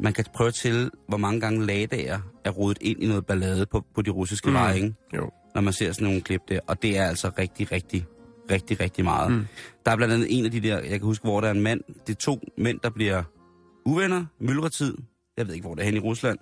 man 0.00 0.12
kan 0.12 0.24
prøve 0.34 0.50
til, 0.50 0.90
hvor 1.08 1.16
mange 1.16 1.40
gange 1.40 1.66
ladager 1.66 2.18
er 2.44 2.50
rodet 2.50 2.78
ind 2.80 3.02
i 3.02 3.06
noget 3.06 3.26
ballade 3.26 3.66
på, 3.66 3.84
på 3.94 4.02
de 4.02 4.10
russiske 4.10 4.48
mm. 4.48 4.54
veje, 4.54 4.76
ikke? 4.76 4.94
Jo. 5.16 5.30
når 5.54 5.60
man 5.60 5.72
ser 5.72 5.92
sådan 5.92 6.04
nogle 6.04 6.20
klip 6.20 6.40
der. 6.48 6.60
Og 6.66 6.82
det 6.82 6.98
er 6.98 7.04
altså 7.04 7.30
rigtig, 7.38 7.72
rigtig, 7.72 8.06
rigtig, 8.50 8.80
rigtig 8.80 9.04
meget. 9.04 9.32
Mm. 9.32 9.46
Der 9.86 9.92
er 9.92 9.96
blandt 9.96 10.14
andet 10.14 10.38
en 10.38 10.44
af 10.44 10.50
de 10.50 10.60
der, 10.60 10.78
jeg 10.78 10.90
kan 10.90 11.00
huske, 11.00 11.24
hvor 11.24 11.40
der 11.40 11.48
er 11.48 11.52
en 11.52 11.60
mand, 11.60 11.80
det 12.06 12.14
er 12.14 12.18
to 12.18 12.40
mænd, 12.58 12.80
der 12.82 12.90
bliver 12.90 13.22
uvenner, 13.84 14.24
myldretid, 14.40 14.94
jeg 15.36 15.46
ved 15.46 15.54
ikke, 15.54 15.66
hvor 15.66 15.74
det 15.74 15.82
er 15.82 15.86
hen 15.86 15.96
i 15.96 15.98
Rusland. 15.98 16.38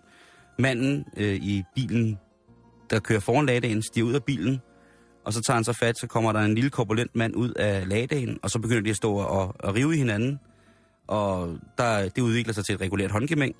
Manden 0.58 1.04
øh, 1.16 1.34
i 1.34 1.62
bilen, 1.74 2.18
der 2.90 2.98
kører 2.98 3.20
foran 3.20 3.46
ladagen, 3.46 3.82
stiger 3.82 4.06
ud 4.06 4.12
af 4.12 4.24
bilen, 4.24 4.60
og 5.24 5.32
så 5.32 5.42
tager 5.42 5.54
han 5.54 5.64
så 5.64 5.72
fat, 5.72 5.98
så 5.98 6.06
kommer 6.06 6.32
der 6.32 6.40
en 6.40 6.54
lille 6.54 6.70
korpulent 6.70 7.16
mand 7.16 7.36
ud 7.36 7.50
af 7.50 7.88
ladagen, 7.88 8.38
og 8.42 8.50
så 8.50 8.58
begynder 8.58 8.82
de 8.82 8.90
at 8.90 8.96
stå 8.96 9.14
og, 9.14 9.54
og 9.60 9.74
rive 9.74 9.94
i 9.94 9.98
hinanden. 9.98 10.40
Og 11.06 11.58
der, 11.78 12.08
det 12.08 12.22
udvikler 12.22 12.54
sig 12.54 12.64
til 12.64 12.74
et 12.74 12.80
regulært 12.80 13.10
håndgemæng. 13.10 13.56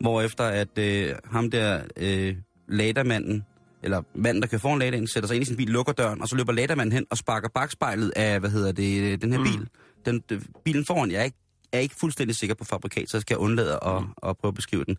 Hvorefter 0.00 0.44
at 0.44 0.78
øh, 0.78 1.14
ham 1.24 1.50
der 1.50 1.82
øh, 1.96 2.36
ladermanden, 2.68 3.44
eller 3.84 4.02
manden, 4.14 4.42
der 4.42 4.48
kører 4.48 4.60
foran 4.60 4.78
ladagen, 4.78 5.06
sætter 5.06 5.26
sig 5.26 5.34
ind 5.34 5.42
i 5.42 5.46
sin 5.46 5.56
bil, 5.56 5.68
lukker 5.68 5.92
døren, 5.92 6.20
og 6.22 6.28
så 6.28 6.36
løber 6.36 6.52
ladermanden 6.52 6.92
hen 6.92 7.06
og 7.10 7.16
sparker 7.16 7.48
bagspejlet 7.48 8.12
af, 8.16 8.40
hvad 8.40 8.50
hedder 8.50 8.72
det, 8.72 9.22
den 9.22 9.32
her 9.32 9.38
Mm. 9.38 9.44
bil. 9.44 9.68
Den, 10.06 10.22
den, 10.28 10.46
bilen 10.64 10.84
foran, 10.86 11.10
jeg 11.10 11.20
er 11.20 11.24
ikke, 11.24 11.36
er 11.72 11.78
ikke 11.78 11.94
fuldstændig 11.94 12.36
sikker 12.36 12.54
på 12.54 12.64
fabrikat, 12.64 13.10
så 13.10 13.16
jeg 13.16 13.22
skal 13.22 13.36
undlade 13.36 13.78
at, 13.82 14.02
Mm. 14.02 14.08
at 14.28 14.36
prøve 14.38 14.48
at 14.50 14.54
beskrive 14.54 14.84
den. 14.84 14.96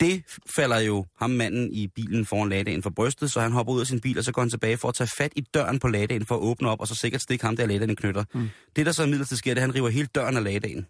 Det 0.00 0.22
falder 0.56 0.78
jo 0.78 1.06
ham 1.18 1.30
manden 1.30 1.72
i 1.72 1.86
bilen 1.88 2.26
foran 2.26 2.48
ladagen 2.48 2.82
for 2.82 2.90
brystet, 2.90 3.32
så 3.32 3.40
han 3.40 3.52
hopper 3.52 3.72
ud 3.72 3.80
af 3.80 3.86
sin 3.86 4.00
bil, 4.00 4.18
og 4.18 4.24
så 4.24 4.32
går 4.32 4.42
han 4.42 4.50
tilbage 4.50 4.76
for 4.76 4.88
at 4.88 4.94
tage 4.94 5.10
fat 5.18 5.32
i 5.36 5.40
døren 5.40 5.78
på 5.78 5.88
ladagen 5.88 6.26
for 6.26 6.34
at 6.34 6.40
åbne 6.40 6.68
op, 6.70 6.80
og 6.80 6.88
så 6.88 6.94
sikkert 6.94 7.20
stikke 7.22 7.44
ham 7.44 7.56
der 7.56 7.66
ladagen 7.66 7.96
knytter. 7.96 8.24
Mm. 8.34 8.48
Det, 8.76 8.86
der 8.86 8.92
så 8.92 9.02
imidlertid 9.04 9.36
sker, 9.36 9.54
det 9.54 9.60
er, 9.60 9.64
at 9.64 9.68
han 9.68 9.74
river 9.74 9.88
hele 9.88 10.08
døren 10.14 10.36
af 10.36 10.44
ladagen. 10.44 10.86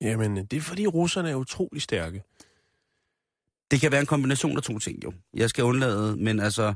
Jamen, 0.00 0.36
det 0.36 0.56
er 0.56 0.60
fordi 0.60 0.86
russerne 0.86 1.30
er 1.30 1.34
utrolig 1.34 1.82
stærke. 1.82 2.22
Det 3.72 3.80
kan 3.80 3.92
være 3.92 4.00
en 4.00 4.06
kombination 4.06 4.56
af 4.56 4.62
to 4.62 4.78
ting, 4.78 5.04
jo. 5.04 5.12
Jeg 5.34 5.50
skal 5.50 5.64
undlade, 5.64 6.16
men 6.16 6.40
altså... 6.40 6.74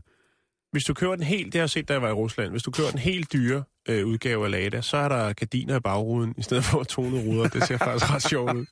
Hvis 0.73 0.85
du 0.85 0.95
køber 0.95 1.15
den 1.17 1.25
helt, 1.25 1.47
det 1.47 1.55
har 1.55 1.63
jeg 1.63 1.71
set, 1.71 1.89
da 1.89 1.93
jeg 1.93 2.03
var 2.03 2.09
i 2.09 2.13
Rusland, 2.13 2.51
hvis 2.51 2.63
du 2.63 2.71
køber 2.71 2.91
den 2.91 2.99
helt 2.99 3.33
dyre 3.33 3.65
øh, 3.89 4.07
udgave 4.07 4.45
af 4.45 4.51
Lada, 4.51 4.81
så 4.81 4.97
er 4.97 5.09
der 5.09 5.33
gardiner 5.33 5.77
i 5.77 5.81
bagruden, 5.81 6.35
i 6.39 6.43
stedet 6.43 6.65
for 6.65 6.83
tonede 6.83 7.23
ruder. 7.23 7.49
Det 7.49 7.67
ser 7.67 7.79
faktisk 7.79 8.11
ret 8.11 8.23
sjovt 8.23 8.53
ud. 8.55 8.67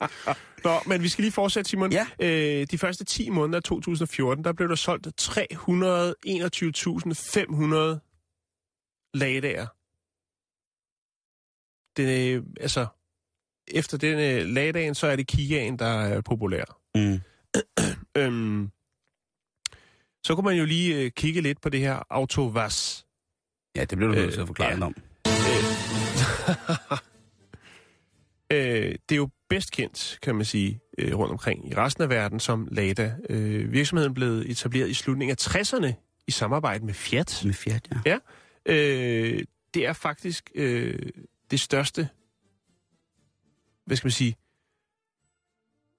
Nå, 0.65 0.81
men 0.87 1.03
vi 1.03 1.09
skal 1.09 1.23
lige 1.23 1.33
fortsætte, 1.33 1.71
Simon. 1.71 1.93
Ja. 1.93 2.07
Øh, 2.21 2.67
de 2.71 2.79
første 2.79 3.05
10 3.05 3.31
måneder 3.31 3.57
af 3.57 3.63
2014, 3.63 4.45
der 4.45 4.53
blev 4.53 4.69
der 4.69 4.75
solgt 4.75 5.07
321.500 5.07 5.31
Ladaer. 9.15 9.67
Det, 11.97 12.37
øh, 12.37 12.43
altså, 12.61 12.87
efter 13.69 13.99
den 13.99 14.19
øh, 14.19 14.47
Ladaen, 14.47 14.95
så 14.95 15.07
er 15.07 15.17
det 15.17 15.27
Kiaen, 15.27 15.79
der 15.79 15.87
er 15.87 16.21
populær. 16.21 16.81
Mm. 16.95 17.21
Øhm, 18.17 18.71
så 20.25 20.35
kunne 20.35 20.45
man 20.45 20.57
jo 20.57 20.65
lige 20.65 20.97
øh, 20.97 21.11
kigge 21.11 21.41
lidt 21.41 21.61
på 21.61 21.69
det 21.69 21.81
her 21.81 22.03
Autovas. 22.11 23.07
Ja, 23.77 23.85
det 23.85 23.99
blev 23.99 24.09
du 24.09 24.15
nødt 24.15 24.33
til 24.33 24.39
Øh, 24.39 24.43
at 24.43 24.47
forklare 24.47 24.71
ja. 24.71 24.77
ja. 24.77 24.85
om. 24.85 24.95
Øh, 28.53 28.95
det 29.09 29.13
er 29.13 29.17
jo 29.17 29.29
bedst 29.49 29.73
kendt, 29.73 30.19
kan 30.23 30.35
man 30.35 30.45
sige, 30.45 30.81
øh, 30.99 31.19
rundt 31.19 31.33
omkring 31.33 31.71
i 31.73 31.75
resten 31.75 32.03
af 32.03 32.09
verden 32.09 32.41
som 32.41 32.69
Lada. 32.71 33.15
Øh, 33.31 33.73
virksomheden 33.73 34.15
blev 34.15 34.43
etableret 34.47 34.89
i 34.91 34.95
slutningen 34.95 35.37
af 35.41 35.47
60'erne 35.47 35.93
i 36.27 36.31
samarbejde 36.31 36.85
med 36.85 36.95
Fiat. 36.95 37.43
Med 37.45 37.55
Fiat, 37.55 37.89
ja. 38.07 38.19
Øh, 38.67 39.45
det 39.75 39.87
er 39.87 39.93
faktisk 39.93 40.51
øh, 40.55 40.99
det 41.51 41.61
største, 41.61 42.09
hvad 43.87 43.97
skal 43.97 44.07
man 44.07 44.13
sige, 44.13 44.37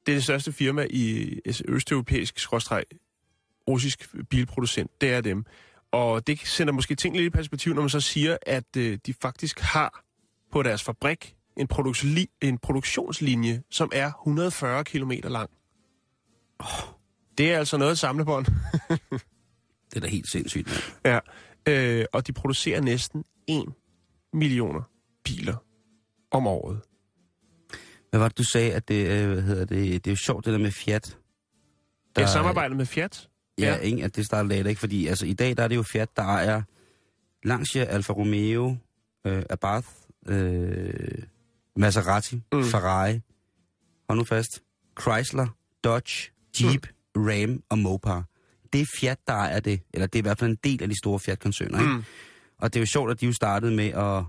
det 0.05 0.11
er 0.11 0.15
det 0.15 0.23
største 0.23 0.51
firma 0.51 0.87
i 0.89 1.35
altså, 1.45 1.63
østeuropæisk 1.67 2.39
skråstreg 2.39 2.83
russisk 3.67 4.15
bilproducent. 4.29 5.01
Det 5.01 5.13
er 5.13 5.21
dem. 5.21 5.45
Og 5.91 6.27
det 6.27 6.39
sender 6.39 6.73
måske 6.73 6.95
ting 6.95 7.15
lidt 7.15 7.25
i 7.25 7.29
perspektiv, 7.29 7.73
når 7.73 7.81
man 7.81 7.89
så 7.89 7.99
siger, 7.99 8.37
at 8.41 8.77
øh, 8.77 8.97
de 9.05 9.13
faktisk 9.13 9.59
har 9.59 10.03
på 10.51 10.63
deres 10.63 10.83
fabrik 10.83 11.35
en, 11.57 11.67
produktionsli- 11.73 12.37
en 12.41 12.57
produktionslinje, 12.57 13.63
som 13.71 13.91
er 13.93 14.07
140 14.07 14.83
km 14.83 15.11
lang. 15.23 15.49
Oh, 16.59 16.67
det 17.37 17.53
er 17.53 17.57
altså 17.57 17.77
noget 17.77 17.99
samlebånd. 17.99 18.45
Det 19.89 19.95
er 19.95 19.99
da 19.99 20.07
helt 20.07 20.29
sindssygt. 20.29 20.97
Ja, 21.05 21.19
øh, 21.67 22.05
og 22.13 22.27
de 22.27 22.33
producerer 22.33 22.81
næsten 22.81 23.23
1 23.47 23.65
millioner 24.33 24.81
biler 25.23 25.55
om 26.31 26.47
året. 26.47 26.81
Hvad 28.15 28.19
var 28.21 28.27
det, 28.27 28.37
du 28.37 28.43
sagde, 28.43 28.73
at 28.73 28.87
det, 28.87 29.07
øh, 29.07 29.31
hvad 29.33 29.41
hedder 29.41 29.65
det, 29.65 30.05
det 30.05 30.07
er 30.07 30.11
jo 30.11 30.15
sjovt, 30.15 30.45
det 30.45 30.53
der 30.53 30.59
med 30.59 30.71
Fiat. 30.71 31.17
Der 32.15 32.21
er 32.21 32.25
samarbejdet 32.27 32.77
med 32.77 32.85
Fiat. 32.85 33.29
Ja, 33.59 33.65
Ja. 33.65 33.75
Ikke, 33.75 34.03
at 34.03 34.15
det 34.15 34.25
starter 34.25 34.49
Lada, 34.49 34.69
ikke? 34.69 34.79
Fordi 34.79 35.07
altså, 35.07 35.25
i 35.25 35.33
dag 35.33 35.57
der 35.57 35.63
er 35.63 35.67
det 35.67 35.75
jo 35.75 35.83
Fiat, 35.83 36.09
der 36.17 36.37
er 36.37 36.61
Lancia, 37.43 37.83
Alfa 37.83 38.13
Romeo, 38.13 38.77
øh, 39.27 39.43
Abarth, 39.49 39.87
øh, 40.27 40.93
Maserati, 41.75 42.41
Mm. 42.53 42.63
Ferrari, 42.63 43.19
hold 44.09 44.17
nu 44.17 44.23
fast, 44.23 44.49
Chrysler, 45.01 45.47
Dodge, 45.83 46.31
Jeep, 46.61 46.87
mm. 47.15 47.21
Ram 47.27 47.63
og 47.69 47.79
Mopar. 47.79 48.23
Det 48.73 48.81
er 48.81 48.85
Fiat, 48.99 49.19
der 49.27 49.33
er 49.33 49.59
det, 49.59 49.81
eller 49.93 50.07
det 50.07 50.19
er 50.19 50.21
i 50.21 50.27
hvert 50.27 50.39
fald 50.39 50.51
en 50.51 50.57
del 50.63 50.83
af 50.83 50.89
de 50.89 50.95
store 51.03 51.19
Fiat-koncerner, 51.19 51.79
ikke? 51.79 51.93
Mm. 51.93 52.03
Og 52.57 52.73
det 52.73 52.79
er 52.79 52.81
jo 52.81 52.85
sjovt, 52.87 53.11
at 53.11 53.21
de 53.21 53.25
jo 53.25 53.33
startede 53.33 53.71
med 53.75 53.87
at, 53.87 54.23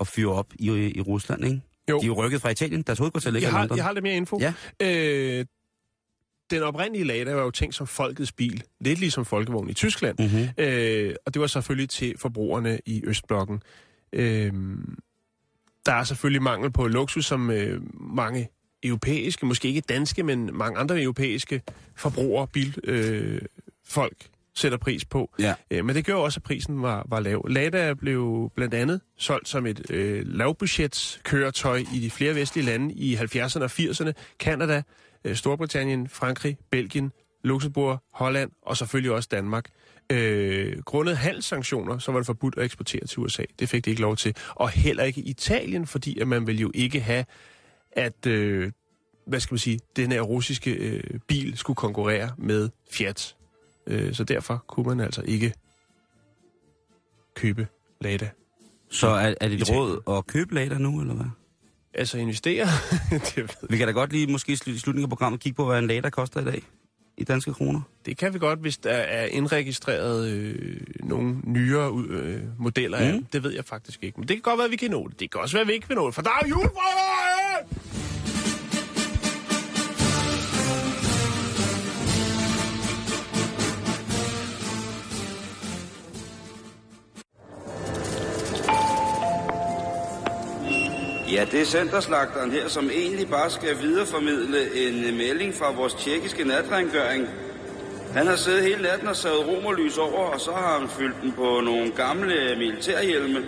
at 0.00 0.06
fyre 0.08 0.32
op 0.32 0.52
i, 0.54 0.70
i 0.96 1.00
Rusland, 1.00 1.44
ikke? 1.44 1.60
Jo. 1.90 2.00
De 2.00 2.04
er 2.04 2.06
jo 2.06 2.24
rykket 2.24 2.40
fra 2.40 2.48
Italien, 2.50 2.82
deres 2.82 2.98
hovedkvarter 2.98 3.30
ligger 3.30 3.48
Jeg 3.48 3.52
i 3.52 3.54
har, 3.54 3.60
London. 3.60 3.76
jeg 3.76 3.84
har 3.84 3.92
lidt 3.92 4.02
mere 4.02 4.16
info. 4.16 4.40
Ja. 4.40 4.52
Øh, 4.82 5.44
den 6.50 6.62
oprindelige 6.62 7.04
Lada 7.04 7.34
var 7.34 7.42
jo 7.42 7.50
tænkt 7.50 7.74
som 7.74 7.86
folkets 7.86 8.32
bil. 8.32 8.62
Lidt 8.80 8.98
ligesom 9.00 9.24
folkevogn 9.24 9.70
i 9.70 9.74
Tyskland. 9.74 10.18
Mm-hmm. 10.18 10.48
Øh, 10.64 11.14
og 11.26 11.34
det 11.34 11.40
var 11.40 11.46
selvfølgelig 11.46 11.88
til 11.90 12.14
forbrugerne 12.18 12.80
i 12.86 13.02
Østblokken. 13.04 13.62
Øh, 14.12 14.52
der 15.86 15.92
er 15.92 16.04
selvfølgelig 16.04 16.42
mangel 16.42 16.70
på 16.72 16.86
luksus, 16.88 17.26
som 17.26 17.50
øh, 17.50 17.80
mange 17.94 18.48
europæiske, 18.82 19.46
måske 19.46 19.68
ikke 19.68 19.80
danske, 19.80 20.22
men 20.22 20.50
mange 20.52 20.78
andre 20.78 21.02
europæiske 21.02 21.62
forbrugere, 21.96 22.46
bilfolk, 22.48 22.88
øh, 22.88 23.40
folk 23.84 24.16
sætter 24.56 24.78
pris 24.78 25.04
på. 25.04 25.34
Ja. 25.38 25.54
Øh, 25.70 25.84
men 25.84 25.96
det 25.96 26.04
gjorde 26.04 26.24
også, 26.24 26.38
at 26.38 26.42
prisen 26.42 26.82
var, 26.82 27.06
var 27.08 27.20
lav. 27.20 27.46
Lada 27.48 27.94
blev 27.94 28.50
blandt 28.56 28.74
andet 28.74 29.00
solgt 29.16 29.48
som 29.48 29.66
et 29.66 29.90
øh, 29.90 30.22
lavbudgetskøretøj 30.26 31.82
i 31.94 31.98
de 32.00 32.10
flere 32.10 32.34
vestlige 32.34 32.66
lande 32.66 32.94
i 32.94 33.16
70'erne 33.16 33.62
og 33.62 33.70
80'erne. 33.72 34.12
Kanada, 34.38 34.82
øh, 35.24 35.36
Storbritannien, 35.36 36.08
Frankrig, 36.08 36.58
Belgien, 36.70 37.12
Luxembourg, 37.44 38.02
Holland 38.12 38.50
og 38.62 38.76
selvfølgelig 38.76 39.12
også 39.12 39.28
Danmark. 39.32 39.64
Øh, 40.12 40.82
grundet 40.82 41.16
handelssanktioner, 41.16 41.98
så 41.98 42.12
var 42.12 42.18
det 42.18 42.26
forbudt 42.26 42.58
at 42.58 42.64
eksportere 42.64 43.06
til 43.06 43.18
USA. 43.18 43.42
Det 43.58 43.68
fik 43.68 43.84
de 43.84 43.90
ikke 43.90 44.02
lov 44.02 44.16
til. 44.16 44.36
Og 44.54 44.70
heller 44.70 45.04
ikke 45.04 45.20
Italien, 45.20 45.86
fordi 45.86 46.18
at 46.18 46.28
man 46.28 46.46
vil 46.46 46.60
jo 46.60 46.70
ikke 46.74 47.00
have, 47.00 47.24
at 47.92 48.26
øh, 48.26 48.72
hvad 49.26 49.40
skal 49.40 49.54
man 49.54 49.58
sige, 49.58 49.80
den 49.96 50.12
her 50.12 50.20
russiske 50.20 50.70
øh, 50.70 51.02
bil 51.26 51.56
skulle 51.56 51.76
konkurrere 51.76 52.30
med 52.38 52.68
Fiat. 52.90 53.35
Øh, 53.86 54.14
så 54.14 54.24
derfor 54.24 54.64
kunne 54.66 54.86
man 54.86 55.00
altså 55.00 55.22
ikke 55.24 55.52
købe 57.34 57.66
Lada. 58.00 58.30
Så 58.90 59.06
er, 59.08 59.34
er 59.40 59.48
det 59.48 59.60
et 59.62 59.70
råd 59.70 60.16
at 60.18 60.26
købe 60.26 60.54
Lada 60.54 60.78
nu, 60.78 61.00
eller 61.00 61.14
hvad? 61.14 61.26
Altså 61.94 62.18
investere, 62.18 62.66
det, 63.34 63.56
Vi 63.70 63.76
kan 63.76 63.86
da 63.86 63.92
godt 63.92 64.12
lige 64.12 64.26
måske 64.26 64.52
i 64.52 64.54
slu- 64.54 64.70
i 64.70 64.78
slutningen 64.78 65.04
af 65.04 65.08
programmet 65.08 65.40
kigge 65.40 65.56
på, 65.56 65.64
hvad 65.64 65.78
en 65.78 65.86
Lada 65.86 66.10
koster 66.10 66.40
i 66.40 66.44
dag 66.44 66.62
i 67.18 67.24
danske 67.24 67.54
kroner. 67.54 67.80
det 68.06 68.16
kan 68.16 68.34
vi 68.34 68.38
godt, 68.38 68.58
hvis 68.58 68.78
der 68.78 68.90
er 68.90 69.26
indregistreret 69.26 70.28
øh, 70.28 70.80
nogle 71.00 71.36
nyere 71.44 72.04
øh, 72.08 72.42
modeller 72.58 72.98
af. 72.98 73.06
Mm. 73.12 73.12
dem. 73.12 73.24
Det 73.32 73.42
ved 73.42 73.52
jeg 73.54 73.64
faktisk 73.64 74.04
ikke. 74.04 74.20
Men 74.20 74.28
det 74.28 74.36
kan 74.36 74.42
godt 74.42 74.58
være, 74.58 74.64
at 74.64 74.70
vi 74.70 74.76
kan 74.76 74.90
nå 74.90 75.08
det. 75.08 75.20
Det 75.20 75.30
kan 75.30 75.40
også 75.40 75.56
være, 75.56 75.60
at 75.62 75.68
vi 75.68 75.72
ikke 75.72 75.88
vil 75.88 75.96
nå 75.96 76.06
det, 76.06 76.14
for 76.14 76.22
der 76.22 76.30
er 76.30 76.48
julefrokost! 76.48 77.35
Ja, 91.36 91.44
det 91.44 91.60
er 91.60 91.64
centerslagteren 91.64 92.50
her, 92.50 92.68
som 92.68 92.90
egentlig 92.90 93.28
bare 93.28 93.50
skal 93.50 93.82
videreformidle 93.82 94.88
en 94.88 95.04
øh, 95.04 95.14
melding 95.16 95.54
fra 95.54 95.72
vores 95.72 95.94
tjekkiske 95.94 96.44
natrengøring. 96.44 97.28
Han 98.12 98.26
har 98.26 98.36
siddet 98.36 98.62
hele 98.62 98.82
natten 98.82 99.08
og 99.08 99.16
savet 99.16 99.46
romerlys 99.48 99.98
over, 99.98 100.26
og 100.34 100.40
så 100.40 100.52
har 100.52 100.78
han 100.78 100.88
fyldt 100.88 101.22
den 101.22 101.32
på 101.32 101.60
nogle 101.64 101.92
gamle 101.92 102.34
øh, 102.34 102.58
militærhjelme. 102.58 103.44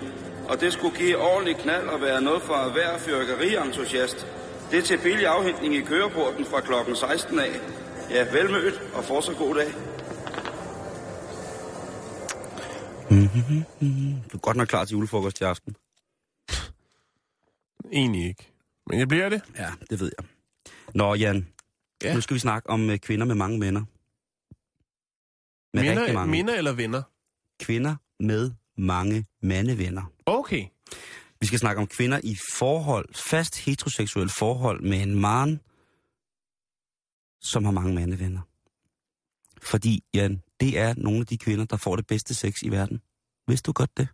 Og 0.48 0.60
det 0.60 0.72
skulle 0.72 0.96
give 0.96 1.16
ordentlig 1.18 1.56
knald 1.56 1.88
og 1.88 2.00
være 2.00 2.22
noget 2.22 2.42
for 2.42 2.72
hver 2.72 2.98
fyrkerientusiast. 2.98 4.26
Det 4.70 4.78
er 4.78 4.82
til 4.82 4.98
billig 4.98 5.26
afhentning 5.26 5.74
i 5.74 5.80
køreporten 5.80 6.44
fra 6.44 6.60
klokken 6.60 6.96
16 6.96 7.38
af. 7.38 7.60
Ja, 8.10 8.26
velmødt 8.32 8.82
og 8.94 9.04
fortsat 9.04 9.36
god 9.36 9.54
dag. 9.54 9.68
Du 14.32 14.36
er 14.36 14.40
godt 14.40 14.56
nok 14.56 14.68
klar 14.68 14.84
til 14.84 14.94
julefrokost 14.94 15.40
i 15.40 15.44
aften. 15.44 15.76
Egentlig 17.92 18.26
ikke. 18.28 18.52
Men 18.86 18.98
jeg 18.98 19.08
bliver 19.08 19.28
det. 19.28 19.42
Ja, 19.56 19.72
det 19.90 20.00
ved 20.00 20.12
jeg. 20.18 20.26
Nå, 20.94 21.14
Jan. 21.14 21.48
Ja. 22.02 22.14
Nu 22.14 22.20
skal 22.20 22.34
vi 22.34 22.40
snakke 22.40 22.70
om 22.70 22.90
øh, 22.90 22.98
kvinder 22.98 23.26
med 23.26 23.34
mange 23.34 23.60
venner. 23.60 23.84
Med 25.74 25.82
Minder, 25.82 26.12
mange. 26.12 26.30
minder 26.30 26.54
eller 26.54 26.72
venner? 26.72 27.02
Kvinder 27.60 27.96
med 28.20 28.52
mange 28.76 29.26
mandevenner. 29.42 30.12
Okay. 30.26 30.66
Vi 31.40 31.46
skal 31.46 31.58
snakke 31.58 31.80
om 31.80 31.86
kvinder 31.86 32.20
i 32.24 32.36
forhold, 32.52 33.14
fast 33.14 33.58
heteroseksuelle 33.58 34.30
forhold 34.38 34.82
med 34.82 35.02
en 35.02 35.14
mand, 35.14 35.58
som 37.40 37.64
har 37.64 37.72
mange 37.72 37.94
mandevenner. 37.94 38.40
Fordi, 39.62 40.04
Jan, 40.14 40.42
det 40.60 40.78
er 40.78 40.94
nogle 40.96 41.20
af 41.20 41.26
de 41.26 41.38
kvinder, 41.38 41.64
der 41.64 41.76
får 41.76 41.96
det 41.96 42.06
bedste 42.06 42.34
sex 42.34 42.62
i 42.62 42.68
verden. 42.68 43.00
Vidste 43.48 43.66
du 43.66 43.72
godt 43.72 43.96
det? 43.96 44.08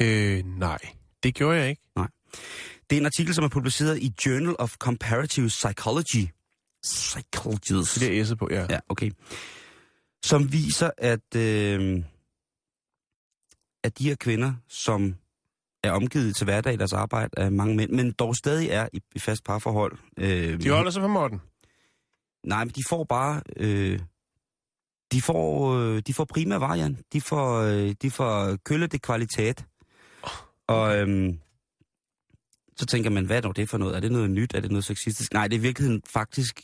Øh, 0.00 0.44
nej. 0.44 0.78
Det 1.22 1.34
gjorde 1.34 1.58
jeg 1.58 1.70
ikke. 1.70 1.82
Det 2.90 2.96
er 2.96 3.00
en 3.00 3.06
artikel, 3.06 3.34
som 3.34 3.44
er 3.44 3.48
publiceret 3.48 3.98
i 3.98 4.12
Journal 4.26 4.56
of 4.58 4.76
Comparative 4.76 5.48
Psychology. 5.48 6.28
Psychologist. 6.82 8.00
Det 8.00 8.20
er 8.20 8.24
S'et 8.24 8.34
på, 8.34 8.48
ja. 8.50 8.66
Ja, 8.70 8.78
okay. 8.88 9.10
Som 10.24 10.52
viser, 10.52 10.90
at, 10.98 11.36
øh, 11.36 12.02
at 13.84 13.98
de 13.98 14.04
her 14.08 14.14
kvinder, 14.14 14.54
som 14.68 15.14
er 15.84 15.90
omgivet 15.90 16.36
til 16.36 16.44
hverdag 16.44 16.74
i 16.74 16.76
deres 16.76 16.92
arbejde 16.92 17.30
af 17.36 17.52
mange 17.52 17.76
mænd, 17.76 17.90
men 17.90 18.12
dog 18.12 18.36
stadig 18.36 18.68
er 18.68 18.88
i, 18.92 19.00
i 19.14 19.18
fast 19.18 19.44
parforhold. 19.44 19.98
Øh, 20.18 20.62
De 20.62 20.70
holder 20.70 20.90
sig 20.90 21.02
på 21.02 21.08
måtten. 21.08 21.40
Nej, 22.44 22.64
men 22.64 22.72
de 22.76 22.82
får 22.88 23.04
bare... 23.04 23.42
Øh, 23.56 24.00
de 25.12 25.22
får, 25.22 25.74
øh, 25.74 26.02
de 26.06 26.14
får 26.14 26.24
prima 26.24 26.56
varian. 26.56 26.98
De 27.12 27.20
får, 27.20 27.60
øh, 27.60 27.94
de 28.02 28.10
får 28.10 28.56
kølle 28.64 28.86
det 28.86 29.02
kvalitet. 29.02 29.64
Og 30.68 30.98
øhm, 30.98 31.38
så 32.76 32.86
tænker 32.86 33.10
man, 33.10 33.24
hvad 33.24 33.36
er 33.36 33.40
dog 33.40 33.56
det 33.56 33.68
for 33.68 33.78
noget? 33.78 33.96
Er 33.96 34.00
det 34.00 34.12
noget 34.12 34.30
nyt? 34.30 34.54
Er 34.54 34.60
det 34.60 34.70
noget 34.70 34.84
sexistisk? 34.84 35.32
Nej, 35.32 35.48
det 35.48 35.56
er 35.56 35.58
i 35.58 35.62
virkeligheden 35.62 36.02
faktisk 36.06 36.62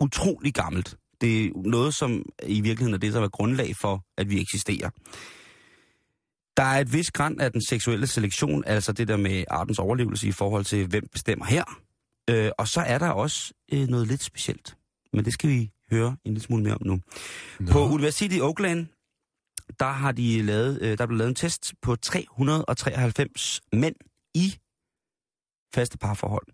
utrolig 0.00 0.54
gammelt. 0.54 0.96
Det 1.20 1.44
er 1.44 1.50
noget, 1.54 1.94
som 1.94 2.22
i 2.42 2.60
virkeligheden 2.60 2.94
er 2.94 2.98
det, 2.98 3.12
der 3.12 3.20
er 3.22 3.28
grundlag 3.28 3.76
for, 3.76 4.04
at 4.18 4.30
vi 4.30 4.40
eksisterer. 4.40 4.90
Der 6.56 6.62
er 6.62 6.80
et 6.80 6.92
vis 6.92 7.10
græn 7.10 7.40
af 7.40 7.52
den 7.52 7.66
seksuelle 7.68 8.06
selektion, 8.06 8.64
altså 8.66 8.92
det 8.92 9.08
der 9.08 9.16
med 9.16 9.44
artens 9.48 9.78
overlevelse 9.78 10.28
i 10.28 10.32
forhold 10.32 10.64
til, 10.64 10.86
hvem 10.86 11.06
bestemmer 11.12 11.44
her. 11.44 11.80
Øh, 12.30 12.50
og 12.58 12.68
så 12.68 12.80
er 12.80 12.98
der 12.98 13.08
også 13.08 13.52
øh, 13.72 13.88
noget 13.88 14.08
lidt 14.08 14.22
specielt. 14.22 14.76
Men 15.12 15.24
det 15.24 15.32
skal 15.32 15.50
vi 15.50 15.70
høre 15.90 16.08
en 16.08 16.32
lille 16.32 16.40
smule 16.40 16.62
mere 16.62 16.74
om 16.74 16.86
nu. 16.86 17.00
No. 17.60 17.72
På 17.72 17.88
Universitetet 17.88 18.36
i 18.36 18.40
Oakland, 18.40 18.86
der 19.80 19.92
har 19.92 20.12
de 20.12 20.42
lavet, 20.42 20.78
øh, 20.82 20.98
der 20.98 21.06
blev 21.06 21.18
lavet 21.18 21.28
en 21.28 21.34
test 21.34 21.74
på 21.82 21.96
393 21.96 23.60
mænd 23.72 23.94
i 24.34 24.58
faste 25.74 25.98
parforhold. 25.98 26.46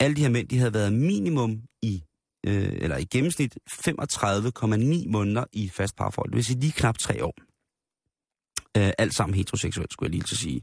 Alle 0.00 0.16
de 0.16 0.20
her 0.22 0.28
mænd, 0.28 0.48
de 0.48 0.58
havde 0.58 0.74
været 0.74 0.92
minimum 0.92 1.62
i, 1.82 2.02
øh, 2.46 2.72
eller 2.72 2.96
i 2.96 3.04
gennemsnit 3.04 3.58
35,9 3.70 5.08
måneder 5.08 5.44
i 5.52 5.68
fast 5.68 5.96
parforhold. 5.96 6.30
Det 6.30 6.36
vil 6.36 6.44
sige 6.44 6.60
lige 6.60 6.72
knap 6.72 6.98
tre 6.98 7.24
år. 7.24 7.34
Øh, 8.76 8.92
alt 8.98 9.14
sammen 9.14 9.34
heteroseksuelt, 9.34 9.92
skulle 9.92 10.06
jeg 10.08 10.14
lige 10.14 10.22
til 10.22 10.34
at 10.34 10.38
sige. 10.38 10.62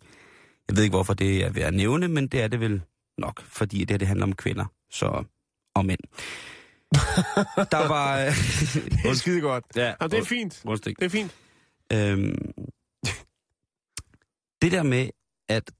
Jeg 0.67 0.75
ved 0.75 0.83
ikke, 0.83 0.93
hvorfor 0.93 1.13
det 1.13 1.43
er 1.43 1.49
ved 1.49 1.61
at 1.61 1.73
nævne, 1.73 2.07
men 2.07 2.27
det 2.27 2.41
er 2.41 2.47
det 2.47 2.59
vel 2.59 2.81
nok, 3.17 3.41
fordi 3.41 3.79
det 3.79 3.89
her 3.91 3.97
det 3.97 4.07
handler 4.07 4.25
om 4.25 4.33
kvinder, 4.35 4.65
så 4.91 5.23
og 5.75 5.85
mænd. 5.85 5.99
der 7.71 7.87
var... 7.87 8.19
Øh, 8.19 8.25
Det 9.03 9.05
er 9.09 9.13
skide 9.23 9.41
godt. 9.41 9.65
Ja, 9.75 9.93
Jamen, 10.01 10.11
det 10.11 10.19
er 10.19 10.23
fint. 10.25 10.61
Det 10.99 11.05
er 11.05 11.09
fint. 11.09 11.31
Øhm, 11.93 12.51
det 14.61 14.71
der 14.71 14.83
med, 14.83 15.09
at 15.49 15.71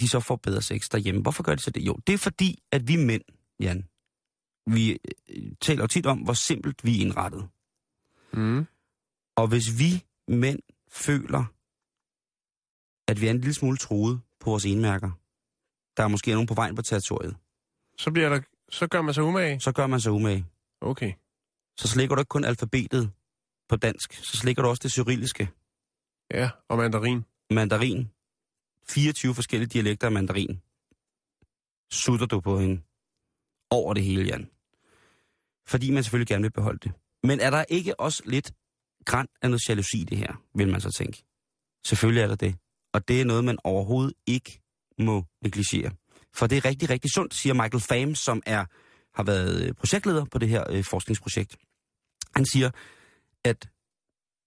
de 0.00 0.08
så 0.08 0.20
får 0.20 0.36
bedre 0.36 0.62
sex 0.62 0.88
derhjemme, 0.88 1.22
hvorfor 1.22 1.42
gør 1.42 1.54
de 1.54 1.62
så 1.62 1.70
det? 1.70 1.86
Jo, 1.86 1.94
det 2.06 2.12
er 2.12 2.18
fordi, 2.18 2.62
at 2.72 2.88
vi 2.88 2.96
mænd, 2.96 3.22
Jan, 3.60 3.88
vi 4.66 4.98
øh, 5.28 5.52
taler 5.60 5.82
jo 5.82 5.86
tit 5.86 6.06
om, 6.06 6.18
hvor 6.18 6.32
simpelt 6.32 6.84
vi 6.84 6.96
er 6.96 7.00
indrettet. 7.00 7.48
Mm. 8.32 8.66
Og 9.36 9.48
hvis 9.48 9.78
vi 9.78 10.04
mænd 10.28 10.58
føler, 10.92 11.44
at 13.08 13.20
vi 13.20 13.26
er 13.26 13.30
en 13.30 13.38
lille 13.40 13.54
smule 13.54 13.76
truet 13.76 14.20
på 14.40 14.50
vores 14.50 14.64
enmærker, 14.64 15.10
der 15.96 16.02
er 16.04 16.08
måske 16.08 16.32
nogen 16.32 16.46
på 16.46 16.54
vejen 16.54 16.74
på 16.74 16.82
territoriet, 16.82 17.36
Så, 17.98 18.10
bliver 18.10 18.28
der, 18.28 18.40
så 18.68 18.86
gør 18.86 19.02
man 19.02 19.14
sig 19.14 19.22
umage. 19.24 19.60
så 19.60 19.72
gør 19.72 19.86
man 19.86 20.00
sig 20.00 20.12
umage. 20.12 20.46
Okay. 20.80 21.12
Så 21.78 21.88
slikker 21.88 22.14
du 22.14 22.20
ikke 22.20 22.28
kun 22.28 22.44
alfabetet 22.44 23.10
på 23.68 23.76
dansk, 23.76 24.12
så 24.14 24.36
slikker 24.36 24.62
du 24.62 24.68
også 24.68 24.80
det 24.82 24.92
cyrilliske. 24.92 25.50
Ja, 26.30 26.50
og 26.68 26.76
mandarin. 26.78 27.24
mandarin. 27.50 28.10
24 28.88 29.34
forskellige 29.34 29.68
dialekter 29.68 30.06
af 30.06 30.12
mandarin. 30.12 30.60
Sutter 31.90 32.26
du 32.26 32.40
på 32.40 32.58
hende 32.58 32.82
over 33.70 33.94
det 33.94 34.04
hele, 34.04 34.24
Jan. 34.24 34.50
Fordi 35.66 35.90
man 35.90 36.04
selvfølgelig 36.04 36.28
gerne 36.28 36.42
vil 36.42 36.52
beholde 36.52 36.78
det. 36.78 36.92
Men 37.22 37.40
er 37.40 37.50
der 37.50 37.64
ikke 37.68 38.00
også 38.00 38.22
lidt 38.26 38.52
græn 39.04 39.26
af 39.42 39.50
noget 39.50 39.68
jalousi 39.68 40.00
i 40.00 40.04
det 40.04 40.18
her, 40.18 40.42
vil 40.54 40.68
man 40.68 40.80
så 40.80 40.90
tænke? 40.90 41.24
Selvfølgelig 41.86 42.22
er 42.22 42.26
der 42.26 42.36
det. 42.36 42.56
Og 42.92 43.08
det 43.08 43.20
er 43.20 43.24
noget, 43.24 43.44
man 43.44 43.58
overhovedet 43.64 44.14
ikke 44.26 44.62
må 44.98 45.24
negligere. 45.42 45.92
For 46.34 46.46
det 46.46 46.58
er 46.58 46.64
rigtig, 46.64 46.90
rigtig 46.90 47.10
sundt, 47.10 47.34
siger 47.34 47.54
Michael 47.54 47.84
Pham, 47.88 48.14
som 48.14 48.42
er, 48.46 48.64
har 49.14 49.22
været 49.22 49.68
øh, 49.68 49.74
projektleder 49.74 50.24
på 50.24 50.38
det 50.38 50.48
her 50.48 50.70
øh, 50.70 50.84
forskningsprojekt. 50.84 51.56
Han 52.36 52.46
siger, 52.46 52.70
at 53.44 53.68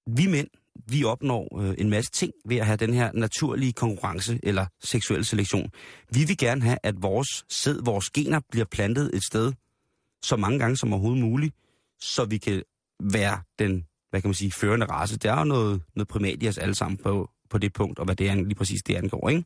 vi 0.08 0.28
mænd, 0.28 0.48
vi 0.86 1.04
opnår 1.04 1.60
øh, 1.62 1.76
en 1.78 1.90
masse 1.90 2.12
ting 2.12 2.34
ved 2.46 2.58
at 2.58 2.66
have 2.66 2.78
den 2.78 2.94
her 2.94 3.12
naturlige 3.14 3.74
konkurrence 3.74 4.40
eller 4.44 4.66
seksuel 4.84 5.26
selektion. 5.26 5.72
Vi 6.12 6.24
vil 6.24 6.38
gerne 6.38 6.62
have, 6.62 6.78
at 6.84 7.02
vores 7.02 7.46
sæd, 7.50 7.80
vores 7.84 8.10
gener 8.10 8.40
bliver 8.52 8.66
plantet 8.66 9.12
et 9.14 9.24
sted 9.24 9.54
så 10.24 10.36
mange 10.36 10.60
gange 10.60 10.78
som 10.78 10.94
overhovedet 10.94 11.24
muligt, 11.24 11.56
så 12.02 12.26
vi 12.26 12.38
kan 12.38 12.64
være 13.04 13.42
den, 13.60 13.86
hvad 14.10 14.22
kan 14.22 14.28
man 14.28 14.36
sige, 14.36 14.52
førende 14.52 14.86
race. 14.86 15.18
Der 15.18 15.34
er 15.34 15.38
jo 15.38 15.44
noget, 15.44 15.82
noget 15.96 16.08
primat 16.08 16.44
i 16.44 16.48
os 16.48 16.58
alle 16.58 16.76
sammen 16.76 16.98
på, 16.98 17.30
på 17.50 17.58
det 17.58 17.74
punkt, 17.74 18.00
og 18.00 18.06
hvad 18.06 18.16
det 18.16 18.30
er 18.30 18.36
lige 18.36 18.56
præcis 18.56 18.82
det 18.88 18.96
angår, 18.96 19.30
ikke? 19.30 19.44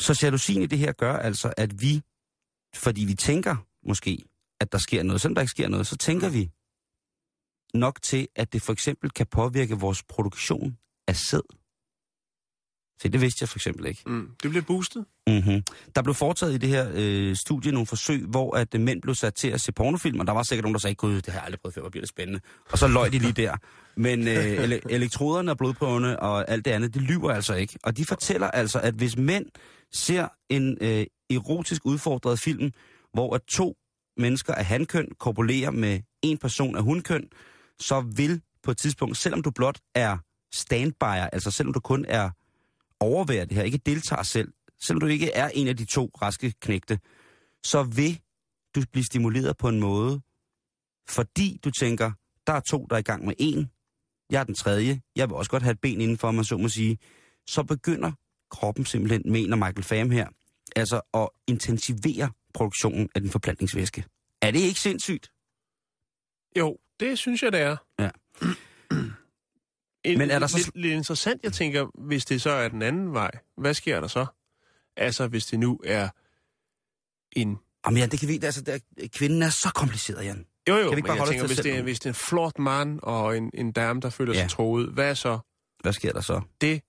Så 0.00 0.18
jalousien 0.22 0.62
i 0.62 0.66
det 0.66 0.78
her 0.78 0.92
gør 0.92 1.16
altså, 1.16 1.52
at 1.56 1.82
vi, 1.82 2.02
fordi 2.74 3.04
vi 3.04 3.14
tænker 3.14 3.56
måske, 3.86 4.24
at 4.60 4.72
der 4.72 4.78
sker 4.78 5.02
noget, 5.02 5.20
selvom 5.20 5.34
der 5.34 5.42
ikke 5.42 5.50
sker 5.50 5.68
noget, 5.68 5.86
så 5.86 5.96
tænker 5.96 6.28
vi 6.28 6.50
nok 7.74 8.02
til, 8.02 8.28
at 8.36 8.52
det 8.52 8.62
for 8.62 8.72
eksempel 8.72 9.10
kan 9.10 9.26
påvirke 9.26 9.74
vores 9.74 10.02
produktion 10.02 10.76
af 11.08 11.16
sæd. 11.16 11.40
Se, 13.02 13.08
det 13.08 13.20
vidste 13.20 13.42
jeg 13.42 13.48
for 13.48 13.58
eksempel 13.58 13.86
ikke. 13.86 14.02
Mm. 14.06 14.28
Det 14.42 14.50
bliver 14.50 14.64
boostet. 14.64 15.04
Mm-hmm. 15.26 15.62
Der 15.94 16.02
blev 16.02 16.14
foretaget 16.14 16.54
i 16.54 16.58
det 16.58 16.68
her 16.68 16.90
øh, 16.94 17.36
studie 17.36 17.72
nogle 17.72 17.86
forsøg, 17.86 18.24
hvor 18.24 18.56
at 18.56 18.74
øh, 18.74 18.80
mænd 18.80 19.02
blev 19.02 19.14
sat 19.14 19.34
til 19.34 19.48
at 19.48 19.60
se 19.60 19.72
pornofilm, 19.72 20.20
og 20.20 20.26
der 20.26 20.32
var 20.32 20.42
sikkert 20.42 20.62
nogen, 20.62 20.74
der 20.74 20.80
sagde, 20.80 20.94
gud, 20.94 21.14
det 21.14 21.26
har 21.26 21.34
jeg 21.34 21.44
aldrig 21.44 21.60
prøvet 21.60 21.74
før, 21.74 21.80
hvor 21.80 21.90
bliver 21.90 22.02
det 22.02 22.08
spændende. 22.08 22.40
Og 22.72 22.78
så 22.78 22.88
løg 22.88 23.12
de 23.12 23.18
lige 23.18 23.32
der. 23.32 23.56
Men 23.96 24.28
øh, 24.28 24.58
ele- 24.64 24.80
elektroderne 24.90 25.50
og 25.50 25.58
blodprøverne 25.58 26.20
og 26.20 26.50
alt 26.50 26.64
det 26.64 26.70
andet, 26.70 26.94
det 26.94 27.02
lyver 27.02 27.32
altså 27.32 27.54
ikke. 27.54 27.78
Og 27.82 27.96
de 27.96 28.04
fortæller 28.04 28.50
altså, 28.50 28.80
at 28.80 28.94
hvis 28.94 29.16
mænd 29.16 29.46
ser 29.92 30.28
en 30.48 30.78
øh, 30.80 31.06
erotisk 31.30 31.86
udfordret 31.86 32.40
film, 32.40 32.70
hvor 33.12 33.34
at 33.34 33.42
to 33.48 33.76
mennesker 34.16 34.54
af 34.54 34.64
handkøn 34.64 35.08
korpulerer 35.18 35.70
med 35.70 36.00
en 36.22 36.38
person 36.38 36.76
af 36.76 36.82
hundkøn, 36.82 37.28
så 37.80 38.00
vil 38.00 38.42
på 38.62 38.70
et 38.70 38.78
tidspunkt, 38.78 39.16
selvom 39.16 39.42
du 39.42 39.50
blot 39.50 39.78
er 39.94 40.18
standbyer, 40.54 41.28
altså 41.32 41.50
selvom 41.50 41.72
du 41.72 41.80
kun 41.80 42.04
er 42.08 42.30
overværer 43.00 43.44
det 43.44 43.56
her, 43.56 43.64
ikke 43.64 43.78
deltager 43.78 44.22
selv, 44.22 44.52
selvom 44.80 45.00
du 45.00 45.06
ikke 45.06 45.32
er 45.32 45.48
en 45.48 45.68
af 45.68 45.76
de 45.76 45.84
to 45.84 46.10
raske 46.22 46.54
knægte, 46.60 46.98
så 47.64 47.82
vil 47.82 48.20
du 48.74 48.82
blive 48.92 49.04
stimuleret 49.04 49.56
på 49.56 49.68
en 49.68 49.80
måde, 49.80 50.20
fordi 51.08 51.60
du 51.64 51.70
tænker, 51.70 52.12
der 52.46 52.52
er 52.52 52.60
to, 52.60 52.86
der 52.90 52.96
er 52.96 53.00
i 53.00 53.02
gang 53.02 53.24
med 53.24 53.34
en, 53.38 53.70
jeg 54.30 54.40
er 54.40 54.44
den 54.44 54.54
tredje, 54.54 55.00
jeg 55.16 55.28
vil 55.28 55.36
også 55.36 55.50
godt 55.50 55.62
have 55.62 55.72
et 55.72 55.80
ben 55.80 56.00
indenfor, 56.00 56.30
man 56.30 56.44
så 56.44 56.56
må 56.56 56.68
sige, 56.68 56.98
så 57.46 57.62
begynder 57.62 58.12
kroppen 58.50 58.84
simpelthen, 58.84 59.22
mener 59.32 59.56
Michael 59.56 59.82
Pham 59.82 60.10
her, 60.10 60.28
altså 60.76 61.00
at 61.14 61.28
intensivere 61.46 62.30
produktionen 62.54 63.08
af 63.14 63.20
den 63.20 63.30
forplantningsvæske. 63.30 64.04
Er 64.42 64.50
det 64.50 64.58
ikke 64.58 64.80
sindssygt? 64.80 65.32
Jo, 66.58 66.78
det 67.00 67.18
synes 67.18 67.42
jeg, 67.42 67.52
det 67.52 67.60
er. 67.60 67.76
Ja. 67.98 68.10
En, 70.04 70.18
Men 70.18 70.30
er 70.30 70.38
der 70.38 70.46
så- 70.46 70.56
lidt, 70.58 70.70
lidt 70.74 70.94
interessant, 70.94 71.42
jeg 71.42 71.52
tænker, 71.52 71.86
hvis 72.06 72.24
det 72.24 72.42
så 72.42 72.50
er 72.50 72.68
den 72.68 72.82
anden 72.82 73.12
vej, 73.14 73.30
hvad 73.56 73.74
sker 73.74 74.00
der 74.00 74.08
så? 74.08 74.26
Altså, 74.96 75.26
hvis 75.28 75.46
det 75.46 75.58
nu 75.58 75.80
er 75.84 76.08
en... 77.32 77.56
Jamen 77.86 77.98
ja, 77.98 78.06
det 78.06 78.20
kan 78.20 78.28
vi, 78.28 78.40
altså, 78.42 78.60
der, 78.62 78.78
kvinden 79.14 79.42
er 79.42 79.50
så 79.50 79.70
kompliceret, 79.74 80.24
Jan. 80.24 80.46
Jo, 80.68 80.76
jo, 80.76 80.82
Kan 80.82 80.84
vi 80.84 80.86
ikke 80.90 80.94
men 80.96 81.02
bare 81.02 81.12
jeg 81.12 81.18
holde 81.18 81.30
os 81.30 81.32
tænker, 81.32 81.46
til 81.46 81.54
hvis 81.54 81.62
det, 81.64 81.78
er, 81.78 81.82
hvis 81.82 82.00
det 82.00 82.06
er 82.06 82.10
en 82.10 82.14
flot 82.14 82.58
mand 82.58 83.00
og 83.02 83.36
en, 83.36 83.50
en 83.54 83.72
dame, 83.72 84.00
der 84.00 84.10
føler 84.10 84.34
Ja. 84.34 84.40
sig 84.40 84.50
troet, 84.50 84.88
hvad 84.88 85.14
så? 85.14 85.38
Hvad 85.82 85.92
sker 85.92 86.12
der 86.12 86.20
så? 86.20 86.40
Det, 86.60 86.82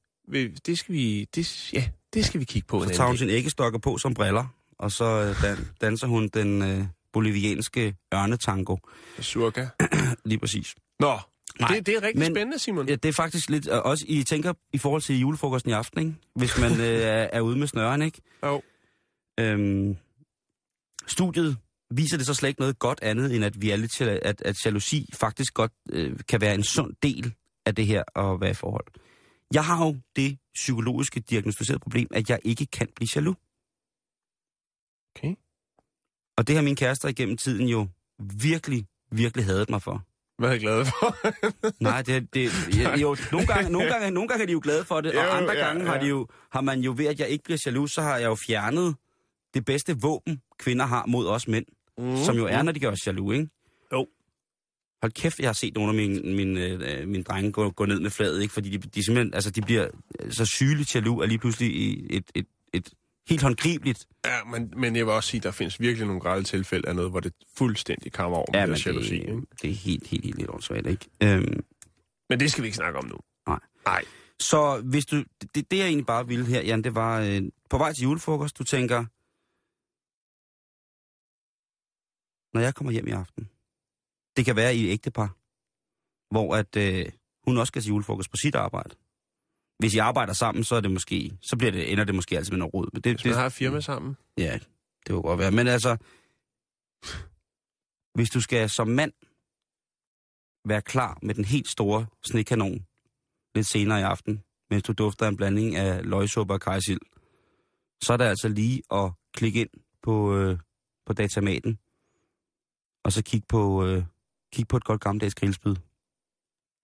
det 0.66 0.80
skal 0.80 0.96
vi... 0.96 1.28
Det, 1.36 1.74
ja, 1.74 1.90
det 2.14 2.26
skal 2.26 2.40
vi 2.40 2.46
kigge 2.46 2.68
på. 2.68 2.84
Så 2.84 2.90
tager 2.90 3.08
hun 3.08 3.18
sin 3.18 3.30
æggestokker 3.30 3.80
på 3.80 3.98
som 3.98 4.14
briller, 4.14 4.46
og 4.80 4.92
så 4.92 5.06
øh, 5.06 5.42
dan, 5.42 5.58
danser 5.82 6.08
hun 6.08 6.28
den 6.28 6.62
øh, 6.62 6.86
bolivianske 7.14 7.96
ørnetango. 8.14 8.78
Surka. 9.20 9.68
Lige 10.26 10.40
præcis. 10.40 10.76
Nå, 11.00 11.20
Nej, 11.60 11.70
det, 11.76 11.86
det 11.86 11.96
er 11.96 12.02
rigtig 12.02 12.20
men- 12.20 12.34
spændende, 12.36 12.60
Simon. 12.60 12.88
Ja, 12.90 12.96
det 12.96 13.10
er 13.10 13.14
faktisk 13.14 13.50
lidt, 13.50 13.68
også 13.68 14.06
I 14.08 14.24
tænker 14.24 14.54
i 14.74 14.78
forhold 14.78 15.02
til 15.02 15.20
julefrokosten 15.20 15.70
i 15.70 15.74
aften, 15.74 16.00
ikke? 16.00 16.14
Hvis 16.36 16.58
man 16.58 16.72
øh, 16.88 16.88
er, 16.88 17.30
er 17.34 17.42
ude 17.42 17.58
med 17.58 17.68
snøren, 17.68 18.02
ikke? 18.02 18.22
Jo. 18.44 18.62
Øhm, 19.40 19.96
studiet 21.08 21.58
viser 21.92 22.18
det 22.18 22.26
så 22.26 22.34
slet 22.34 22.50
ikke 22.50 22.60
noget 22.62 22.80
godt 22.80 23.00
andet, 23.02 23.36
end 23.36 23.46
at 23.46 23.62
vi 23.62 23.70
er 23.72 23.76
lidt 23.76 23.92
til, 23.92 24.04
at, 24.04 24.42
at 24.42 24.66
jalousi 24.66 25.10
faktisk 25.14 25.54
godt 25.54 25.72
øh, 25.90 26.20
kan 26.28 26.42
være 26.42 26.56
en 26.56 26.64
sund 26.64 26.96
del 27.04 27.34
af 27.66 27.76
det 27.76 27.86
her 27.88 28.04
at 28.20 28.42
være 28.42 28.52
i 28.52 28.54
forhold. 28.54 28.86
Jeg 29.54 29.66
har 29.66 29.86
jo 29.86 29.98
det 30.16 30.38
psykologiske 30.54 31.20
diagnostiserede 31.20 31.80
problem, 31.80 32.08
at 32.12 32.30
jeg 32.30 32.40
ikke 32.44 32.66
kan 32.66 32.88
blive 32.96 33.08
jaloux. 33.16 33.38
Okay. 35.16 35.36
Og 36.40 36.48
det 36.48 36.56
har 36.56 36.64
min 36.64 36.76
kærester 36.76 37.08
igennem 37.08 37.38
tiden 37.38 37.68
jo 37.68 37.88
virkelig, 38.20 38.86
virkelig 39.12 39.46
hadet 39.46 39.70
mig 39.70 39.82
for. 39.82 40.04
Hvad 40.38 40.50
er 40.50 40.54
jeg 40.54 40.62
glad 40.62 40.86
for? 40.86 41.18
Nej, 41.84 42.02
det, 42.02 42.34
det 42.34 42.52
jo, 43.02 43.18
nogle 43.32 43.48
gange, 43.48 43.70
nogle, 43.72 43.90
gange, 43.90 44.12
nogle 44.12 44.30
gange 44.30 44.42
er 44.42 44.46
de 44.46 44.52
jo 44.52 44.60
glade 44.64 44.86
for 44.86 45.02
det, 45.02 45.14
Jo, 45.14 45.20
og 45.20 45.38
andre 45.38 45.54
ja, 45.54 45.66
gange 45.66 45.86
har, 45.86 45.96
ja. 45.96 46.02
de 46.02 46.08
jo, 46.08 46.28
har 46.52 46.62
man 46.62 46.80
jo 46.80 46.94
ved, 46.98 47.06
at 47.06 47.20
jeg 47.20 47.30
ikke 47.30 47.44
bliver 47.44 47.64
jaloux, 47.66 47.92
så 47.92 48.02
har 48.02 48.18
jeg 48.18 48.26
jo 48.26 48.36
fjernet 48.48 48.96
det 49.54 49.66
bedste 49.66 49.98
våben, 50.02 50.42
kvinder 50.60 50.86
har 50.86 51.06
mod 51.06 51.28
os 51.28 51.48
mænd, 51.48 51.66
mm. 51.98 52.18
som 52.18 52.36
jo 52.36 52.46
er, 52.46 52.62
når 52.62 52.72
de 52.72 52.80
gør 52.80 52.92
os 52.92 53.08
jaloux, 53.08 53.34
ikke? 53.34 53.50
Jo. 53.94 54.08
Hold 55.02 55.12
kæft, 55.12 55.40
jeg 55.40 55.48
har 55.48 55.54
set 55.54 55.76
nogle 55.76 55.90
af 55.90 55.96
mine, 55.96 56.36
mine, 56.36 56.66
øh, 56.66 57.08
mine 57.08 57.24
drenge 57.24 57.52
gå, 57.52 57.70
gå 57.70 57.86
ned 57.86 58.00
med 58.00 58.10
fladet, 58.10 58.42
ikke? 58.42 58.54
Fordi 58.54 58.78
de, 58.78 58.78
de 58.78 59.06
simpelthen, 59.06 59.34
altså 59.34 59.52
de 59.52 59.62
bliver 59.62 59.88
så 60.30 60.46
sygeligt 60.46 60.96
jaloux, 60.96 61.24
at 61.24 61.30
lige 61.30 61.40
pludselig 61.40 61.76
i 61.76 62.08
et, 62.10 62.32
et, 62.36 62.46
et 62.74 62.90
helt 63.30 63.42
håndgribeligt 63.42 64.08
Ja, 64.26 64.44
men, 64.44 64.74
men 64.78 64.96
jeg 64.96 65.06
vil 65.06 65.14
også 65.14 65.30
sige, 65.30 65.40
at 65.40 65.44
der 65.44 65.52
findes 65.52 65.80
virkelig 65.80 66.08
nogle 66.08 66.22
grælde 66.22 66.44
tilfælde 66.44 66.88
af 66.90 66.96
noget, 66.96 67.12
hvor 67.12 67.20
det 67.20 67.34
fuldstændig 67.58 68.14
kommer 68.14 68.38
over 68.38 68.52
med 68.52 68.60
Ja, 68.60 68.66
men 68.66 68.76
jalousi. 68.76 69.10
det, 69.16 69.22
ikke? 69.22 69.42
det 69.62 69.70
er 69.70 69.74
helt, 69.74 70.08
helt, 70.08 70.24
helt, 70.26 70.38
helt 70.38 70.50
åndssvagt, 70.50 70.88
ikke? 70.88 71.06
Øhm, 71.24 71.64
Men 72.30 72.40
det 72.40 72.52
skal 72.52 72.62
vi 72.62 72.68
ikke 72.68 72.76
snakke 72.76 73.00
om 73.00 73.06
nu. 73.06 73.18
Nej. 73.48 73.60
Nej. 73.86 74.04
Så 74.40 74.82
hvis 74.82 75.06
du, 75.06 75.24
det, 75.56 75.72
det 75.72 75.78
jeg 75.78 75.86
egentlig 75.86 76.06
bare 76.06 76.28
ville 76.28 76.46
her, 76.46 76.62
Jan, 76.62 76.82
det 76.84 76.96
var 76.96 77.20
øh, 77.22 77.42
på 77.70 77.78
vej 77.78 77.94
til 77.94 78.04
julefrokost, 78.04 78.58
du 78.60 78.64
tænker, 78.64 79.00
når 82.56 82.62
jeg 82.62 82.76
kommer 82.76 82.92
hjem 82.92 83.08
i 83.08 83.12
aften, 83.12 83.50
Det 84.38 84.46
kan 84.46 84.56
være 84.56 84.76
i 84.76 84.88
et 84.88 84.92
ægtepar, 84.92 85.36
hvor 86.34 86.56
at, 86.56 86.76
øh, 86.76 87.06
hun 87.46 87.58
også 87.58 87.72
skal 87.72 87.82
til 87.82 87.90
julefrokost 87.90 88.30
på 88.32 88.38
sit 88.38 88.56
arbejde. 88.56 88.96
Hvis 89.80 89.96
I 89.96 89.98
arbejder 89.98 90.34
sammen, 90.34 90.64
så 90.64 90.76
er 90.76 90.82
det 90.82 90.92
måske, 90.92 91.38
så 91.42 91.58
bliver 91.58 91.72
det, 91.72 91.92
ender 91.92 92.04
det 92.04 92.16
måske 92.16 92.38
altid 92.38 92.52
med 92.52 92.60
noget 92.60 92.74
rod. 92.74 92.90
Men 92.94 93.02
det, 93.02 93.14
Hvis 93.14 93.26
man 93.26 93.34
har 93.34 93.46
et 93.46 93.54
firma 93.54 93.80
sammen. 93.80 94.18
Ja, 94.38 94.54
det 95.04 95.10
kunne 95.10 95.22
godt 95.22 95.40
være. 95.40 95.52
Men 95.52 95.68
altså, 95.68 95.98
hvis 98.16 98.30
du 98.30 98.42
skal 98.42 98.70
som 98.70 98.88
mand 98.88 99.14
være 100.66 100.82
klar 100.82 101.20
med 101.22 101.36
den 101.36 101.46
helt 101.46 101.68
store 101.68 102.06
snekanon 102.26 102.86
lidt 103.56 103.68
senere 103.68 104.00
i 104.00 104.04
aften, 104.04 104.44
mens 104.70 104.84
du 104.84 104.94
dufter 104.94 105.28
en 105.28 105.38
blanding 105.38 105.76
af 105.76 106.06
løgsuppe 106.06 106.54
og 106.54 106.62
kajsild, 106.62 107.00
så 108.02 108.14
er 108.14 108.18
det 108.18 108.26
altså 108.26 108.48
lige 108.48 108.82
at 108.92 109.12
klikke 109.34 109.62
ind 109.62 109.70
på, 110.02 110.36
øh, 110.36 110.60
på 111.06 111.14
datamaten, 111.14 111.80
og 113.04 113.12
så 113.12 113.24
kigge 113.24 113.48
på, 113.50 113.86
øh, 113.86 114.04
kig 114.54 114.68
på 114.68 114.78
et 114.78 114.84
godt 114.84 115.02
gammeldags 115.02 115.36
grillspyd. 115.36 115.76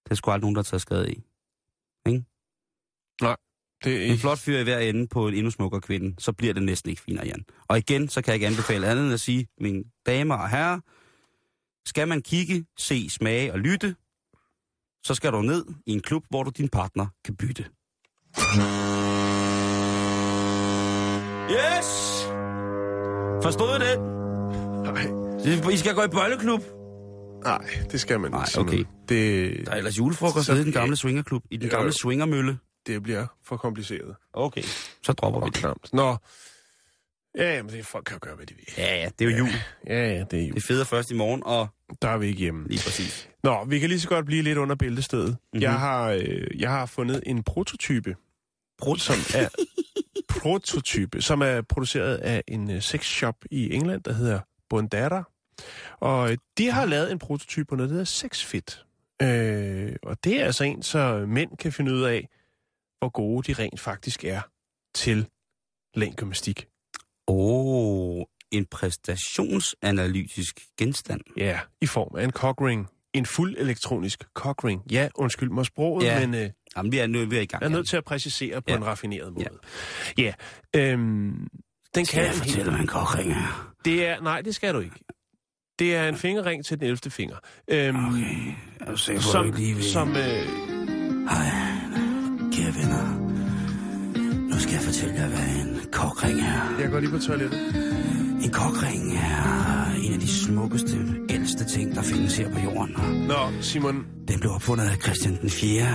Det 0.03 0.11
er 0.11 0.15
sgu 0.15 0.31
aldrig 0.31 0.41
nogen, 0.41 0.55
der 0.55 0.59
har 0.59 0.63
taget 0.63 0.81
skade 0.81 1.11
i. 1.11 1.23
Det 3.83 4.07
er 4.07 4.11
En 4.11 4.17
flot 4.17 4.39
fyr 4.39 4.57
i 4.59 4.63
hver 4.63 4.79
ende 4.79 5.07
på 5.07 5.27
en 5.27 5.33
endnu 5.33 5.51
smukkere 5.51 5.81
kvinde, 5.81 6.15
så 6.19 6.31
bliver 6.33 6.53
det 6.53 6.63
næsten 6.63 6.89
ikke 6.89 7.01
finere, 7.01 7.25
Jan. 7.25 7.45
Og 7.67 7.77
igen, 7.77 8.09
så 8.09 8.21
kan 8.21 8.27
jeg 8.31 8.35
ikke 8.35 8.47
anbefale 8.47 8.87
andet 8.87 9.05
end 9.05 9.13
at 9.13 9.19
sige, 9.19 9.47
mine 9.61 9.83
damer 10.05 10.35
og 10.35 10.49
herrer, 10.49 10.79
skal 11.87 12.07
man 12.07 12.21
kigge, 12.21 12.65
se, 12.77 13.09
smage 13.09 13.53
og 13.53 13.59
lytte, 13.59 13.95
så 15.03 15.13
skal 15.13 15.31
du 15.31 15.41
ned 15.41 15.65
i 15.85 15.91
en 15.93 16.01
klub, 16.01 16.23
hvor 16.29 16.43
du 16.43 16.49
din 16.57 16.69
partner 16.69 17.07
kan 17.25 17.35
bytte. 17.35 17.65
Yes! 21.51 21.87
Forstod 23.43 23.69
I 23.75 23.79
det? 23.85 23.99
Nej, 25.63 25.71
I 25.73 25.77
skal 25.77 25.95
gå 25.95 26.03
i 26.03 26.07
bølleklub. 26.07 26.61
nej, 27.43 27.65
det 27.91 28.01
skal 28.01 28.19
man 28.19 28.31
Nej, 28.31 28.45
ikke. 28.47 28.59
Okay. 28.59 28.83
Det, 29.09 29.65
Der 29.65 29.71
er 29.71 29.75
ellers 29.75 29.97
julefrokost 29.97 30.45
Så- 30.45 30.53
i 30.53 30.63
den 30.63 30.71
gamle 30.71 30.95
swingerklub, 30.95 31.43
i 31.51 31.57
den 31.57 31.69
Jo. 31.69 31.77
gamle 31.77 31.91
swingermølle. 31.93 32.57
Det 32.87 33.03
bliver 33.03 33.27
for 33.43 33.57
kompliceret. 33.57 34.15
Okay. 34.33 34.63
Så 35.03 35.13
dropper 35.13 35.39
vi 35.39 35.45
det. 35.45 35.53
klamt. 35.53 35.93
Nå. 35.93 36.17
Ja, 37.37 37.63
men 37.63 37.71
det, 37.73 37.85
folk 37.85 38.05
kan 38.05 38.13
jo 38.15 38.19
gøre, 38.21 38.35
hvad 38.35 38.45
de 38.45 38.53
vil. 38.55 38.65
Ja, 38.77 38.95
ja, 38.95 39.09
det 39.19 39.27
er 39.27 39.31
jo 39.31 39.37
jul. 39.37 39.49
Ja, 39.87 40.13
ja, 40.13 40.23
det 40.31 40.39
er 40.43 40.47
jo. 40.47 40.53
Det 40.53 40.63
er 40.63 40.67
federe 40.67 40.85
først 40.85 41.11
i 41.11 41.13
morgen, 41.13 41.43
og 41.45 41.67
Der 42.01 42.07
er 42.09 42.17
vi 42.17 42.27
ikke 42.27 42.39
hjemme. 42.39 42.67
lige 42.67 42.81
præcis. 42.83 43.29
Nå, 43.43 43.65
vi 43.65 43.79
kan 43.79 43.89
lige 43.89 43.99
så 43.99 44.07
godt 44.07 44.25
blive 44.25 44.41
lidt 44.43 44.57
under 44.57 44.75
bæltestedet. 44.75 45.27
Mhm. 45.29 45.37
Mm-hmm. 45.53 45.61
Jeg, 45.61 45.79
har, 45.79 46.09
øh, 46.09 46.47
jeg 46.59 46.69
har 46.69 46.85
fundet 46.85 47.23
en 47.25 47.43
prototype, 47.43 48.15
som 48.97 49.15
er 49.35 49.49
prototype, 50.39 51.21
som 51.21 51.41
er 51.41 51.61
produceret 51.61 52.15
af 52.17 52.43
en 52.47 52.71
øh, 52.71 52.81
sexshop 52.81 53.35
i 53.51 53.73
England, 53.73 54.03
der 54.03 54.13
hedder 54.13 54.39
Bondara. 54.69 55.23
Og 55.99 56.31
øh, 56.31 56.37
de 56.57 56.71
har 56.71 56.85
lavet 56.85 57.11
en 57.11 57.19
prototype 57.19 57.65
på 57.65 57.75
noget, 57.75 57.89
der 57.89 57.93
hedder 57.93 58.05
Sexfit. 58.05 58.81
Øh, 59.21 59.95
og 60.03 60.17
det 60.23 60.41
er 60.41 60.45
altså 60.45 60.63
en, 60.63 60.83
så 60.83 61.25
mænd 61.27 61.57
kan 61.57 61.71
finde 61.71 61.93
ud 61.93 62.01
af, 62.03 62.29
hvor 63.05 63.09
gode 63.11 63.53
de 63.53 63.63
rent 63.63 63.79
faktisk 63.79 64.23
er 64.23 64.41
til 64.95 65.27
længdgymnastik. 65.95 66.67
Åh, 67.27 67.35
oh, 67.37 68.23
en 68.51 68.65
præstationsanalytisk 68.65 70.59
genstand. 70.77 71.21
Ja, 71.37 71.59
i 71.81 71.85
form 71.85 72.15
af 72.17 72.23
en 72.23 72.31
cockring. 72.31 72.87
En 73.13 73.25
fuld 73.25 73.55
elektronisk 73.57 74.23
cockring. 74.33 74.81
Ja, 74.91 75.09
undskyld 75.15 75.49
mig 75.49 75.65
sproget, 75.65 76.05
Ja. 76.05 76.27
men... 76.27 76.33
Øh, 76.43 76.49
Jamen, 76.77 76.91
vi 76.91 76.97
er, 76.97 77.03
er 77.03 77.25
vi 77.25 77.37
er 77.37 77.41
i 77.41 77.45
gang. 77.45 77.61
Jeg 77.61 77.67
er 77.67 77.71
nødt 77.71 77.87
til 77.87 77.97
at 77.97 78.03
præcisere 78.05 78.61
på 78.61 78.65
Ja. 78.71 78.75
en 78.75 78.85
raffineret 78.85 79.33
måde. 79.33 79.47
Ja. 80.17 80.33
ja. 80.75 80.81
Øhm, 80.91 81.47
den 81.95 82.05
Skal 82.05 82.19
kan 82.19 82.23
jeg 82.27 82.33
fortælle, 82.35 82.71
hvad 82.71 82.79
en 82.81 82.87
kokring 82.87 83.31
er? 83.31 83.73
Det 83.85 84.07
er, 84.07 84.21
nej, 84.21 84.41
det 84.41 84.55
skal 84.55 84.73
du 84.73 84.79
ikke. 84.79 84.95
Det 85.79 85.95
er 85.95 86.09
en 86.09 86.15
fingerring 86.17 86.65
til 86.65 86.79
den 86.79 86.87
11. 86.87 86.97
finger. 87.11 87.37
Øhm, 87.67 88.05
Okay, 88.05 88.53
er 88.81 88.91
du 88.91 88.97
sikker 88.97 89.21
som, 89.21 89.51
lige 89.51 89.75
vil... 89.75 89.83
som 89.83 90.09
øh, 90.15 90.47
kære 92.65 92.75
venner. 92.83 93.19
Nu 94.49 94.59
skal 94.59 94.71
jeg 94.73 94.81
fortælle 94.81 95.15
jer, 95.15 95.27
hvad 95.27 95.39
en 95.65 95.79
kokring 95.91 96.39
er. 96.39 96.79
jeg 96.81 96.89
går 96.91 96.99
lige 96.99 97.09
på 97.11 97.17
toilettet. 97.19 97.59
En 98.43 98.51
kokring 98.51 99.13
er 99.17 99.85
en 100.03 100.13
af 100.13 100.19
de 100.19 100.27
smukkeste, 100.27 100.97
ældste 101.29 101.65
ting, 101.65 101.95
der 101.95 102.01
findes 102.01 102.37
her 102.37 102.49
på 102.51 102.59
jorden. 102.59 102.95
Nå, 103.27 103.35
Simon, 103.61 104.05
Den 104.27 104.39
blev 104.39 104.51
opfundet 104.51 104.85
af 104.85 104.95
Christian 105.03 105.37
den 105.41 105.49
4. 105.49 105.85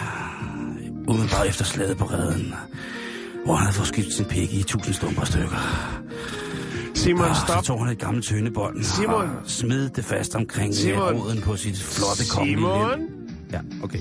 Umiddelbart 1.08 1.46
efter 1.48 1.64
slaget 1.64 1.96
på 1.98 2.04
redden, 2.04 2.54
hvor 3.44 3.54
han 3.54 3.66
havde 3.66 3.74
fået 3.76 3.88
skidt 3.88 4.12
sin 4.12 4.24
pik 4.24 4.54
i 4.54 4.62
tusind 4.62 4.94
stumper 4.94 5.24
stykker. 5.24 5.60
Simon, 6.94 7.24
Og 7.24 7.36
så 7.36 7.42
stop. 7.48 7.64
tog 7.64 7.84
han 7.84 7.92
et 7.92 7.98
gammelt 7.98 8.26
tøndebånd 8.26 8.82
Simon. 8.82 9.14
og 9.14 9.28
smed 9.44 9.88
det 9.88 10.04
fast 10.04 10.34
omkring 10.34 10.74
Simon. 10.74 11.02
Roden 11.14 11.40
på 11.42 11.56
sit 11.56 11.78
flotte 11.82 12.22
kongelige 12.30 12.56
Simon? 12.58 12.98
lem. 12.98 13.28
Ja, 13.52 13.60
okay. 13.84 13.98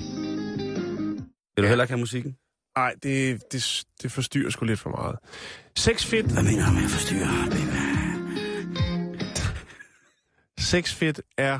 Vil 1.55 1.63
du 1.63 1.67
heller 1.67 1.83
ikke 1.83 1.91
have 1.93 1.99
musikken? 1.99 2.31
Nej, 2.77 2.93
det, 3.03 3.41
det, 3.51 3.83
det 4.01 4.11
forstyrrer 4.11 4.49
sgu 4.49 4.65
lidt 4.65 4.79
for 4.79 4.89
meget. 4.89 5.15
Sexfit, 5.75 6.25
Hvad 6.25 6.43
mener 6.43 6.65
du 6.65 6.71
med 6.73 6.83
at 6.83 6.89
forstyrre, 6.89 7.49
baby? 7.51 7.99
Sexfit 10.59 11.21
er 11.37 11.59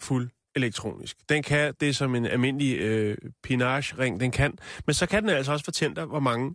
fuld 0.00 0.30
elektronisk. 0.56 1.16
Den 1.28 1.42
kan 1.42 1.74
det 1.80 1.96
som 1.96 2.14
en 2.14 2.26
almindelig 2.26 2.78
øh, 2.78 3.16
pinage-ring, 3.42 4.20
den 4.20 4.30
kan. 4.30 4.58
Men 4.86 4.94
så 4.94 5.06
kan 5.06 5.22
den 5.22 5.30
altså 5.30 5.52
også 5.52 5.64
fortælle 5.64 5.96
dig, 5.96 6.04
hvor 6.04 6.20
mange 6.20 6.54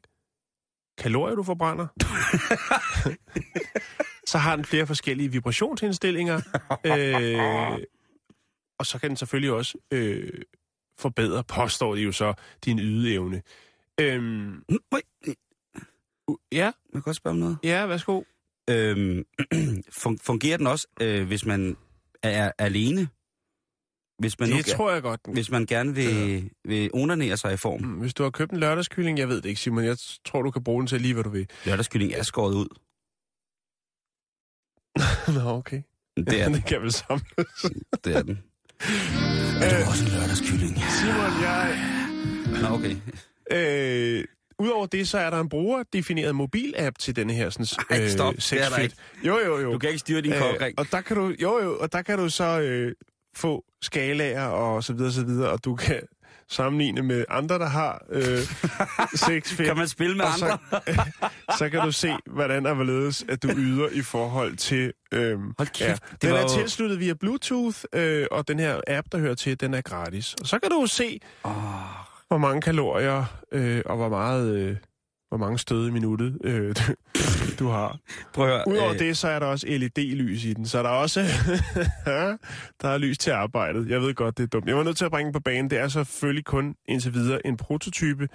kalorier 0.97 1.35
du 1.35 1.43
forbrænder. 1.43 1.87
så 4.31 4.37
har 4.37 4.55
den 4.55 4.65
flere 4.65 4.87
forskellige 4.87 5.31
vibrationsindstillinger. 5.31 6.41
øh, 6.85 7.79
og 8.79 8.85
så 8.85 8.99
kan 8.99 9.09
den 9.09 9.17
selvfølgelig 9.17 9.51
også 9.51 9.77
øh, 9.91 10.41
forbedre, 10.99 11.43
påstår 11.43 11.95
de 11.95 12.01
jo 12.01 12.11
så, 12.11 12.33
din 12.65 12.79
ydeevne. 12.79 13.41
Øhm, 14.01 14.63
ja, 16.51 16.65
jeg 16.65 16.73
kan 16.93 17.01
godt 17.01 17.15
spørge 17.15 17.31
om 17.33 17.37
noget. 17.39 17.57
ja, 17.63 17.85
værsgo. 17.85 18.23
Øhm, 18.69 19.25
fun- 20.01 20.17
fungerer 20.21 20.57
den 20.57 20.67
også, 20.67 20.87
øh, 21.01 21.27
hvis 21.27 21.45
man 21.45 21.77
er 22.23 22.51
alene? 22.57 23.07
Hvis 24.19 24.39
man, 24.39 24.49
nu, 24.49 24.57
Det 24.57 24.65
tror 24.65 24.91
jeg 24.91 25.01
godt. 25.01 25.25
den 25.25 25.33
hvis 25.33 25.51
man 25.51 25.65
gerne 25.65 25.95
vil, 25.95 26.49
vil 26.65 26.89
onanere 26.93 27.37
sig 27.37 27.53
i 27.53 27.57
form. 27.57 27.81
Mm, 27.81 27.99
Hvis 27.99 28.13
du 28.13 28.23
har 28.23 28.29
købt 28.29 28.51
en 28.51 28.59
lørdagskylling, 28.59 29.17
jeg 29.19 29.27
ved 29.29 29.41
det 29.41 29.49
ikke, 29.49 29.61
Simon. 29.61 29.83
Jeg 29.83 29.97
tror, 30.25 30.41
du 30.41 30.51
kan 30.51 30.63
bruge 30.63 30.81
den 30.81 30.87
til 30.87 31.01
lige, 31.01 31.13
hvad 31.13 31.23
du 31.23 31.29
vil. 31.29 31.49
Lørdagskylling 31.65 32.13
er 32.13 32.23
skåret 32.23 32.53
ud. 32.55 32.67
Nå, 35.43 35.49
okay. 35.49 35.81
Det 36.17 36.41
er 36.41 36.45
den. 36.47 36.53
det 36.53 36.65
kan 36.65 36.81
vel 36.81 36.91
samles. 36.91 37.65
Det 38.03 38.15
er 38.15 38.21
den. 38.23 38.43
Er 39.63 39.83
du 39.83 39.89
også 39.89 40.05
en 40.05 40.11
lørdagskylling? 40.11 40.75
Simon, 41.09 41.41
jeg... 41.41 41.79
Nå, 42.61 42.75
okay. 42.75 42.95
Øh, 43.51 44.25
Udover 44.59 44.85
det, 44.85 45.07
så 45.07 45.17
er 45.17 45.29
der 45.29 45.39
en 45.39 45.49
brugerdefineret 45.49 46.35
mobilapp 46.35 46.97
til 46.99 47.15
denne 47.15 47.33
her 47.33 47.49
sådan, 47.49 47.65
Ej, 47.89 48.07
stop. 48.07 48.35
Det 48.35 48.53
er 48.53 48.69
der 48.69 48.77
ikke. 48.77 48.95
Jo, 49.23 49.37
jo, 49.37 49.59
jo. 49.59 49.73
Du 49.73 49.77
kan 49.77 49.89
ikke 49.89 49.99
styre 49.99 50.21
din 50.21 50.31
kokring. 50.31 50.79
og 50.79 50.85
der 50.91 51.01
kan 51.01 51.17
du, 51.17 51.35
jo, 51.41 51.59
jo, 51.63 51.77
og 51.79 51.91
der 51.93 52.01
kan 52.01 52.17
du 52.17 52.29
så 52.29 52.59
øh, 52.61 52.93
få 53.35 53.65
skalaer 53.81 54.45
og 54.45 54.83
så 54.83 54.93
videre, 54.93 55.11
så 55.11 55.23
videre, 55.23 55.49
og 55.49 55.65
du 55.65 55.75
kan 55.75 56.01
sammenligne 56.49 57.01
med 57.01 57.25
andre, 57.29 57.59
der 57.59 57.67
har 57.69 58.01
øh, 58.09 58.23
sexfit. 59.27 59.65
Kan 59.65 59.77
man 59.77 59.87
spille 59.87 60.15
med 60.17 60.25
og 60.25 60.33
andre? 60.33 60.57
Så, 60.71 61.57
så 61.59 61.69
kan 61.69 61.79
du 61.81 61.91
se, 61.91 62.11
hvordan 62.25 62.65
og 62.65 62.75
hvorledes, 62.75 63.25
at 63.29 63.43
du 63.43 63.47
yder 63.57 63.87
i 63.91 64.01
forhold 64.01 64.55
til... 64.55 64.93
Øhm, 65.11 65.53
Hold 65.57 65.67
kæft, 65.67 66.03
ja. 66.23 66.27
Den 66.27 66.35
er 66.35 66.41
jo- 66.41 66.47
tilsluttet 66.49 66.99
via 66.99 67.13
Bluetooth, 67.13 67.77
øh, 67.93 68.27
og 68.31 68.47
den 68.47 68.59
her 68.59 68.81
app, 68.87 69.07
der 69.11 69.17
hører 69.17 69.35
til, 69.35 69.59
den 69.61 69.73
er 69.73 69.81
gratis. 69.81 70.35
Og 70.41 70.47
så 70.47 70.59
kan 70.59 70.71
du 70.71 70.85
se, 70.87 71.19
Oh, 71.43 71.53
hvor 72.27 72.37
mange 72.37 72.61
kalorier 72.61 73.25
øh, 73.51 73.81
og 73.85 73.95
hvor 73.97 74.09
meget... 74.09 74.55
Øh, 74.55 74.75
hvor 75.29 75.37
mange 75.37 75.59
stød 75.59 75.87
i 75.87 75.91
minuttet 75.91 76.37
øh, 76.43 76.75
du, 76.75 76.93
du 77.59 77.67
har. 77.67 77.97
prøv 78.33 78.45
at 78.45 78.51
høre. 78.51 78.67
Udover 78.67 78.93
øh, 78.93 78.99
det, 78.99 79.17
så 79.17 79.27
er 79.27 79.39
der 79.39 79.45
også 79.45 79.67
LED-lys 79.67 80.45
i 80.45 80.53
den, 80.53 80.65
så 80.65 80.83
der 80.83 80.89
er 80.89 80.93
også 80.93 81.19
der 82.81 82.89
er 82.89 82.97
lys 82.97 83.17
til 83.17 83.31
arbejdet. 83.31 83.89
Jeg 83.89 84.01
ved 84.01 84.13
godt, 84.13 84.37
det 84.37 84.43
er 84.43 84.47
dumt. 84.47 84.67
Jeg 84.67 84.77
var 84.77 84.83
nødt 84.83 84.97
til 84.97 85.05
at 85.05 85.11
bringe 85.11 85.33
på 85.33 85.39
banen. 85.39 85.69
Det 85.69 85.77
er 85.79 85.87
selvfølgelig 85.87 86.45
kun 86.45 86.75
indtil 86.87 87.13
videre 87.13 87.47
en 87.47 87.57
prototype, 87.57 88.27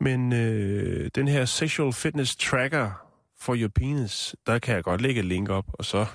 men 0.00 0.32
øh, 0.32 1.10
den 1.14 1.28
her 1.28 1.44
Sexual 1.44 1.92
Fitness 1.92 2.36
Tracker 2.36 2.90
for 3.40 3.56
your 3.56 3.70
penis, 3.74 4.36
der 4.46 4.58
kan 4.58 4.74
jeg 4.74 4.84
godt 4.84 5.00
lægge 5.00 5.18
et 5.18 5.24
link 5.26 5.48
op, 5.48 5.64
og 5.72 5.84
så 5.84 6.06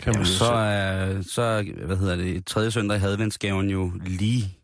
kan 0.00 0.12
man 0.12 0.22
jo 0.22 0.28
så 0.28 0.52
er, 0.52 1.22
så 1.22 1.72
hvad 1.84 1.96
hedder 1.96 2.16
det, 2.16 2.46
tredje 2.46 2.70
søndag 2.70 3.00
i 3.00 3.04
adventsgaven 3.04 3.70
jo 3.70 3.92
lige 4.06 4.58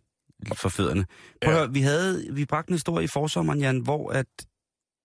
for 0.55 0.69
fødderne. 0.69 1.07
Prøv 1.43 1.53
Ja. 1.53 1.59
høre, 1.59 1.73
vi, 1.73 1.81
havde, 1.81 2.27
vi 2.33 2.45
bragte 2.45 2.71
en 2.71 2.75
historie 2.75 3.05
i 3.05 3.09
forsommeren, 3.09 3.61
Jan, 3.61 3.79
hvor 3.79 4.11
at 4.13 4.27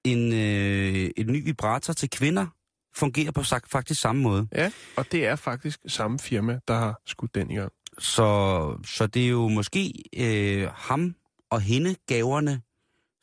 en, 0.05 0.33
øh, 0.33 1.09
en 1.17 1.27
ny 1.27 1.43
vibrator 1.43 1.93
til 1.93 2.09
kvinder 2.09 2.47
fungerer 2.95 3.31
på 3.31 3.43
sagt, 3.43 3.71
faktisk 3.71 4.01
samme 4.01 4.21
måde. 4.21 4.47
Ja, 4.55 4.71
og 4.95 5.05
det 5.11 5.27
er 5.27 5.35
faktisk 5.35 5.79
samme 5.87 6.19
firma, 6.19 6.59
der 6.67 6.73
har 6.73 7.01
skudt 7.05 7.35
den 7.35 7.51
i 7.51 7.55
gang. 7.55 7.71
Så, 7.99 8.77
så 8.85 9.07
det 9.07 9.25
er 9.25 9.29
jo 9.29 9.47
måske 9.47 9.93
øh, 10.17 10.67
ham 10.75 11.15
og 11.51 11.61
hende 11.61 11.95
gaverne, 12.07 12.61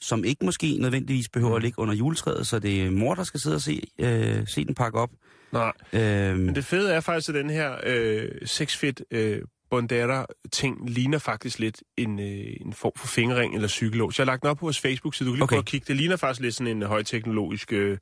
som 0.00 0.24
ikke 0.24 0.44
måske 0.44 0.76
nødvendigvis 0.80 1.28
behøver 1.28 1.56
at 1.56 1.62
ligge 1.62 1.78
under 1.78 1.94
juletræet, 1.94 2.46
så 2.46 2.58
det 2.58 2.82
er 2.86 2.90
mor, 2.90 3.14
der 3.14 3.24
skal 3.24 3.40
sidde 3.40 3.56
og 3.56 3.60
se, 3.60 3.82
øh, 3.98 4.46
se 4.46 4.64
den 4.64 4.74
pakke 4.74 4.98
op. 4.98 5.10
Nej, 5.52 5.72
Øh, 5.92 6.38
men 6.38 6.54
det 6.54 6.64
fede 6.64 6.92
er 6.92 7.00
faktisk, 7.00 7.28
at 7.28 7.34
den 7.34 7.50
her 7.50 7.76
øh, 7.86 8.28
sexfit 8.44 9.02
øh, 9.10 9.42
Bondetta-ting 9.72 10.90
ligner 10.90 11.18
faktisk 11.18 11.58
lidt 11.58 11.82
en, 11.96 12.18
øh, 12.20 12.46
en 12.60 12.72
form 12.72 12.92
for 12.96 13.06
fingerring 13.06 13.54
eller 13.54 13.68
cykellås. 13.68 14.18
Jeg 14.18 14.24
har 14.24 14.32
lagt 14.32 14.42
den 14.42 14.50
op 14.50 14.56
på 14.58 14.66
vores 14.66 14.80
Facebook, 14.80 15.14
så 15.14 15.24
du 15.24 15.30
kan 15.30 15.34
lige 15.34 15.42
Okay. 15.42 15.52
prøve 15.54 15.58
at 15.58 15.64
kigge. 15.64 15.84
Det 15.88 15.96
ligner 15.96 16.16
faktisk 16.16 16.40
lidt 16.40 16.54
sådan 16.54 16.76
en 16.76 16.82
højteknologisk 16.82 17.72
øh, 17.72 17.98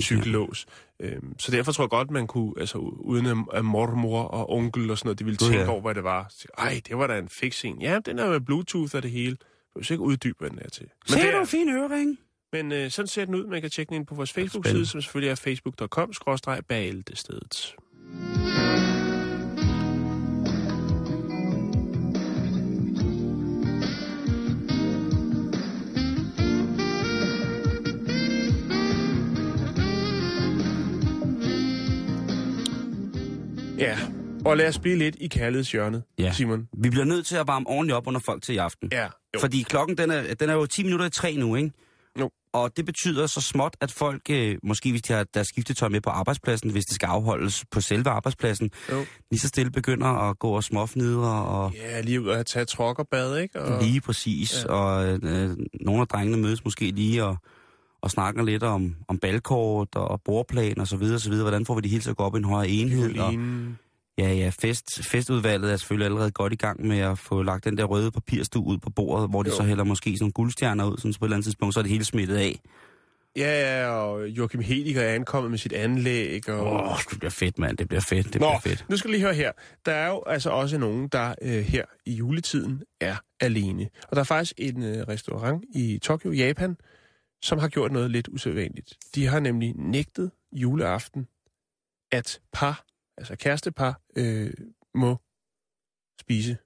cykellås. 0.00 0.66
Øhm, 1.00 1.38
så 1.38 1.52
derfor 1.52 1.72
tror 1.72 1.84
jeg 1.84 1.90
godt, 1.90 2.10
man 2.10 2.26
kunne, 2.26 2.52
altså 2.60 2.78
uden 2.78 3.26
at- 3.54 3.64
mormor 3.64 4.22
og 4.22 4.50
onkel 4.50 4.90
og 4.90 4.98
sådan 4.98 5.06
noget, 5.08 5.18
de 5.18 5.24
ville 5.24 5.36
tænke 5.38 5.58
ja. 5.58 5.68
over, 5.68 5.80
hvad 5.80 5.94
det 5.94 6.04
var. 6.04 6.26
Så, 6.30 6.46
Ej, 6.58 6.80
det 6.88 6.98
var 6.98 7.06
da 7.06 7.18
en 7.18 7.28
fix 7.28 7.64
en. 7.64 7.80
Ja, 7.82 7.98
den 8.06 8.18
er 8.18 8.30
med 8.30 8.40
Bluetooth 8.40 8.94
og 8.96 9.02
det 9.02 9.10
hele. 9.10 9.36
Du 9.74 9.80
kan 9.80 9.94
ikke 9.94 10.04
uddybe, 10.04 10.36
hvad 10.38 10.50
den 10.50 10.58
er 10.62 10.68
til. 10.68 10.86
Men, 11.08 11.18
Se, 11.18 11.24
det 11.24 11.32
du 11.32 11.36
er, 11.36 11.40
en 11.40 11.46
fin 11.46 11.68
ørering. 11.68 12.18
men 12.52 12.72
øh, 12.72 12.90
sådan 12.90 13.06
ser 13.06 13.24
den 13.24 13.34
ud. 13.34 13.46
Man 13.46 13.60
kan 13.60 13.70
tjekke 13.70 13.88
den 13.90 13.96
ind 13.96 14.06
på 14.06 14.14
vores 14.14 14.32
Facebook-side, 14.32 14.86
som 14.86 15.02
selvfølgelig 15.02 15.30
er 15.30 15.34
facebook.com-bæltestedet. 15.34 17.74
Ja, 17.74 17.80
og 34.46 34.56
lad 34.56 34.68
os 34.68 34.78
blive 34.78 34.96
lidt 34.98 35.16
i 35.20 35.26
kærlighedshjørnet, 35.28 36.02
Ja. 36.18 36.32
Simon. 36.32 36.68
Vi 36.78 36.90
bliver 36.90 37.04
nødt 37.04 37.26
til 37.26 37.36
at 37.36 37.46
varme 37.46 37.66
ordentligt 37.68 37.96
op 37.96 38.06
under 38.06 38.20
folk 38.20 38.42
til 38.42 38.54
i 38.54 38.58
aften. 38.58 38.88
Ja, 38.92 39.02
jo. 39.04 39.40
Fordi 39.40 39.62
klokken, 39.62 39.98
den 39.98 40.10
er, 40.10 40.34
den 40.34 40.50
er 40.50 40.54
jo 40.54 40.66
10 40.66 40.82
minutter 40.82 41.06
i 41.06 41.10
tre 41.10 41.36
nu, 41.36 41.54
ikke? 41.56 41.70
Jo. 42.20 42.30
Og 42.52 42.76
det 42.76 42.84
betyder 42.86 43.26
så 43.26 43.40
småt, 43.40 43.76
at 43.80 43.92
folk, 43.92 44.22
øh, 44.30 44.56
måske 44.62 44.90
hvis 44.90 45.02
de 45.02 45.12
har 45.12 45.24
deres 45.34 45.46
skiftetøj 45.48 45.88
med 45.88 46.00
på 46.00 46.10
arbejdspladsen, 46.10 46.70
hvis 46.70 46.84
det 46.84 46.94
skal 46.94 47.06
afholdes 47.06 47.64
på 47.70 47.80
selve 47.80 48.10
arbejdspladsen, 48.10 48.70
Jo. 48.92 49.04
lige 49.30 49.40
så 49.40 49.48
stille 49.48 49.70
begynder 49.70 50.06
at 50.06 50.38
gå 50.38 50.48
og 50.50 50.64
småfnidre 50.64 51.44
og 51.44 51.72
Ja, 51.74 52.00
lige 52.00 52.20
ud 52.22 52.28
at 52.28 52.46
tage 52.46 52.64
trokkerbad, 52.64 53.38
ikke? 53.38 53.62
Og... 53.62 53.82
lige 53.84 54.00
præcis. 54.00 54.64
Ja. 54.68 54.72
Og 54.72 55.06
øh, 55.22 55.56
nogle 55.80 56.00
af 56.00 56.08
drengene 56.08 56.42
mødes 56.42 56.64
måske 56.64 56.90
lige 56.90 57.24
og, 57.24 57.36
og 58.02 58.10
snakker 58.10 58.42
lidt 58.42 58.62
om, 58.62 58.94
om 59.08 59.18
balkort 59.18 59.88
og 59.96 60.20
bordplan 60.24 60.78
og 60.80 60.86
så 60.88 60.96
videre, 60.96 61.18
så 61.18 61.30
videre. 61.30 61.44
Hvordan 61.44 61.66
får 61.66 61.74
vi 61.74 61.80
det 61.80 61.90
hele 61.90 62.02
til 62.02 62.10
at 62.10 62.16
gå 62.16 62.22
op 62.24 62.34
i 62.34 62.38
en 62.38 62.44
højere 62.44 62.68
enhed? 62.70 63.18
Og. 63.18 63.34
Ja, 64.18 64.32
ja, 64.32 64.50
fest, 64.60 65.04
festudvalget 65.04 65.72
er 65.72 65.76
selvfølgelig 65.76 66.04
allerede 66.04 66.30
godt 66.30 66.52
i 66.52 66.56
gang 66.56 66.86
med 66.86 66.98
at 66.98 67.18
få 67.18 67.42
lagt 67.42 67.64
den 67.64 67.78
der 67.78 67.84
røde 67.84 68.10
papirstue 68.10 68.66
ud 68.66 68.78
på 68.78 68.90
bordet, 68.90 69.30
hvor 69.30 69.42
de 69.42 69.50
Jo. 69.50 69.56
så 69.56 69.62
hælder 69.62 69.84
måske 69.84 70.10
sådan 70.10 70.24
nogle 70.24 70.32
guldstjerner 70.32 70.84
ud, 70.90 70.96
sådan 70.96 71.12
så 71.12 71.18
på 71.18 71.24
et 71.24 71.26
eller 71.28 71.36
andet 71.36 71.44
tidspunkt, 71.44 71.74
så 71.74 71.80
er 71.80 71.82
det 71.82 71.90
hele 71.92 72.04
smittet 72.04 72.36
af. 72.36 72.60
Ja, 73.36 73.80
ja, 73.80 73.88
og 73.88 74.28
Joachim 74.28 74.60
Hediger 74.60 75.02
er 75.02 75.14
ankommet 75.14 75.50
med 75.50 75.58
sit 75.58 75.72
anlæg. 75.72 76.48
Og... 76.48 76.66
Åh, 76.66 76.90
oh, 76.92 76.98
det 77.10 77.18
bliver 77.18 77.30
fedt, 77.30 77.58
mand. 77.58 77.76
Det 77.76 77.88
bliver 77.88 78.00
fedt. 78.08 78.32
Det 78.32 78.40
Nå, 78.40 78.46
bliver 78.48 78.60
fedt. 78.60 78.84
nu 78.88 78.96
skal 78.96 79.08
du 79.08 79.12
lige 79.12 79.22
høre 79.22 79.34
her. 79.34 79.52
Der 79.86 79.92
er 79.92 80.08
jo 80.08 80.22
altså 80.26 80.50
også 80.50 80.78
nogen, 80.78 81.08
der 81.08 81.34
øh, 81.42 81.64
her 81.64 81.84
i 82.06 82.12
juletiden 82.14 82.82
er 83.00 83.16
alene. 83.40 83.88
Og 84.08 84.16
der 84.16 84.20
er 84.20 84.24
faktisk 84.24 84.54
en 84.58 84.82
øh, 84.82 85.08
restaurant 85.08 85.64
i 85.74 85.98
Tokyo, 86.02 86.32
Japan, 86.32 86.76
som 87.42 87.58
har 87.58 87.68
gjort 87.68 87.92
noget 87.92 88.10
lidt 88.10 88.28
usædvanligt. 88.28 88.94
De 89.14 89.26
har 89.26 89.40
nemlig 89.40 89.74
nægtet 89.76 90.30
juleaften, 90.52 91.26
at 92.12 92.40
par, 92.52 92.84
altså 93.18 93.36
kærestepar, 93.36 94.00
øh, 94.16 94.52
må 94.94 95.16
spise 96.20 96.58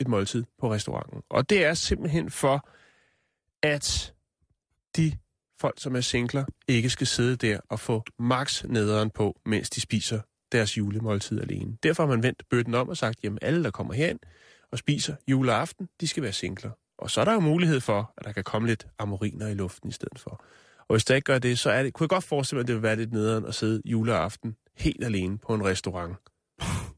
et 0.00 0.08
måltid 0.08 0.44
på 0.58 0.72
restauranten. 0.72 1.22
Og 1.30 1.50
det 1.50 1.64
er 1.64 1.74
simpelthen 1.74 2.30
for, 2.30 2.68
at 3.62 4.14
de 4.96 5.12
folk, 5.60 5.80
som 5.80 5.96
er 5.96 6.00
singler, 6.00 6.44
ikke 6.68 6.90
skal 6.90 7.06
sidde 7.06 7.36
der 7.36 7.60
og 7.68 7.80
få 7.80 8.02
max 8.18 8.64
nederen 8.64 9.10
på, 9.10 9.40
mens 9.46 9.70
de 9.70 9.80
spiser 9.80 10.20
deres 10.52 10.78
julemåltid 10.78 11.40
alene. 11.40 11.76
Derfor 11.82 12.02
har 12.02 12.08
man 12.08 12.22
vendt 12.22 12.42
bøtten 12.50 12.74
om 12.74 12.88
og 12.88 12.96
sagt, 12.96 13.24
jamen 13.24 13.38
alle, 13.42 13.64
der 13.64 13.70
kommer 13.70 13.94
herind 13.94 14.18
og 14.72 14.78
spiser 14.78 15.16
juleaften, 15.28 15.88
de 16.00 16.08
skal 16.08 16.22
være 16.22 16.32
singler. 16.32 16.70
Og 16.98 17.10
så 17.10 17.20
er 17.20 17.24
der 17.24 17.32
jo 17.32 17.40
mulighed 17.40 17.80
for, 17.80 18.12
at 18.16 18.24
der 18.24 18.32
kan 18.32 18.44
komme 18.44 18.68
lidt 18.68 18.86
amoriner 18.98 19.48
i 19.48 19.54
luften 19.54 19.88
i 19.88 19.92
stedet 19.92 20.18
for. 20.18 20.44
Og 20.78 20.94
hvis 20.94 21.04
der 21.04 21.14
ikke 21.14 21.24
gør 21.24 21.38
det, 21.38 21.58
så 21.58 21.70
er 21.70 21.82
det, 21.82 21.92
kunne 21.92 22.04
jeg 22.04 22.08
godt 22.08 22.24
forestille 22.24 22.56
mig, 22.56 22.62
at 22.62 22.66
det 22.66 22.74
vil 22.74 22.82
være 22.82 22.96
lidt 22.96 23.12
nederen 23.12 23.44
at 23.44 23.54
sidde 23.54 23.82
juleaften 23.84 24.56
helt 24.76 25.04
alene 25.04 25.38
på 25.38 25.54
en 25.54 25.64
restaurant. 25.64 26.16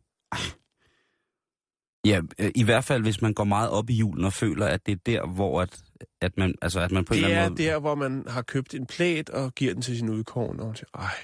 Ja, 2.04 2.20
øh, 2.38 2.50
i 2.54 2.64
hvert 2.64 2.84
fald, 2.84 3.02
hvis 3.02 3.22
man 3.22 3.34
går 3.34 3.44
meget 3.44 3.70
op 3.70 3.90
i 3.90 3.94
julen 3.94 4.24
og 4.24 4.32
føler, 4.32 4.66
at 4.66 4.86
det 4.86 4.92
er 4.92 4.96
der, 5.06 5.26
hvor 5.26 5.60
at, 5.62 5.82
at, 6.20 6.38
man, 6.38 6.54
altså, 6.62 6.80
at 6.80 6.92
man 6.92 7.04
på 7.04 7.14
en 7.14 7.18
Det 7.18 7.24
eller 7.24 7.36
er 7.36 7.44
anden 7.44 7.52
måde... 7.52 7.68
der, 7.68 7.78
hvor 7.78 7.94
man 7.94 8.24
har 8.28 8.42
købt 8.42 8.74
en 8.74 8.86
plæt 8.86 9.30
og 9.30 9.54
giver 9.54 9.72
den 9.72 9.82
til 9.82 9.96
sin 9.96 10.08
udkårn, 10.08 10.60
og 10.60 10.66
man 10.66 10.76
siger, 10.76 10.88
ej. 10.94 11.14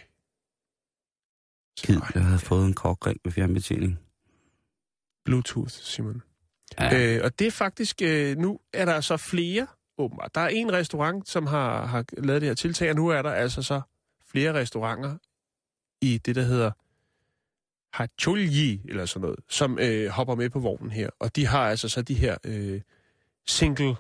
Så, 1.78 1.86
Kid, 1.86 2.00
jeg 2.14 2.24
havde 2.24 2.38
fået 2.38 2.66
en 2.66 2.74
kokring 2.74 3.20
med 3.24 3.32
fjernbetjening. 3.32 3.98
Bluetooth, 5.24 5.70
Simon. 5.70 6.22
Ja. 6.80 7.16
Øh, 7.16 7.24
og 7.24 7.38
det 7.38 7.46
er 7.46 7.50
faktisk, 7.50 8.02
øh, 8.02 8.36
nu 8.36 8.60
er 8.72 8.84
der 8.84 9.00
så 9.00 9.16
flere, 9.16 9.66
åbenbart. 9.98 10.34
Der 10.34 10.40
er 10.40 10.48
en 10.48 10.72
restaurant, 10.72 11.28
som 11.28 11.46
har, 11.46 11.86
har 11.86 12.04
lavet 12.18 12.40
det 12.40 12.48
her 12.48 12.54
tiltag, 12.54 12.90
og 12.90 12.96
nu 12.96 13.08
er 13.08 13.22
der 13.22 13.30
altså 13.30 13.62
så 13.62 13.80
flere 14.30 14.52
restauranter 14.54 15.16
i 16.00 16.18
det, 16.18 16.36
der 16.36 16.42
hedder 16.42 16.70
Hachulji, 17.96 18.80
eller 18.88 19.06
sådan 19.06 19.20
noget, 19.22 19.38
som 19.48 19.78
øh, 19.78 20.08
hopper 20.08 20.34
med 20.34 20.50
på 20.50 20.58
vognen 20.60 20.90
her. 20.90 21.10
Og 21.18 21.36
de 21.36 21.46
har 21.46 21.68
altså 21.70 21.88
så 21.88 22.02
de 22.02 22.14
her 22.14 22.36
øh, 22.44 22.80
single 23.46 23.96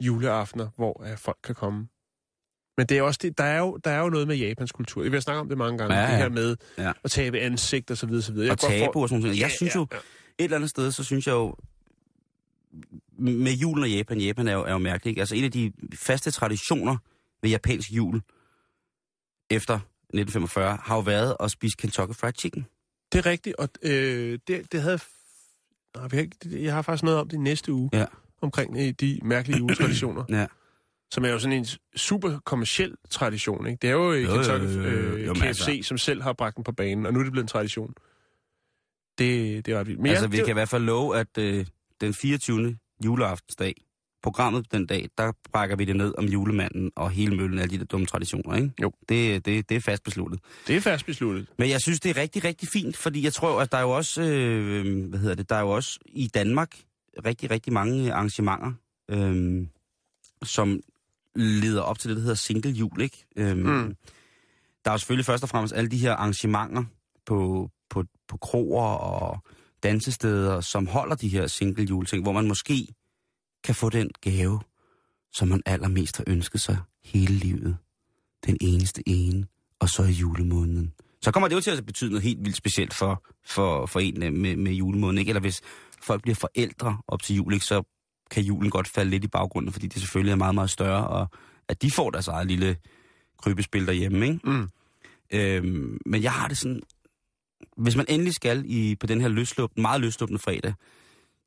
juleaftener, 0.00 0.68
hvor 0.76 1.02
øh, 1.10 1.18
folk 1.18 1.38
kan 1.44 1.54
komme. 1.54 1.88
Men 2.76 2.86
det 2.86 2.98
er 2.98 3.02
også 3.02 3.18
det, 3.22 3.38
der 3.38 3.44
er 3.44 3.58
jo, 3.58 3.76
der 3.84 3.90
er 3.90 4.00
jo 4.00 4.08
noget 4.08 4.26
med 4.28 4.36
Japans 4.36 4.72
kultur. 4.72 5.02
Jeg 5.02 5.12
vil 5.12 5.22
snakke 5.22 5.40
om 5.40 5.48
det 5.48 5.58
mange 5.58 5.78
gange, 5.78 5.94
Ja, 5.94 6.00
ja, 6.00 6.06
ja. 6.06 6.12
det 6.14 6.22
her 6.22 6.28
med 6.28 6.56
Ja. 6.78 6.92
at 7.04 7.10
tabe 7.10 7.38
ansigt 7.40 7.90
og 7.90 7.96
så 7.96 8.06
videre, 8.06 8.22
så 8.22 8.32
videre. 8.32 8.50
og 8.50 8.58
kan 8.58 8.68
godt 8.68 8.78
tabu 8.80 9.02
og 9.02 9.08
sådan 9.08 9.22
noget. 9.22 9.40
Jeg 9.40 9.50
synes 9.50 9.74
jo, 9.74 9.86
ja. 9.92 9.96
et 9.96 10.02
eller 10.38 10.56
andet 10.56 10.70
sted, 10.70 10.92
så 10.92 11.04
synes 11.04 11.26
jeg 11.26 11.32
jo, 11.32 11.54
med 13.18 13.52
julen 13.52 13.82
og 13.84 13.90
Japan, 13.90 14.20
Japan 14.20 14.48
er 14.48 14.52
jo, 14.52 14.62
er 14.64 14.72
jo 14.72 14.78
mærkeligt. 14.78 15.10
Ikke? 15.10 15.20
Altså 15.20 15.34
en 15.34 15.44
af 15.44 15.52
de 15.52 15.72
faste 15.94 16.30
traditioner 16.30 16.96
ved 17.42 17.50
japansk 17.50 17.90
jul 17.92 18.20
efter 19.50 19.80
1945 20.14 20.78
har 20.82 20.94
jo 20.94 21.00
været 21.00 21.36
at 21.40 21.50
spise 21.50 21.76
Kentucky 21.76 22.14
Fried 22.14 22.32
Chicken. 22.38 22.66
Det 23.12 23.18
er 23.18 23.26
rigtigt, 23.26 23.56
og 23.56 23.68
øh, 23.82 24.38
det, 24.48 24.72
det 24.72 24.82
havde... 24.82 24.98
Nej, 25.96 26.08
vi 26.08 26.16
har 26.16 26.22
ikke, 26.22 26.36
det- 26.42 26.62
jeg 26.62 26.74
har 26.74 26.82
faktisk 26.82 27.02
noget 27.02 27.18
om 27.18 27.28
det 27.28 27.40
næste 27.40 27.72
uge, 27.72 27.90
Ja. 27.92 28.04
omkring 28.40 28.76
øh, 28.78 28.88
de 29.00 29.20
mærkelige 29.22 29.58
juletraditioner, 29.58 30.24
Ja. 30.40 30.46
som 31.10 31.24
er 31.24 31.28
jo 31.28 31.38
sådan 31.38 31.58
en 31.58 31.66
super 31.96 32.38
kommersiel 32.44 32.96
tradition. 33.10 33.66
Ikke? 33.66 33.78
Det 33.82 33.88
er 33.90 33.94
jo, 33.94 34.12
jo, 34.12 34.28
Jo, 34.28 34.34
Kentucky 34.34 34.64
øh, 34.64 35.26
Jo, 35.26 35.34
KFC, 35.34 35.42
altså- 35.42 35.78
som 35.82 35.98
selv 35.98 36.22
har 36.22 36.32
bragt 36.32 36.56
den 36.56 36.64
på 36.64 36.72
banen, 36.72 37.06
og 37.06 37.12
nu 37.12 37.18
er 37.18 37.22
det 37.22 37.32
blevet 37.32 37.44
en 37.44 37.48
tradition. 37.48 37.94
Det, 39.18 39.66
det 39.66 39.74
er 39.74 39.78
ret 39.80 39.86
vildt. 39.86 40.00
Men 40.00 40.10
altså, 40.10 40.24
ja, 40.24 40.28
vi 40.30 40.36
det, 40.36 40.44
kan 40.44 40.52
i 40.52 40.58
hvert 40.58 40.68
fald 40.68 40.82
love, 40.84 41.16
at 41.18 41.38
øh, 41.38 41.66
den 42.00 42.14
24. 42.14 42.78
juleaftensdag, 43.04 43.74
programmet 44.26 44.72
den 44.72 44.86
dag, 44.86 45.08
der 45.18 45.32
brækker 45.52 45.76
vi 45.76 45.84
det 45.84 45.96
ned 45.96 46.14
om 46.18 46.24
julemanden 46.24 46.90
og 46.96 47.10
hele 47.10 47.36
møllen 47.36 47.58
af 47.58 47.68
de 47.68 47.78
der 47.78 47.84
dumme 47.84 48.06
traditioner, 48.06 48.56
ikke? 48.56 48.70
Jo. 48.82 48.92
Det, 49.08 49.44
det, 49.46 49.68
det 49.68 49.76
er 49.76 49.80
fast 49.80 50.02
besluttet. 50.04 50.40
det 50.66 50.76
er 50.76 50.80
fast 50.80 51.06
besluttet. 51.06 51.46
Men 51.58 51.70
jeg 51.70 51.80
synes, 51.80 52.00
det 52.00 52.10
er 52.16 52.20
rigtig, 52.22 52.44
rigtig 52.44 52.68
fint, 52.68 52.96
fordi 52.96 53.24
jeg 53.24 53.32
tror, 53.32 53.60
at 53.60 53.72
der 53.72 53.78
er 53.78 53.82
jo 53.82 53.90
også, 53.90 54.22
øh, 54.22 55.08
hvad 55.08 55.18
hedder 55.18 55.34
det, 55.34 55.50
der 55.50 55.56
er 55.56 55.60
jo 55.60 55.70
også 55.70 55.98
i 56.06 56.26
Danmark 56.34 56.76
rigtig, 57.26 57.50
rigtig 57.50 57.72
mange 57.72 58.12
arrangementer, 58.12 58.72
øh, 59.10 59.66
som 60.42 60.80
leder 61.36 61.82
op 61.82 61.98
til 61.98 62.08
det, 62.10 62.16
der 62.16 62.22
hedder 62.22 62.34
single 62.36 62.70
jul, 62.70 63.00
ikke? 63.00 63.26
Øh, 63.36 63.56
Mm. 63.56 63.94
Der 64.84 64.90
er 64.90 64.94
jo 64.94 64.98
selvfølgelig 64.98 65.26
først 65.26 65.42
og 65.42 65.48
fremmest 65.48 65.74
alle 65.74 65.90
de 65.90 65.98
her 65.98 66.12
arrangementer 66.12 66.84
på, 67.26 67.70
på, 67.90 68.04
på 68.28 68.36
kroer 68.36 68.84
og 68.94 69.38
dansesteder, 69.82 70.60
som 70.60 70.86
holder 70.86 71.14
de 71.14 71.28
her 71.28 71.46
single 71.46 71.84
juleting, 71.84 72.22
hvor 72.22 72.32
man 72.32 72.48
måske 72.48 72.88
kan 73.66 73.74
få 73.74 73.90
den 73.90 74.10
gave, 74.20 74.60
som 75.32 75.48
man 75.48 75.62
allermest 75.66 76.16
har 76.16 76.24
ønsket 76.26 76.60
sig 76.60 76.78
hele 77.04 77.34
livet. 77.34 77.76
Den 78.46 78.56
eneste 78.60 79.02
ene, 79.06 79.46
og 79.80 79.88
så 79.88 80.02
i 80.02 80.10
julemåneden. 80.10 80.92
Så 81.22 81.30
kommer 81.30 81.48
det 81.48 81.56
jo 81.56 81.60
til 81.60 81.70
at 81.70 81.86
betyde 81.86 82.10
noget 82.10 82.22
helt 82.22 82.44
vildt 82.44 82.56
specielt 82.56 82.94
for, 82.94 83.24
for, 83.46 83.86
for 83.86 84.00
en 84.00 84.22
øh, 84.22 84.32
med, 84.32 84.56
med 84.56 84.72
julemåneden, 84.72 85.18
ikke? 85.18 85.30
Eller 85.30 85.40
hvis 85.40 85.60
folk 86.02 86.22
bliver 86.22 86.34
forældre 86.34 86.98
op 87.08 87.22
til 87.22 87.36
jul, 87.36 87.52
ikke? 87.52 87.64
så 87.64 87.82
kan 88.30 88.42
julen 88.42 88.70
godt 88.70 88.88
falde 88.88 89.10
lidt 89.10 89.24
i 89.24 89.28
baggrunden, 89.28 89.72
fordi 89.72 89.86
det 89.86 90.00
selvfølgelig 90.00 90.32
er 90.32 90.36
meget, 90.36 90.54
meget 90.54 90.70
større, 90.70 91.08
og 91.08 91.28
at 91.68 91.82
de 91.82 91.90
får 91.90 92.10
deres 92.10 92.28
eget 92.28 92.46
lille 92.46 92.76
krybespil 93.38 93.86
derhjemme, 93.86 94.26
ikke? 94.26 94.40
Mm. 94.44 94.68
Øhm, 95.32 95.98
men 96.06 96.22
jeg 96.22 96.32
har 96.32 96.48
det 96.48 96.58
sådan, 96.58 96.80
hvis 97.76 97.96
man 97.96 98.06
endelig 98.08 98.34
skal 98.34 98.62
i, 98.66 98.96
på 99.00 99.06
den 99.06 99.20
her 99.20 99.28
løslupne, 99.28 99.82
meget 99.82 100.00
løslupne 100.00 100.38
fredag, 100.38 100.74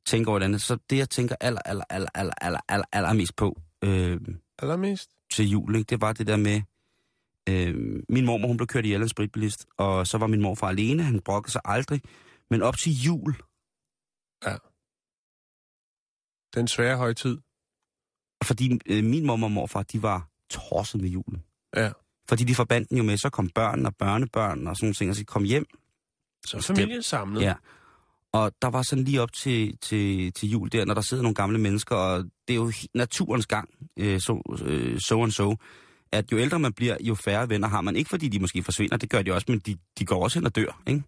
tænke 0.06 0.28
over 0.28 0.40
et 0.40 0.44
andet, 0.44 0.62
så 0.62 0.78
det, 0.90 0.96
jeg 0.96 1.10
tænker 1.10 1.34
aller, 1.40 1.60
aller, 1.64 1.84
aller, 1.90 2.10
aller, 2.14 2.60
aller, 2.68 2.86
aller, 2.92 3.12
mest 3.12 3.36
på 3.36 3.60
øh, 3.84 4.20
Allermest. 4.58 5.10
til 5.32 5.48
jul, 5.50 5.76
ikke? 5.76 5.88
det 5.88 6.00
var 6.00 6.12
det 6.12 6.26
der 6.26 6.36
med, 6.36 6.62
øh, 7.48 7.74
min 8.08 8.26
mormor, 8.26 8.48
hun 8.48 8.56
blev 8.56 8.66
kørt 8.66 8.84
ihjel 8.84 9.00
af 9.00 9.04
en 9.04 9.08
spritbilist, 9.08 9.66
og 9.76 10.06
så 10.06 10.18
var 10.18 10.26
min 10.26 10.42
morfar 10.42 10.68
alene, 10.68 11.02
han 11.02 11.20
brokkede 11.20 11.52
sig 11.52 11.60
aldrig, 11.64 12.02
men 12.50 12.62
op 12.62 12.76
til 12.76 12.92
jul, 12.92 13.34
Den 16.54 16.68
svære 16.68 16.96
højtid. 16.96 17.38
fordi 18.44 18.78
øh, 18.86 19.04
min 19.04 19.26
mor 19.26 19.42
og 19.42 19.50
morfar, 19.50 19.82
de 19.82 20.02
var 20.02 20.28
tosset 20.50 21.00
med 21.00 21.08
julen. 21.08 21.44
Ja. 21.76 21.92
Fordi 22.28 22.44
de 22.44 22.54
forbandt 22.54 22.88
den 22.88 22.96
jo 22.98 23.02
med, 23.02 23.16
så 23.16 23.30
kom 23.30 23.48
børn 23.48 23.86
og 23.86 23.96
børnebørn 23.96 24.66
og 24.66 24.76
sådan 24.76 24.86
nogle 24.86 24.94
ting, 24.94 25.10
og 25.10 25.16
så 25.16 25.24
kom 25.24 25.44
hjem. 25.44 25.66
Så 26.46 26.60
familien 26.62 27.02
samlet. 27.02 27.42
Ja. 27.42 27.54
Og 28.32 28.52
der 28.62 28.68
var 28.68 28.82
sådan 28.82 29.04
lige 29.04 29.22
op 29.22 29.32
til, 29.32 29.78
til, 29.78 30.32
til 30.32 30.50
jul 30.50 30.72
der, 30.72 30.84
når 30.84 30.94
der 30.94 31.00
sidder 31.00 31.22
nogle 31.22 31.34
gamle 31.34 31.58
mennesker, 31.58 31.96
og 31.96 32.24
det 32.48 32.54
er 32.54 32.58
jo 32.58 32.72
naturens 32.94 33.46
gang, 33.46 33.68
øh, 33.96 34.20
so, 34.20 34.42
øh, 34.64 35.00
so 35.00 35.22
and 35.22 35.30
so, 35.30 35.56
at 36.12 36.32
jo 36.32 36.38
ældre 36.38 36.58
man 36.58 36.72
bliver, 36.72 36.96
jo 37.00 37.14
færre 37.14 37.48
venner 37.48 37.68
har 37.68 37.80
man. 37.80 37.96
Ikke 37.96 38.10
fordi 38.10 38.28
de 38.28 38.38
måske 38.38 38.62
forsvinder, 38.62 38.96
det 38.96 39.10
gør 39.10 39.22
de 39.22 39.32
også, 39.32 39.46
men 39.48 39.58
de, 39.58 39.76
de 39.98 40.04
går 40.04 40.22
også 40.22 40.38
hen 40.38 40.46
og 40.46 40.56
dør, 40.56 40.82
ikke? 40.86 41.02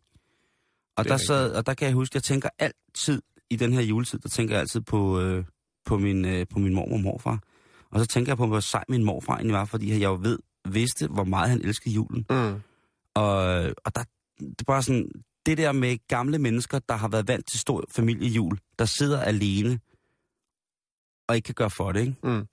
Og 0.96 1.04
er 1.04 1.08
der, 1.08 1.16
sad, 1.16 1.52
og 1.52 1.66
der 1.66 1.74
kan 1.74 1.86
jeg 1.86 1.94
huske, 1.94 2.16
jeg 2.16 2.22
tænker 2.22 2.48
altid 2.58 3.22
i 3.50 3.56
den 3.56 3.72
her 3.72 3.80
juletid, 3.80 4.18
der 4.18 4.28
tænker 4.28 4.54
jeg 4.54 4.60
altid 4.60 4.80
på, 4.80 5.20
øh, 5.20 5.44
på, 5.84 5.98
min, 5.98 6.24
øh, 6.24 6.46
på 6.50 6.58
min 6.58 6.74
mormor 6.74 6.96
og 6.96 7.00
morfar. 7.00 7.38
Og 7.90 8.00
så 8.00 8.06
tænker 8.06 8.30
jeg 8.30 8.36
på, 8.36 8.46
hvor 8.46 8.60
sej 8.60 8.84
min 8.88 9.04
morfar 9.04 9.34
egentlig 9.34 9.54
var, 9.54 9.64
fordi 9.64 9.90
jeg 9.90 10.02
jo 10.02 10.18
ved, 10.22 10.38
vidste, 10.68 11.08
hvor 11.08 11.24
meget 11.24 11.50
han 11.50 11.60
elskede 11.60 11.94
julen. 11.94 12.26
Mm. 12.30 12.60
Og, 13.14 13.36
og 13.84 13.94
der, 13.94 14.04
det 14.38 14.60
er 14.60 14.64
bare 14.66 14.82
sådan, 14.82 15.10
det 15.46 15.58
der 15.58 15.72
med 15.72 15.98
gamle 16.08 16.38
mennesker, 16.38 16.78
der 16.78 16.94
har 16.94 17.08
været 17.08 17.28
vant 17.28 17.46
til 17.46 17.60
stor 17.60 17.84
familiejul, 17.90 18.58
der 18.78 18.84
sidder 18.84 19.20
alene 19.20 19.80
og 21.28 21.36
ikke 21.36 21.46
kan 21.46 21.54
gøre 21.54 21.70
for 21.70 21.92
det, 21.92 22.00
ikke? 22.00 22.16
Mm. 22.22 22.46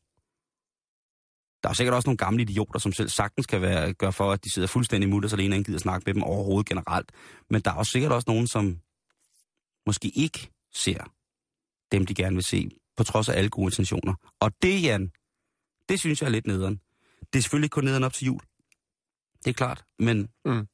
Der 1.64 1.70
er 1.70 1.74
sikkert 1.74 1.96
også 1.96 2.08
nogle 2.08 2.18
gamle 2.18 2.42
idioter, 2.42 2.80
som 2.80 2.94
selv 2.94 3.10
sagtens 3.10 3.48
kan 3.48 3.62
være, 3.62 3.94
gøre 3.94 4.14
for, 4.14 4.32
at 4.32 4.44
de 4.44 4.54
sidder 4.54 4.68
fuldstændig 4.68 5.10
mutters 5.10 5.34
alene 5.34 5.54
og 5.54 5.58
ikke 5.58 5.68
gider 5.68 5.80
snakke 5.80 6.04
med 6.06 6.14
dem 6.14 6.24
overhovedet 6.24 6.70
generelt. 6.70 7.12
Men 7.50 7.62
der 7.62 7.72
er 7.72 7.76
også 7.76 7.92
sikkert 7.92 8.12
også 8.12 8.26
nogen, 8.28 8.48
som 8.48 8.80
måske 9.86 10.10
ikke 10.10 10.52
ser 10.74 11.14
dem, 11.92 12.06
de 12.06 12.14
gerne 12.14 12.36
vil 12.36 12.44
se, 12.44 12.70
på 12.98 13.04
trods 13.04 13.30
af 13.30 13.38
alle 13.38 13.50
gode 13.50 13.68
intentioner. 13.68 14.14
Og 14.40 14.52
det, 14.62 14.84
Jan, 14.84 15.12
det 15.90 16.00
synes 16.00 16.22
jeg 16.22 16.28
er 16.28 16.32
lidt 16.32 16.48
nederen. 16.48 16.80
Det 17.34 17.40
er 17.40 17.42
selvfølgelig 17.42 17.66
ikke 17.66 17.74
kun 17.74 17.84
nederen 17.84 18.04
op 18.04 18.14
til 18.14 18.26
jul. 18.26 18.42
Det 19.46 19.50
er 19.50 19.54
klart, 19.54 19.84
men, 20.00 20.30
Mm. 20.46 20.68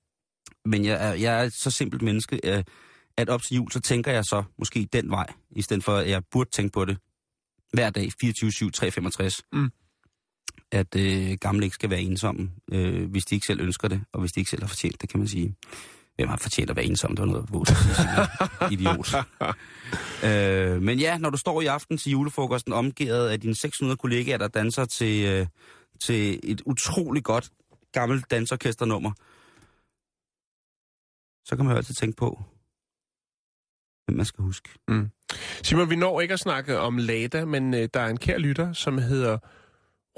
Men 0.65 0.85
jeg, 0.85 1.09
er, 1.09 1.13
jeg 1.13 1.39
er 1.39 1.43
et 1.43 1.53
så 1.53 1.71
simpelt 1.71 2.01
menneske, 2.01 2.39
øh, 2.43 2.63
at 3.17 3.29
op 3.29 3.41
til 3.41 3.55
jul, 3.55 3.71
så 3.71 3.79
tænker 3.79 4.11
jeg 4.11 4.25
så 4.25 4.43
måske 4.57 4.87
den 4.93 5.09
vej, 5.09 5.27
i 5.51 5.61
stedet 5.61 5.83
for, 5.83 5.95
at 5.95 6.09
jeg 6.09 6.21
burde 6.31 6.49
tænke 6.49 6.73
på 6.73 6.85
det 6.85 6.97
hver 7.73 7.89
dag, 7.89 8.11
24-7, 8.23 8.69
365. 8.71 9.41
Mm. 9.53 9.69
At 10.71 10.95
øh, 10.95 11.37
gamle 11.41 11.65
ikke 11.65 11.73
skal 11.73 11.89
være 11.89 12.01
ensomme, 12.01 12.51
øh, 12.71 13.09
hvis 13.11 13.25
de 13.25 13.35
ikke 13.35 13.47
selv 13.47 13.61
ønsker 13.61 13.87
det, 13.87 14.01
og 14.13 14.19
hvis 14.19 14.31
de 14.31 14.39
ikke 14.39 14.49
selv 14.49 14.63
har 14.63 14.67
fortjent 14.67 15.01
det, 15.01 15.09
kan 15.09 15.19
man 15.19 15.27
sige. 15.27 15.55
Hvem 16.15 16.27
har 16.27 16.37
fortjent 16.37 16.69
at 16.69 16.75
være 16.75 16.85
ensom? 16.85 17.15
Det 17.15 17.19
var 17.19 17.25
noget 17.25 17.67
Simon. 17.67 18.71
Idiot. 18.71 19.15
øh, 20.27 20.81
men 20.81 20.99
ja, 20.99 21.17
når 21.17 21.29
du 21.29 21.37
står 21.37 21.61
i 21.61 21.65
aften 21.65 21.97
til 21.97 22.11
julefrokosten, 22.11 22.73
omgivet 22.73 23.27
af 23.27 23.39
dine 23.39 23.55
600 23.55 23.97
kollegaer, 23.97 24.37
der 24.37 24.47
danser 24.47 24.85
til, 24.85 25.25
øh, 25.25 25.47
til 26.01 26.39
et 26.43 26.61
utrolig 26.65 27.23
godt 27.23 27.49
gammelt 27.91 28.31
dansorkesternummer, 28.31 29.11
så 31.45 31.55
kan 31.55 31.65
man 31.65 31.71
jo 31.71 31.77
altid 31.77 31.95
tænke 31.95 32.15
på, 32.17 32.43
hvem 34.05 34.17
man 34.17 34.25
skal 34.25 34.43
huske. 34.43 34.69
Simon, 35.63 35.89
vi 35.89 35.95
når 35.95 36.21
ikke 36.21 36.33
at 36.33 36.39
snakke 36.39 36.79
om 36.79 36.97
Lada, 36.97 37.45
men 37.45 37.73
øh, 37.73 37.89
der 37.93 37.99
er 37.99 38.07
en 38.07 38.17
kær 38.17 38.37
lytter, 38.37 38.73
som 38.73 38.97
hedder 38.97 39.37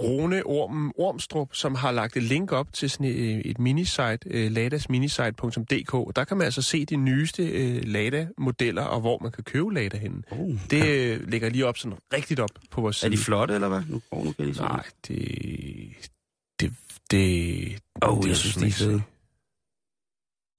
Rune 0.02 0.44
Orm, 0.46 0.92
Ormstrup, 0.98 1.56
som 1.56 1.76
har 1.76 1.92
lagt 1.92 2.18
et 2.18 2.24
link 2.24 2.52
op 2.52 2.74
til 2.74 2.90
sådan 2.90 3.06
et, 3.06 3.50
et 3.50 3.60
minisite, 3.60 4.20
øh, 4.26 4.52
ladasminisite.dk. 4.52 6.16
Der 6.16 6.24
kan 6.28 6.38
man 6.38 6.46
altså 6.46 6.62
se 6.62 6.86
de 6.86 6.96
nyeste 6.96 7.48
øh, 7.48 7.84
Lada-modeller, 7.86 8.84
og 8.84 9.00
hvor 9.02 9.20
man 9.22 9.32
kan 9.32 9.44
købe 9.44 9.74
Lada 9.74 9.98
henne. 9.98 10.24
Oh, 10.32 10.56
Det 10.72 10.88
øh, 10.88 11.28
ligger 11.28 11.50
lige 11.50 11.66
op 11.66 11.78
sådan 11.78 11.98
rigtigt 12.14 12.40
op 12.40 12.50
på 12.72 12.82
vores 12.82 13.04
er 13.04 13.08
side. 13.08 13.12
de 13.12 13.24
flotte, 13.24 13.54
eller 13.54 13.68
hvad? 13.68 13.82
Nu, 13.90 14.02
oh, 14.12 14.26
nu 14.26 14.32
kan 14.32 14.48
jeg 14.48 14.56
se. 14.56 14.62
Nej, 14.62 14.86
det... 15.08 16.12
Det... 16.60 16.74
Det... 17.12 17.80
Åh, 18.02 18.22
det 18.22 18.28
jeg 18.28 18.36
synes, 18.38 18.56
de 18.56 18.68
er 18.68 18.72
fede. 18.72 19.02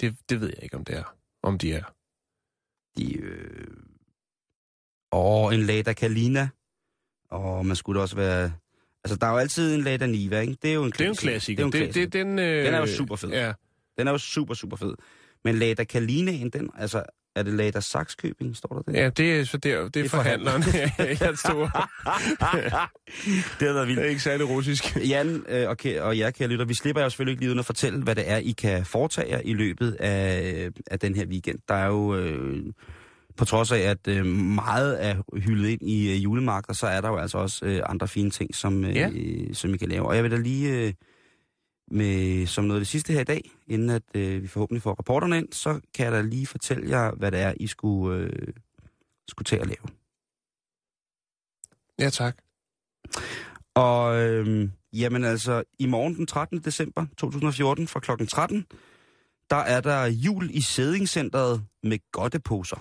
Det, 0.00 0.16
det 0.28 0.40
ved 0.40 0.48
jeg 0.48 0.62
ikke, 0.62 0.76
om 0.76 0.84
det 0.84 0.96
er. 0.96 1.16
Om 1.42 1.58
de 1.58 1.72
er. 1.72 1.82
De, 2.96 3.16
øh... 3.16 3.66
Åh, 5.12 5.54
en 5.54 5.60
Lada 5.62 5.92
Kalina. 5.92 6.48
Åh, 7.30 7.66
man 7.66 7.76
skulle 7.76 8.00
også 8.00 8.16
være... 8.16 8.52
Altså, 9.04 9.16
der 9.16 9.26
er 9.26 9.30
jo 9.30 9.36
altid 9.38 9.74
en 9.74 9.80
Lada 9.80 10.06
Niva, 10.06 10.40
ikke? 10.40 10.56
Det 10.62 10.70
er 10.70 10.74
jo 10.74 10.84
en 10.84 10.90
Det 10.90 11.00
er 11.00 11.04
jo 11.04 11.10
en 11.10 11.16
klassiker. 11.16 11.32
klassiker. 11.32 11.66
Det 11.66 11.74
er 11.74 11.78
jo 11.80 11.84
en 11.84 11.86
Det, 11.88 11.94
klassiker. 11.94 12.04
det, 12.10 12.12
den, 12.26 12.38
øh, 12.38 12.64
Den 12.64 12.74
er 12.74 12.78
jo 12.78 12.86
super 12.86 13.16
fed. 13.16 13.28
Ja. 13.30 13.52
Den 13.98 14.06
er 14.06 14.12
jo 14.12 14.18
super, 14.18 14.54
super 14.54 14.76
fed. 14.76 14.94
Men 15.44 15.58
Lada 15.58 15.84
Kalinaen, 15.84 16.50
den, 16.50 16.70
altså, 16.74 17.02
er 17.36 17.42
det 17.42 17.52
Lada 17.54 17.80
Saxkøbing, 17.80 18.56
står 18.56 18.68
der 18.68 18.92
det? 18.92 18.98
Ja, 19.00 19.08
det 19.10 19.40
er, 19.40 19.44
så 19.44 19.56
der, 19.56 19.88
det 19.88 20.00
er, 20.00 20.04
er 20.04 20.08
forhandleren. 20.08 20.62
jeg 21.20 21.38
stod. 21.38 21.60
det 23.60 23.68
har 23.68 23.72
været 23.72 23.88
Det 23.88 23.98
er 23.98 24.04
ikke 24.04 24.22
særlig 24.22 24.48
russisk. 24.48 24.96
Jan 25.10 25.44
øh, 25.48 25.68
og, 26.00 26.18
jer, 26.18 26.30
kære 26.30 26.48
lytter, 26.48 26.64
vi 26.64 26.74
slipper 26.74 27.02
jo 27.02 27.10
selvfølgelig 27.10 27.32
ikke 27.32 27.42
lige 27.42 27.50
uden 27.50 27.58
at 27.58 27.66
fortælle, 27.66 28.02
hvad 28.02 28.14
det 28.14 28.30
er, 28.30 28.36
I 28.36 28.50
kan 28.58 28.84
foretage 28.84 29.28
jer 29.30 29.40
i 29.44 29.54
løbet 29.54 29.92
af, 29.92 30.68
af 30.90 30.98
den 30.98 31.14
her 31.14 31.26
weekend. 31.26 31.58
Der 31.68 31.74
er 31.74 31.86
jo, 31.86 32.16
øh, 32.16 32.62
på 33.36 33.44
trods 33.44 33.72
af, 33.72 33.78
at 33.78 34.08
øh, 34.08 34.26
meget 34.26 35.04
er 35.06 35.16
hyldet 35.36 35.68
ind 35.68 35.82
i 35.82 36.16
øh, 36.16 36.24
julemarkeder, 36.24 36.74
så 36.74 36.86
er 36.86 37.00
der 37.00 37.08
jo 37.08 37.16
altså 37.16 37.38
også 37.38 37.66
øh, 37.66 37.82
andre 37.86 38.08
fine 38.08 38.30
ting, 38.30 38.54
som, 38.54 38.84
øh, 38.84 38.96
Ja. 38.96 39.10
som 39.52 39.74
I 39.74 39.76
kan 39.76 39.88
lave. 39.88 40.06
Og 40.06 40.16
jeg 40.16 40.24
vil 40.24 40.30
da 40.30 40.36
lige, 40.36 40.86
øh, 40.86 40.92
med, 41.90 42.46
som 42.46 42.64
noget 42.64 42.80
af 42.80 42.80
det 42.80 42.88
sidste 42.88 43.12
her 43.12 43.20
i 43.20 43.24
dag, 43.24 43.50
inden 43.66 43.90
at 43.90 44.02
øh, 44.14 44.42
vi 44.42 44.48
forhåbentlig 44.48 44.82
får 44.82 44.94
rapporterne 44.94 45.38
ind, 45.38 45.52
så 45.52 45.80
kan 45.94 46.04
jeg 46.04 46.12
da 46.12 46.20
lige 46.20 46.46
fortælle 46.46 46.90
jer, 46.90 47.10
hvad 47.12 47.30
det 47.30 47.40
er, 47.40 47.54
I 47.56 47.66
skulle, 47.66 48.18
øh, 48.18 48.52
skulle 49.28 49.44
tage 49.46 49.60
at 49.62 49.66
lave. 49.66 49.88
Ja, 51.98 52.10
tak. 52.10 52.36
Og 53.74 54.16
øhm, 54.22 54.72
jamen 54.92 55.24
altså, 55.24 55.62
i 55.78 55.86
morgen 55.86 56.14
den 56.16 56.26
13. 56.26 56.58
december 56.58 57.06
2014 57.16 57.88
fra 57.88 58.00
klokken 58.00 58.26
13, 58.26 58.66
der 59.50 59.56
er 59.56 59.80
der 59.80 60.04
jul 60.04 60.50
i 60.52 60.60
Sædingcenteret 60.60 61.64
med 61.82 61.98
godteposer. 62.12 62.76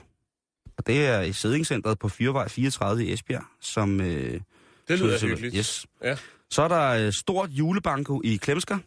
Og 0.77 0.87
det 0.87 1.07
er 1.07 1.21
i 1.21 1.33
Sædingcenteret 1.33 1.99
på 1.99 2.09
Fyrvej 2.09 2.47
34 2.47 3.05
i 3.05 3.13
Esbjerg, 3.13 3.43
som... 3.61 4.01
Øh, 4.01 4.41
Det 4.87 4.99
lyder 4.99 5.19
hyggeligt. 5.21 5.55
Yes. 5.57 5.85
Ja. 6.03 6.17
Så 6.49 6.61
er 6.61 6.67
der 6.67 7.05
øh, 7.05 7.13
stort 7.13 7.49
julebanko 7.49 8.21
i 8.23 8.35
Klemsker. 8.35 8.77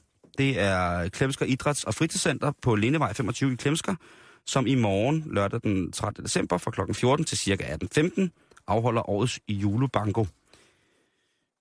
Det 0.41 0.61
er 0.61 1.09
Klemsker 1.09 1.47
Idræts- 1.47 1.85
og 1.87 1.95
Fritidscenter 1.95 2.53
på 2.63 2.75
Lindevej 2.75 3.13
25 3.13 3.53
i 3.53 3.57
Klemsker, 3.57 3.95
som 4.47 4.67
i 4.67 4.75
morgen, 4.75 5.25
lørdag 5.27 5.61
den 5.63 5.93
13. 5.93 6.25
december 6.25 6.59
fra 6.59 6.71
kl. 6.71 6.93
14 6.93 7.25
til 7.25 7.39
ca. 7.39 7.77
18.15, 7.99 8.63
afholder 8.67 9.11
årets 9.11 9.41
julebanko. 9.49 10.27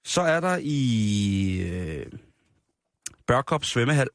Så 0.05 0.21
er 0.21 0.39
der 0.39 0.59
i 0.61 1.61
øh, 1.61 2.05
Børkop 3.27 3.65
Svømmehal, 3.65 4.07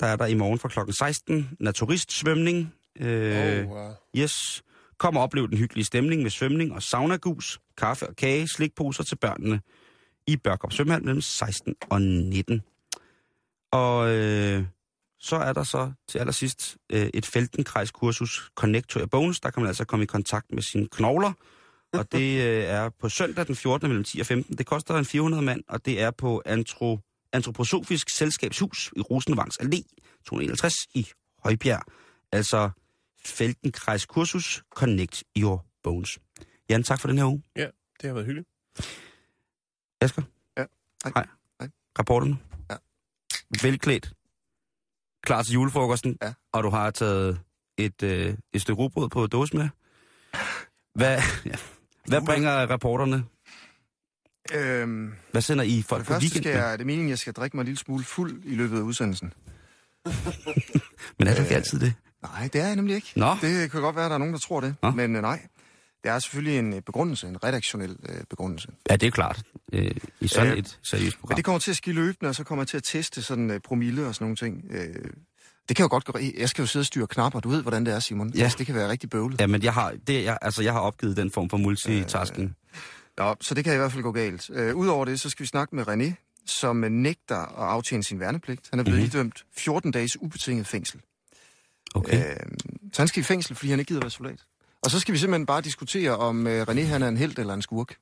der 0.00 0.06
er 0.06 0.16
der 0.16 0.26
i 0.26 0.34
morgen 0.34 0.58
fra 0.58 0.68
kl. 0.68 0.92
16 0.92 1.50
naturistsvømning. 1.60 2.74
Øh, 3.00 3.64
Oh, 3.66 3.72
wow. 3.72 3.90
Yes. 4.16 4.62
Kom 4.98 5.16
og 5.16 5.22
oplev 5.22 5.48
den 5.48 5.58
hyggelige 5.58 5.84
stemning 5.84 6.22
med 6.22 6.30
svømning 6.30 6.72
og 6.72 6.82
saunagus, 6.82 7.60
kaffe 7.76 8.08
og 8.08 8.16
kage, 8.16 8.48
slikposer 8.48 9.04
til 9.04 9.16
børnene 9.16 9.60
i 10.26 10.36
Børkop 10.36 10.72
Svømmehal 10.72 11.04
mellem 11.04 11.20
16 11.20 11.74
og 11.90 12.02
19. 12.02 12.62
Og 13.70 14.10
øh, 14.10 14.64
så 15.20 15.36
er 15.36 15.52
der 15.52 15.62
så 15.64 15.92
til 16.08 16.18
allersidst 16.18 16.76
øh, 16.92 17.10
et 17.14 17.26
Feldenkreis-kursus 17.26 18.50
Connect 18.54 18.88
to 18.88 19.00
your 19.00 19.06
Bones. 19.06 19.40
Der 19.40 19.50
kan 19.50 19.62
man 19.62 19.68
altså 19.68 19.84
komme 19.84 20.02
i 20.02 20.06
kontakt 20.06 20.46
med 20.52 20.62
sine 20.62 20.88
knogler. 20.88 21.32
Og 21.92 22.12
det 22.12 22.40
øh, 22.46 22.64
er 22.64 22.88
på 22.88 23.08
søndag 23.08 23.46
den 23.46 23.56
14. 23.56 23.88
mellem 23.88 24.04
10 24.04 24.20
og 24.20 24.26
15. 24.26 24.58
Det 24.58 24.66
koster 24.66 24.96
en 24.96 25.04
400 25.04 25.42
mand, 25.42 25.62
og 25.68 25.84
det 25.86 26.00
er 26.00 26.10
på 26.10 26.42
Antro, 26.46 26.98
Antroposofisk 27.32 28.10
Selskabshus 28.10 28.92
i 28.96 29.00
Rosenvangs 29.00 29.58
Allé 29.60 29.82
251 30.26 30.74
i 30.94 31.08
Højbjerg. 31.44 31.82
Altså 32.32 32.70
Feldenkreis 33.24 34.06
kursus 34.06 34.62
Connect 34.74 35.24
Your 35.38 35.66
Bones. 35.82 36.18
Jan, 36.68 36.82
tak 36.82 37.00
for 37.00 37.08
den 37.08 37.18
her 37.18 37.24
uge. 37.24 37.42
Det 38.00 38.08
har 38.08 38.14
været 38.14 38.26
hyggeligt. 38.26 38.48
Asger? 40.00 40.22
Ja. 40.56 40.64
Hej. 41.04 41.12
Hej. 41.14 41.26
Hej. 41.60 41.68
Rapporten? 41.98 42.49
Velklædt. 43.62 44.12
Klar 45.24 45.42
til 45.42 45.52
julefrokosten? 45.52 46.18
Ja. 46.22 46.32
Og 46.52 46.62
du 46.62 46.70
har 46.70 46.90
taget 46.90 47.40
et, 47.78 48.02
øh, 48.02 48.34
et 48.52 48.60
stykke 48.60 48.82
rugbrød 48.82 49.08
på 49.08 49.26
dåse 49.26 49.56
med? 49.56 49.68
Hvad, 50.94 51.22
ja. 51.46 51.54
Hvad 52.08 52.20
bringer 52.26 52.66
rapporterne? 52.66 53.24
Øhm, 54.54 55.12
Hvad 55.32 55.42
sender 55.42 55.64
I 55.64 55.82
folk 55.82 56.00
det 56.00 56.06
på 56.06 56.12
første 56.12 56.24
weekend 56.24 56.42
skal 56.44 56.52
jeg, 56.52 56.72
er 56.72 56.76
det 56.76 56.86
meningen, 56.86 57.08
at 57.08 57.10
jeg 57.10 57.18
skal 57.18 57.32
drikke 57.32 57.56
mig 57.56 57.62
en 57.62 57.66
lille 57.66 57.78
smule 57.78 58.04
fuld 58.04 58.42
i 58.44 58.54
løbet 58.54 58.76
af 58.78 58.82
udsendelsen. 58.82 59.32
Men 61.18 61.28
er 61.28 61.34
det 61.34 61.42
ikke 61.42 61.54
altid 61.56 61.80
det? 61.80 61.94
Nej, 62.22 62.48
det 62.52 62.60
er 62.60 62.66
jeg 62.66 62.76
nemlig 62.76 62.96
ikke. 62.96 63.12
Nå. 63.16 63.36
Det 63.40 63.70
kan 63.70 63.80
godt 63.80 63.96
være, 63.96 64.04
at 64.04 64.08
der 64.10 64.14
er 64.14 64.18
nogen, 64.18 64.34
der 64.34 64.40
tror 64.40 64.60
det. 64.60 64.76
Nå. 64.82 64.90
Men 64.90 65.16
øh, 65.16 65.22
nej, 65.22 65.46
det 66.04 66.10
er 66.10 66.18
selvfølgelig 66.18 66.58
en 66.58 66.72
øh, 66.74 66.82
begrundelse, 66.82 67.26
en 67.28 67.44
redaktionel 67.44 67.96
øh, 68.08 68.14
begrundelse. 68.30 68.68
Ja, 68.90 68.96
det 68.96 69.06
er 69.06 69.10
klart. 69.10 69.42
Øh, 69.72 69.90
I 70.20 70.28
sådan 70.28 70.52
Øh, 70.52 70.58
et 70.58 70.78
seriøst 70.82 71.18
program. 71.18 71.32
Men 71.32 71.36
det 71.36 71.44
kommer 71.44 71.58
til 71.58 71.70
at 71.70 71.76
ske 71.76 71.92
løbende, 71.92 72.28
og 72.28 72.34
så 72.34 72.44
kommer 72.44 72.62
jeg 72.62 72.68
til 72.68 72.76
at 72.76 72.82
teste 72.84 73.22
sådan 73.22 73.50
øh, 73.50 73.60
promille 73.60 74.06
og 74.06 74.14
sådan 74.14 74.24
nogle 74.24 74.36
ting. 74.36 74.64
Øh, 74.70 74.94
det 75.68 75.76
kan 75.76 75.84
jo 75.84 75.88
godt 75.90 76.04
gå... 76.04 76.18
Jeg 76.38 76.48
skal 76.48 76.62
jo 76.62 76.66
sidde 76.66 76.82
og 76.82 76.86
styre 76.86 77.06
knapper. 77.06 77.40
Du 77.40 77.48
ved, 77.48 77.62
hvordan 77.62 77.86
det 77.86 77.94
er, 77.94 78.00
Simon. 78.00 78.32
Ja. 78.34 78.42
Altså, 78.42 78.58
det 78.58 78.66
kan 78.66 78.74
være 78.74 78.88
rigtig 78.88 79.10
bøvlet. 79.10 79.40
Ja, 79.40 79.46
men 79.46 79.62
jeg 79.62 79.74
har, 79.74 79.94
det, 80.06 80.24
jeg, 80.24 80.38
altså, 80.42 80.62
jeg 80.62 80.72
har 80.72 80.80
opgivet 80.80 81.16
den 81.16 81.30
form 81.30 81.50
for 81.50 81.56
multitasking. 81.56 82.56
Nå, 83.18 83.36
så 83.40 83.54
det 83.54 83.64
kan 83.64 83.74
i 83.74 83.76
hvert 83.76 83.92
fald 83.92 84.02
gå 84.02 84.12
galt. 84.12 84.50
Øh, 84.52 84.76
Udover 84.76 85.04
det, 85.04 85.20
så 85.20 85.30
skal 85.30 85.42
vi 85.42 85.46
snakke 85.48 85.76
med 85.76 85.88
René, 85.88 86.42
som 86.46 86.84
øh, 86.84 86.90
nægter 86.90 87.36
at 87.36 87.68
aftjene 87.68 88.02
sin 88.04 88.20
værnepligt. 88.20 88.60
Han 88.70 88.78
er 88.78 88.84
blevet 88.84 88.98
Mhm. 89.00 89.06
mm-hmm. 89.06 89.18
idømt 89.20 89.44
14 89.56 89.90
dages 89.90 90.20
ubetinget 90.22 90.66
fængsel. 90.66 91.00
Okay. 91.94 92.30
Øh, 92.30 92.36
så 92.92 93.02
han 93.02 93.08
skal 93.08 93.20
i 93.20 93.24
fængsel, 93.24 93.56
fordi 93.56 93.70
han 93.70 93.78
ikke 93.78 93.88
gider 93.88 94.00
være 94.00 94.10
soldat. 94.10 94.38
Og 94.82 94.90
så 94.90 95.00
skal 95.00 95.14
vi 95.14 95.18
simpelthen 95.18 95.46
bare 95.46 95.60
diskutere, 95.60 96.16
om 96.16 96.46
øh, 96.46 96.62
René 96.62 96.80
han 96.80 97.02
er 97.02 97.08
en 97.08 97.16
held 97.16 97.38
eller 97.38 97.54
en 97.54 97.62
skurk. 97.62 97.96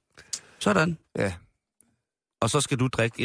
Sådan. 0.59 0.99
Ja, 1.19 1.35
Og 2.41 2.51
så 2.51 2.61
skal 2.61 2.79
du 2.79 2.87
drikke 2.87 3.25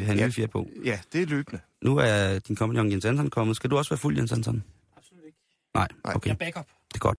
øh, 0.00 0.06
han 0.06 0.18
Ja. 0.18 0.30
ja. 0.38 0.46
på. 0.46 0.68
ja 0.84 1.00
det 1.12 1.22
er 1.22 1.26
løbende. 1.26 1.60
Nu 1.82 1.96
er 1.96 2.38
din 2.38 2.56
kompagnon 2.56 2.90
Jens 2.92 3.04
Hansen 3.04 3.30
kommet. 3.30 3.56
Skal 3.56 3.70
du 3.70 3.76
også 3.78 3.90
være 3.90 3.98
fuld, 3.98 4.16
Jens 4.16 4.30
Hansen? 4.30 4.64
Absolut 4.96 5.24
ikke. 5.26 5.38
Nej, 5.74 5.88
Nej. 6.04 6.14
okay. 6.14 6.26
Jeg 6.28 6.32
er 6.34 6.38
backup. 6.38 6.66
Det 6.88 6.94
er 6.94 6.98
godt. 6.98 7.08